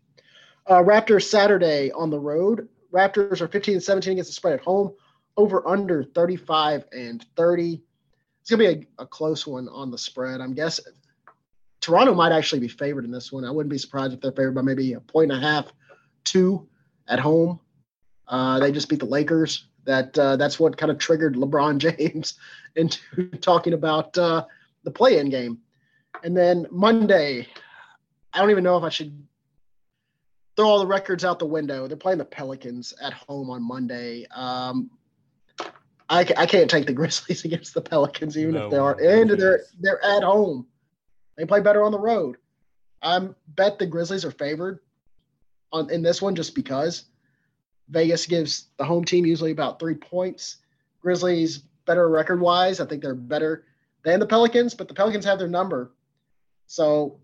Uh, 0.66 0.84
Raptors 0.84 1.24
Saturday 1.24 1.92
on 1.92 2.12
the 2.12 2.20
road. 2.20 2.70
Raptors 2.93 3.41
are 3.41 3.47
15 3.47 3.75
and 3.75 3.84
17 3.84 4.13
against 4.13 4.30
the 4.30 4.34
spread 4.34 4.54
at 4.54 4.62
home. 4.62 4.93
Over 5.38 5.67
under 5.67 6.04
35 6.04 6.86
and 6.91 7.25
30. 7.38 7.82
It's 8.41 8.49
gonna 8.49 8.63
be 8.63 8.88
a, 8.99 9.04
a 9.04 9.06
close 9.06 9.47
one 9.47 9.69
on 9.69 9.91
the 9.91 9.97
spread. 9.97 10.41
I'm 10.41 10.54
guessing 10.54 10.93
Toronto 11.82 12.13
might 12.13 12.32
actually 12.32 12.60
be 12.60 12.67
favored 12.67 13.06
in 13.06 13.12
this 13.12 13.32
one. 13.32 13.45
I 13.45 13.52
wouldn't 13.52 13.71
be 13.71 13.78
surprised 13.78 14.13
if 14.13 14.21
they're 14.21 14.32
favored 14.32 14.56
by 14.56 14.62
maybe 14.62 14.93
a 14.93 14.99
point 14.99 15.32
and 15.32 15.43
a 15.43 15.47
half, 15.47 15.71
two 16.23 16.67
at 17.08 17.19
home. 17.19 17.60
Uh, 18.28 18.60
they 18.60 18.71
just 18.71 18.89
beat 18.89 18.99
the 18.99 19.06
Lakers. 19.06 19.65
That 19.86 20.17
uh, 20.19 20.36
that's 20.36 20.60
what 20.60 20.78
kind 20.78 20.91
of 20.91 20.97
triggered 20.97 21.36
LeBron 21.36 21.78
James 21.97 22.36
into 22.75 23.30
talking 23.38 23.73
about 23.73 24.17
uh, 24.17 24.45
the 24.84 24.91
play-in 24.91 25.30
game. 25.30 25.60
And 26.23 26.36
then 26.36 26.67
Monday, 26.69 27.47
I 28.34 28.39
don't 28.39 28.52
even 28.52 28.63
know 28.63 28.78
if 28.78 28.84
I 28.84 28.89
should 28.89 29.25
throw 30.60 30.67
all 30.67 30.80
the 30.80 30.86
records 30.86 31.24
out 31.24 31.39
the 31.39 31.45
window. 31.45 31.88
They're 31.88 31.95
playing 31.95 32.17
the 32.17 32.26
Pelicans 32.26 32.93
at 33.02 33.13
home 33.13 33.50
on 33.50 33.65
Monday. 33.65 34.26
Um, 34.36 34.91
I, 36.10 36.28
I 36.36 36.45
can't 36.45 36.69
take 36.69 36.86
the 36.86 36.91
Grizzlies 37.00 37.45
against 37.45 37.74
the 37.74 37.80
Pelicans, 37.80 38.38
even 38.38 38.56
no, 38.56 38.65
if 38.65 38.72
they 38.72 38.78
are, 38.78 39.00
and 39.00 39.30
they're 39.30 39.62
they're 39.80 40.04
at 40.04 40.22
home. 40.22 40.67
They 41.38 41.45
play 41.45 41.62
better 41.62 41.82
on 41.82 41.93
the 41.93 42.00
road. 42.00 42.36
I 43.02 43.30
bet 43.56 43.80
the 43.80 43.86
Grizzlies 43.86 44.26
are 44.26 44.32
favored 44.32 44.80
on 45.72 45.89
in 45.91 46.02
this 46.02 46.22
one 46.22 46.36
just 46.36 46.56
because 46.56 47.06
Vegas 47.88 48.26
gives 48.26 48.65
the 48.76 48.84
home 48.84 49.06
team 49.06 49.26
usually 49.26 49.52
about 49.52 49.80
three 49.80 49.95
points. 49.95 50.58
Grizzlies 51.00 51.60
better 51.86 52.10
record 52.10 52.41
wise. 52.41 52.82
I 52.82 52.86
think 52.86 53.02
they're 53.02 53.15
better 53.15 53.63
than 54.04 54.19
the 54.19 54.28
Pelicans, 54.28 54.74
but 54.74 54.89
the 54.89 54.93
Pelicans 54.93 55.24
have 55.24 55.39
their 55.39 55.48
number. 55.48 55.93
So, 56.67 57.22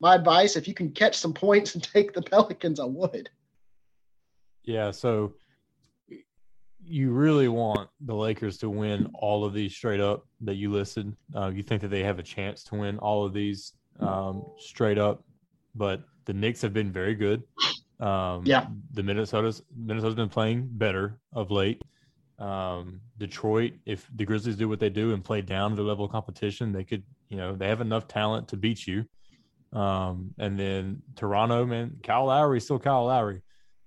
my 0.00 0.14
advice 0.14 0.56
if 0.56 0.68
you 0.68 0.74
can 0.74 0.90
catch 0.90 1.16
some 1.16 1.32
points 1.32 1.74
and 1.74 1.82
take 1.94 2.12
the 2.12 2.22
Pelicans, 2.22 2.80
I 2.80 2.84
would. 2.84 3.30
Yeah. 4.64 4.90
So, 4.90 5.34
you 6.88 7.10
really 7.10 7.48
want 7.48 7.88
the 8.00 8.14
Lakers 8.14 8.58
to 8.58 8.70
win 8.70 9.10
all 9.14 9.44
of 9.44 9.52
these 9.52 9.74
straight 9.74 10.00
up 10.00 10.24
that 10.42 10.54
you 10.54 10.70
listed. 10.70 11.14
Uh, 11.34 11.48
you 11.48 11.62
think 11.62 11.82
that 11.82 11.88
they 11.88 12.02
have 12.02 12.18
a 12.18 12.22
chance 12.22 12.62
to 12.64 12.76
win 12.76 12.98
all 12.98 13.24
of 13.24 13.32
these 13.32 13.72
um, 14.00 14.44
straight 14.58 14.98
up, 14.98 15.24
but 15.74 16.02
the 16.26 16.32
Knicks 16.32 16.62
have 16.62 16.72
been 16.72 16.92
very 16.92 17.14
good. 17.14 17.42
Um, 17.98 18.42
yeah, 18.44 18.66
the 18.92 19.02
Minnesota's 19.02 19.62
Minnesota's 19.76 20.14
been 20.14 20.28
playing 20.28 20.68
better 20.70 21.18
of 21.32 21.50
late. 21.50 21.82
Um, 22.38 23.00
Detroit, 23.18 23.72
if 23.86 24.06
the 24.14 24.24
Grizzlies 24.24 24.56
do 24.56 24.68
what 24.68 24.78
they 24.78 24.90
do 24.90 25.14
and 25.14 25.24
play 25.24 25.40
down 25.40 25.70
to 25.70 25.76
the 25.76 25.82
level 25.82 26.04
of 26.04 26.12
competition, 26.12 26.72
they 26.72 26.84
could, 26.84 27.02
you 27.30 27.36
know, 27.36 27.54
they 27.56 27.68
have 27.68 27.80
enough 27.80 28.06
talent 28.06 28.48
to 28.48 28.56
beat 28.56 28.86
you. 28.86 29.06
Um, 29.72 30.34
and 30.38 30.58
then 30.58 31.02
Toronto, 31.16 31.66
man, 31.66 31.98
Kyle 32.02 32.26
Lowry 32.26 32.58
is 32.58 32.64
still 32.64 32.78
Kyle 32.78 33.04
Lowry. 33.06 33.42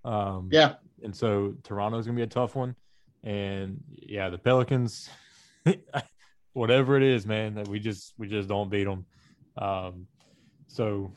Um, 0.05 0.49
yeah. 0.51 0.75
And 1.03 1.15
so 1.15 1.55
Toronto's 1.63 2.05
going 2.05 2.15
to 2.15 2.19
be 2.19 2.23
a 2.23 2.27
tough 2.27 2.55
one. 2.55 2.75
And 3.23 3.81
yeah, 3.89 4.29
the 4.29 4.37
Pelicans, 4.37 5.09
whatever 6.53 6.97
it 6.97 7.03
is, 7.03 7.25
man, 7.25 7.55
that 7.55 7.67
we 7.67 7.79
just, 7.79 8.13
we 8.17 8.27
just 8.27 8.47
don't 8.49 8.69
beat 8.69 8.85
them. 8.85 9.05
Um, 9.57 10.07
so 10.67 11.11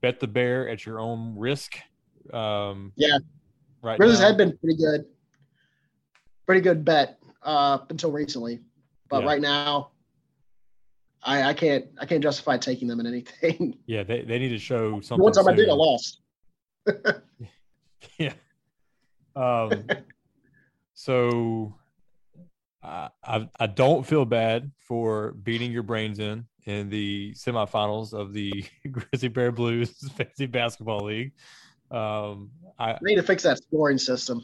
bet 0.00 0.20
the 0.20 0.26
bear 0.26 0.68
at 0.68 0.84
your 0.84 1.00
own 1.00 1.34
risk. 1.36 1.76
Um, 2.32 2.92
yeah. 2.96 3.18
Right. 3.82 3.98
Grizzlies 3.98 4.20
had 4.20 4.36
been 4.36 4.56
pretty 4.58 4.76
good 4.76 5.04
pretty 6.46 6.60
good 6.60 6.84
bet 6.84 7.18
uh, 7.42 7.78
until 7.88 8.12
recently, 8.12 8.60
but 9.08 9.22
yeah. 9.22 9.28
right 9.28 9.40
now, 9.40 9.90
I, 11.24 11.42
I 11.42 11.54
can't 11.54 11.86
I 11.98 12.06
can't 12.06 12.22
justify 12.22 12.58
taking 12.58 12.88
them 12.88 13.00
in 13.00 13.06
anything. 13.06 13.78
Yeah, 13.86 14.02
they, 14.02 14.22
they 14.22 14.38
need 14.38 14.50
to 14.50 14.58
show 14.58 15.00
something. 15.00 15.22
One 15.22 15.32
time 15.32 15.44
soon. 15.44 15.54
I 15.54 15.56
did, 15.56 15.68
I 15.68 15.72
lost. 15.72 16.20
yeah. 18.18 18.32
Um. 19.36 19.86
so, 20.94 21.74
I, 22.82 23.08
I 23.24 23.48
I 23.58 23.66
don't 23.66 24.06
feel 24.06 24.24
bad 24.24 24.70
for 24.78 25.32
beating 25.32 25.72
your 25.72 25.82
brains 25.82 26.18
in 26.18 26.46
in 26.66 26.88
the 26.88 27.32
semifinals 27.34 28.12
of 28.12 28.32
the 28.32 28.64
Grizzly 28.90 29.28
Bear 29.28 29.52
Blues 29.52 29.90
Fantasy 30.16 30.46
Basketball 30.46 31.04
League. 31.04 31.32
Um, 31.90 32.50
I 32.78 32.96
need 33.02 33.16
to 33.16 33.22
fix 33.22 33.42
that 33.44 33.58
scoring 33.58 33.98
system. 33.98 34.42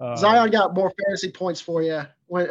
Uh, 0.00 0.16
Zion 0.16 0.50
got 0.50 0.74
more 0.74 0.90
fantasy 1.04 1.30
points 1.30 1.60
for 1.60 1.82
you. 1.82 2.02
When 2.26 2.48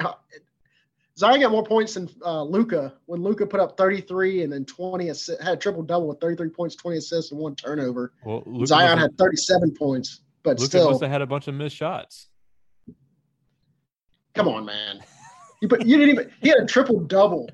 Zion 1.20 1.42
got 1.42 1.52
more 1.52 1.66
points 1.66 1.96
than 1.96 2.10
uh, 2.26 2.44
Luka 2.44 2.94
when 3.06 3.22
Luka 3.22 3.46
put 3.46 3.60
up 3.60 3.76
33 3.78 4.44
and 4.44 4.54
then 4.54 4.64
20 4.64 5.10
assists, 5.10 5.44
had 5.44 5.56
a 5.56 5.58
triple 5.58 5.84
double 5.84 6.08
with 6.08 6.22
33 6.22 6.50
points, 6.50 6.76
20 6.78 6.98
assists, 6.98 7.32
and 7.32 7.40
one 7.42 7.56
turnover. 7.56 8.14
Well, 8.24 8.42
Luka 8.46 8.68
Zion 8.68 8.98
had 8.98 9.18
37 9.18 9.76
points, 9.76 10.22
but 10.44 10.60
Luka 10.60 10.66
still, 10.66 10.90
must 10.92 11.02
have 11.02 11.12
had 11.12 11.22
a 11.22 11.28
bunch 11.28 11.50
of 11.50 11.56
missed 11.56 11.76
shots. 11.76 12.30
come 14.34 14.48
on, 14.48 14.66
man. 14.66 15.02
You, 15.62 15.68
but 15.68 15.86
you 15.86 15.98
didn't 15.98 16.14
even. 16.14 16.32
He 16.42 16.48
had 16.48 16.60
a 16.60 16.66
triple 16.66 17.02
double. 17.02 17.50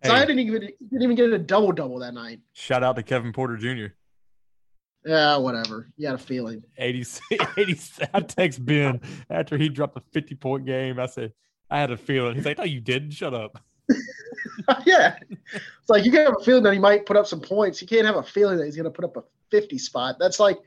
Hey, 0.00 0.10
Zion 0.10 0.28
didn't 0.28 0.46
even 0.46 0.60
didn't 0.60 1.02
even 1.02 1.16
get 1.16 1.32
a 1.32 1.38
double 1.38 1.72
double 1.72 1.98
that 1.98 2.14
night. 2.14 2.38
shout 2.52 2.84
out 2.84 2.94
to 2.94 3.02
Kevin 3.02 3.32
Porter 3.32 3.56
Jr. 3.56 3.94
Yeah, 5.04 5.38
whatever. 5.38 5.88
You 5.96 6.06
had 6.06 6.14
a 6.14 6.18
feeling. 6.18 6.62
86, 6.78 7.26
86 7.56 8.08
I 8.14 8.20
text 8.20 8.64
Ben 8.64 9.00
after 9.28 9.58
he 9.58 9.68
dropped 9.68 9.96
a 9.96 10.02
50 10.12 10.36
point 10.36 10.66
game. 10.66 11.00
I 11.00 11.06
said, 11.06 11.32
I 11.70 11.80
had 11.80 11.90
a 11.90 11.96
feeling. 11.96 12.34
He's 12.34 12.44
like, 12.44 12.58
No, 12.58 12.64
you 12.64 12.80
didn't. 12.80 13.12
Shut 13.12 13.34
up. 13.34 13.62
yeah, 14.86 15.16
it's 15.30 15.88
like 15.88 16.04
you 16.04 16.10
can 16.10 16.24
have 16.24 16.36
a 16.38 16.44
feeling 16.44 16.62
that 16.62 16.72
he 16.72 16.78
might 16.78 17.06
put 17.06 17.16
up 17.16 17.26
some 17.26 17.40
points. 17.40 17.80
You 17.80 17.88
can't 17.88 18.06
have 18.06 18.16
a 18.16 18.22
feeling 18.22 18.58
that 18.58 18.64
he's 18.64 18.76
going 18.76 18.84
to 18.84 18.90
put 18.90 19.04
up 19.04 19.16
a 19.16 19.24
50 19.50 19.78
spot. 19.78 20.16
That's 20.18 20.40
like, 20.40 20.58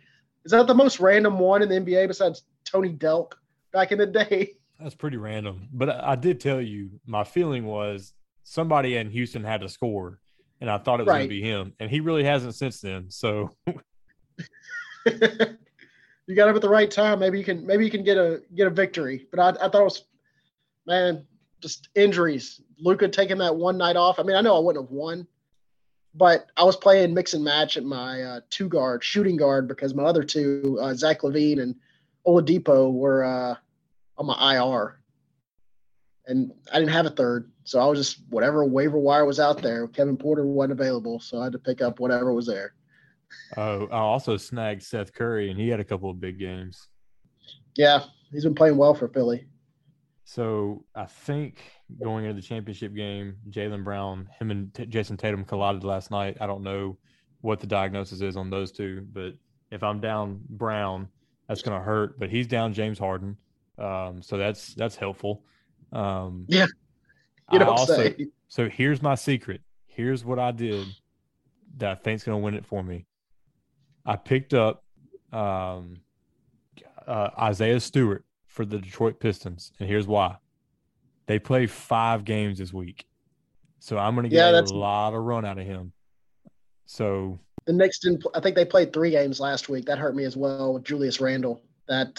is 0.46 0.52
that 0.52 0.68
the 0.68 0.76
most 0.76 1.00
random 1.00 1.40
one 1.40 1.62
in 1.62 1.70
the 1.70 1.76
NBA 1.76 2.08
besides 2.08 2.44
Tony 2.64 2.94
Delk 2.94 3.34
back 3.74 3.92
in 3.92 3.98
the 3.98 4.06
day? 4.06 4.54
That's 4.80 4.96
pretty 4.96 5.18
random. 5.18 5.68
But 5.74 5.90
I, 5.90 6.12
I 6.12 6.16
did 6.16 6.40
tell 6.40 6.62
you, 6.62 6.92
my 7.06 7.24
feeling 7.24 7.66
was 7.66 8.14
somebody 8.44 8.98
in 8.98 9.10
Houston 9.10 9.44
had 9.44 9.62
to 9.62 9.70
score, 9.70 10.20
and 10.62 10.70
I 10.70 10.78
thought 10.78 11.00
it 11.00 11.06
was 11.06 11.14
going 11.14 11.24
to 11.24 11.30
be 11.30 11.42
him. 11.42 11.74
And 11.80 11.90
he 11.90 12.00
really 12.00 12.24
hasn't 12.24 12.56
since 12.56 12.80
then. 12.82 13.10
So, 13.10 13.50
you 15.06 16.36
got 16.36 16.50
him 16.50 16.56
at 16.56 16.62
the 16.62 16.70
right 16.70 16.92
time. 16.92 17.20
Maybe 17.20 17.40
you 17.40 17.44
can 17.44 17.66
maybe 17.66 17.84
you 17.84 17.92
can 17.92 18.04
get 18.04 18.18
a 18.18 18.42
get 18.56 18.68
a 18.68 18.70
victory. 18.70 19.26
But 19.32 19.40
I, 19.40 19.66
I 19.66 19.70
thought 19.70 19.82
it 19.82 19.84
was 19.84 20.04
man, 20.88 21.28
just 21.62 21.90
injuries. 21.94 22.62
Luka 22.80 23.08
taking 23.08 23.38
that 23.40 23.56
one 23.56 23.78
night 23.78 23.98
off. 23.98 24.20
I 24.20 24.24
mean, 24.24 24.36
I 24.36 24.42
know 24.42 24.56
I 24.56 24.60
wouldn't 24.60 24.86
have 24.86 24.92
won, 24.92 25.28
but 26.16 26.48
I 26.56 26.64
was 26.64 26.76
playing 26.76 27.14
mix 27.14 27.34
and 27.34 27.44
match 27.44 27.78
at 27.78 27.84
my 27.84 28.24
uh, 28.24 28.40
two 28.50 28.70
guard, 28.70 29.04
shooting 29.04 29.38
guard, 29.38 29.68
because 29.68 29.94
my 29.94 30.04
other 30.04 30.24
two, 30.24 30.80
uh, 30.82 30.94
Zach 30.94 31.22
LaVine 31.22 31.62
and 31.62 31.76
Oladipo, 32.26 32.92
were 32.92 33.24
uh, 33.24 33.56
on 34.18 34.26
my 34.26 34.56
IR, 34.56 35.00
and 36.26 36.52
I 36.72 36.80
didn't 36.80 36.94
have 36.94 37.06
a 37.06 37.12
third, 37.12 37.52
so 37.64 37.80
I 37.80 37.86
was 37.86 38.00
just 38.00 38.24
whatever 38.30 38.66
waiver 38.66 38.98
wire 38.98 39.26
was 39.26 39.40
out 39.40 39.62
there. 39.62 39.88
Kevin 39.88 40.18
Porter 40.18 40.46
wasn't 40.46 40.80
available, 40.80 41.20
so 41.20 41.40
I 41.40 41.46
had 41.46 41.54
to 41.54 41.60
pick 41.60 41.82
up 41.82 42.00
whatever 42.00 42.34
was 42.34 42.48
there. 42.48 42.74
uh, 43.58 43.86
I 43.86 44.00
also 44.00 44.38
snagged 44.38 44.84
Seth 44.84 45.14
Curry, 45.14 45.50
and 45.50 45.60
he 45.60 45.70
had 45.70 45.80
a 45.80 45.86
couple 45.86 46.10
of 46.10 46.20
big 46.20 46.40
games. 46.40 46.88
Yeah, 47.76 48.04
he's 48.32 48.44
been 48.44 48.56
playing 48.56 48.78
well 48.78 48.94
for 48.94 49.08
Philly. 49.08 49.48
So 50.30 50.84
I 50.94 51.06
think 51.06 51.62
going 52.04 52.26
into 52.26 52.36
the 52.36 52.46
championship 52.46 52.94
game, 52.94 53.38
Jaylen 53.50 53.86
Brown, 53.86 54.28
him 54.38 54.52
and 54.52 54.74
T- 54.74 54.86
Jayson 54.86 55.16
Tatum 55.18 55.46
collided 55.46 55.86
last 55.86 56.12
night. 56.12 56.36
I 56.42 56.48
don't 56.48 56.64
know 56.64 56.98
what 57.40 57.62
the 57.62 57.66
diagnosis 57.68 58.20
is 58.20 58.36
on 58.36 58.50
those 58.50 58.74
two, 58.74 59.08
but 59.14 59.36
if 59.72 59.84
I'm 59.84 60.02
down 60.02 60.42
Brown, 60.50 61.08
that's 61.48 61.62
going 61.62 61.80
to 61.80 61.84
hurt. 61.84 62.20
But 62.20 62.30
he's 62.30 62.46
down 62.46 62.74
James 62.74 63.00
Harden, 63.00 63.38
um, 63.78 64.22
so 64.22 64.36
that's 64.38 64.74
that's 64.74 64.98
helpful. 64.98 65.46
Um, 65.94 66.44
Yeah, 66.50 66.66
You 67.54 67.56
I 67.56 67.58
don't 67.60 67.70
also- 67.70 67.96
say. 67.96 68.28
So 68.50 68.68
here's 68.68 69.02
my 69.02 69.16
secret. 69.16 69.62
Here's 69.86 70.26
what 70.26 70.40
I 70.40 70.52
did 70.52 70.88
that 71.78 71.90
I 71.92 71.96
think's 71.96 72.26
going 72.26 72.38
to 72.38 72.44
win 72.44 72.54
it 72.54 72.66
for 72.66 72.84
me. 72.84 73.06
I 74.06 74.18
picked 74.18 74.54
up 74.54 74.84
um, 75.32 76.02
uh, 77.08 77.30
Isaiah 77.40 77.80
Stewart 77.80 78.26
for 78.58 78.66
the 78.66 78.80
Detroit 78.80 79.20
Pistons, 79.20 79.72
and 79.80 79.88
here's 79.88 80.08
why. 80.08 80.36
They 81.28 81.38
play 81.38 81.68
five 81.68 82.26
games 82.26 82.58
this 82.58 82.74
week, 82.74 83.06
so 83.78 84.00
I'm 84.00 84.16
going 84.16 84.28
to 84.28 84.36
Yeah, 84.36 84.48
get 84.48 84.52
that's- 84.54 84.72
a 84.72 84.76
lot 84.76 85.14
of 85.14 85.22
run 85.24 85.46
out 85.46 85.60
of 85.60 85.66
him. 85.66 85.94
So 86.88 87.38
The 87.66 87.74
Knicks 87.74 88.00
didn't. 88.00 88.26
I 88.34 88.40
think 88.40 88.56
they 88.56 88.66
played 88.66 88.92
three 88.94 89.12
games 89.12 89.40
last 89.40 89.70
week. 89.70 89.86
That 89.86 90.00
hurt 90.00 90.16
me 90.16 90.24
as 90.24 90.36
well 90.36 90.74
with 90.74 90.84
Julius 90.86 91.22
Randle. 91.22 91.62
That 91.88 92.16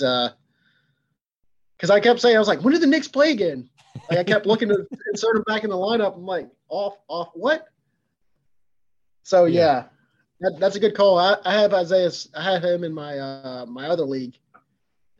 because 1.76 1.90
I 1.90 1.98
kept 1.98 2.20
saying 2.20 2.36
I 2.36 2.38
was 2.38 2.46
like, 2.48 2.62
when 2.62 2.72
did 2.72 2.82
the 2.82 2.86
Knicks 2.86 3.08
play 3.08 3.32
again? 3.32 3.68
Like 4.08 4.18
I 4.20 4.24
kept 4.24 4.46
looking 4.46 4.68
to 4.68 4.86
insert 5.12 5.36
him 5.36 5.42
back 5.48 5.64
in 5.64 5.70
the 5.70 5.76
lineup. 5.76 6.14
I'm 6.14 6.24
like, 6.26 6.48
off, 6.68 6.98
off, 7.08 7.30
what? 7.34 7.66
So 9.24 9.46
Yeah. 9.46 9.60
yeah, 9.60 9.84
that, 10.40 10.60
that's 10.60 10.76
a 10.76 10.80
good 10.80 10.94
call. 10.94 11.18
I, 11.18 11.36
I 11.44 11.54
have 11.60 11.74
Isaiah. 11.74 12.10
I 12.36 12.42
have 12.44 12.62
him 12.62 12.84
in 12.84 12.92
my 12.92 13.18
uh, 13.18 13.66
my 13.66 13.88
other 13.88 14.04
league, 14.04 14.34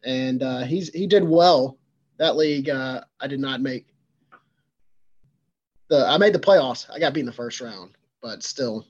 and 0.05 0.43
uh, 0.43 0.61
he's 0.61 0.91
he 0.91 1.07
did 1.07 1.25
well. 1.25 1.79
That 2.19 2.37
league 2.37 2.69
uh, 2.69 3.03
I 3.21 3.27
did 3.27 3.41
not 3.41 3.61
make. 3.61 3.87
The 5.89 6.07
I 6.07 6.19
made 6.19 6.33
the 6.33 6.39
playoffs. 6.39 6.87
I 6.91 6.99
got 6.99 7.15
beat 7.15 7.21
in 7.21 7.27
the 7.27 7.33
first 7.33 7.61
round, 7.61 7.93
but 8.21 8.43
still, 8.43 8.87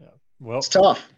yeah. 0.00 0.08
well, 0.40 0.58
it's 0.58 0.68
tough. 0.68 1.08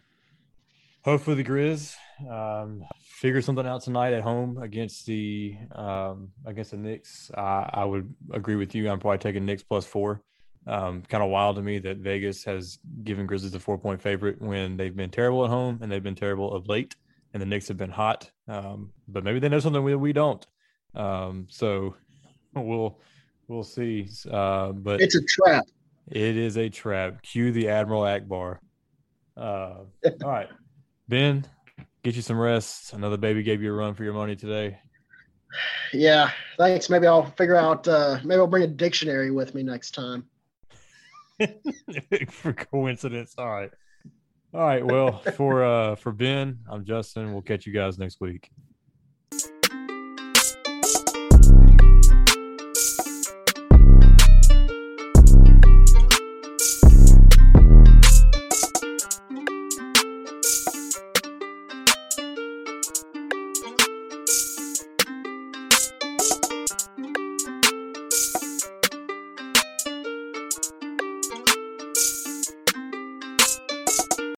hopefully 1.02 1.36
the 1.36 1.44
Grizz 1.44 1.94
um, 2.30 2.84
figure 3.00 3.40
something 3.40 3.66
out 3.66 3.82
tonight 3.82 4.12
at 4.12 4.22
home 4.22 4.58
against 4.58 5.06
the 5.06 5.56
um, 5.72 6.30
against 6.44 6.72
the 6.72 6.76
Knicks. 6.76 7.30
I, 7.36 7.70
I 7.72 7.84
would 7.84 8.12
agree 8.32 8.56
with 8.56 8.74
you. 8.74 8.90
I'm 8.90 9.00
probably 9.00 9.18
taking 9.18 9.44
Knicks 9.44 9.62
plus 9.62 9.86
four. 9.86 10.22
Um, 10.66 11.02
kind 11.02 11.22
of 11.22 11.28
wild 11.28 11.56
to 11.56 11.62
me 11.62 11.78
that 11.80 11.98
Vegas 11.98 12.42
has 12.44 12.78
given 13.02 13.26
Grizzlies 13.26 13.54
a 13.54 13.60
four 13.60 13.76
point 13.76 14.00
favorite 14.00 14.40
when 14.40 14.76
they've 14.76 14.96
been 14.96 15.10
terrible 15.10 15.44
at 15.44 15.50
home 15.50 15.78
and 15.82 15.92
they've 15.92 16.02
been 16.02 16.14
terrible 16.14 16.54
of 16.54 16.68
late, 16.68 16.96
and 17.34 17.42
the 17.42 17.46
Knicks 17.46 17.68
have 17.68 17.76
been 17.76 17.90
hot. 17.90 18.30
Um, 18.48 18.92
but 19.06 19.24
maybe 19.24 19.40
they 19.40 19.48
know 19.50 19.58
something 19.60 19.82
we, 19.84 19.94
we 19.96 20.12
don't. 20.14 20.46
Um, 20.94 21.46
so 21.50 21.96
we'll 22.54 22.98
we'll 23.48 23.64
see. 23.64 24.08
Uh, 24.30 24.72
but 24.72 25.02
It's 25.02 25.16
a 25.16 25.22
trap. 25.22 25.64
it 26.10 26.36
is 26.36 26.56
a 26.56 26.70
trap. 26.70 27.20
Cue 27.22 27.52
the 27.52 27.68
Admiral 27.68 28.02
Ackbar. 28.02 28.58
Uh, 29.36 29.80
all 30.22 30.30
right, 30.30 30.48
Ben, 31.08 31.44
get 32.04 32.14
you 32.14 32.22
some 32.22 32.38
rest. 32.38 32.92
Another 32.92 33.16
baby 33.16 33.42
gave 33.42 33.60
you 33.60 33.72
a 33.72 33.76
run 33.76 33.94
for 33.94 34.04
your 34.04 34.14
money 34.14 34.36
today. 34.36 34.78
Yeah, 35.92 36.30
thanks. 36.56 36.88
Maybe 36.88 37.06
I'll 37.08 37.26
figure 37.32 37.56
out. 37.56 37.86
Uh, 37.88 38.18
maybe 38.24 38.38
I'll 38.38 38.46
bring 38.46 38.62
a 38.62 38.68
dictionary 38.68 39.30
with 39.32 39.54
me 39.54 39.62
next 39.64 39.90
time. 39.92 40.24
for 42.30 42.52
coincidence. 42.52 43.34
All 43.38 43.50
right. 43.50 43.70
All 44.54 44.60
right. 44.60 44.86
Well, 44.86 45.18
for 45.36 45.64
uh 45.64 45.96
for 45.96 46.12
Ben, 46.12 46.60
I'm 46.70 46.84
Justin. 46.84 47.32
We'll 47.32 47.42
catch 47.42 47.66
you 47.66 47.72
guys 47.72 47.98
next 47.98 48.20
week. 48.20 48.50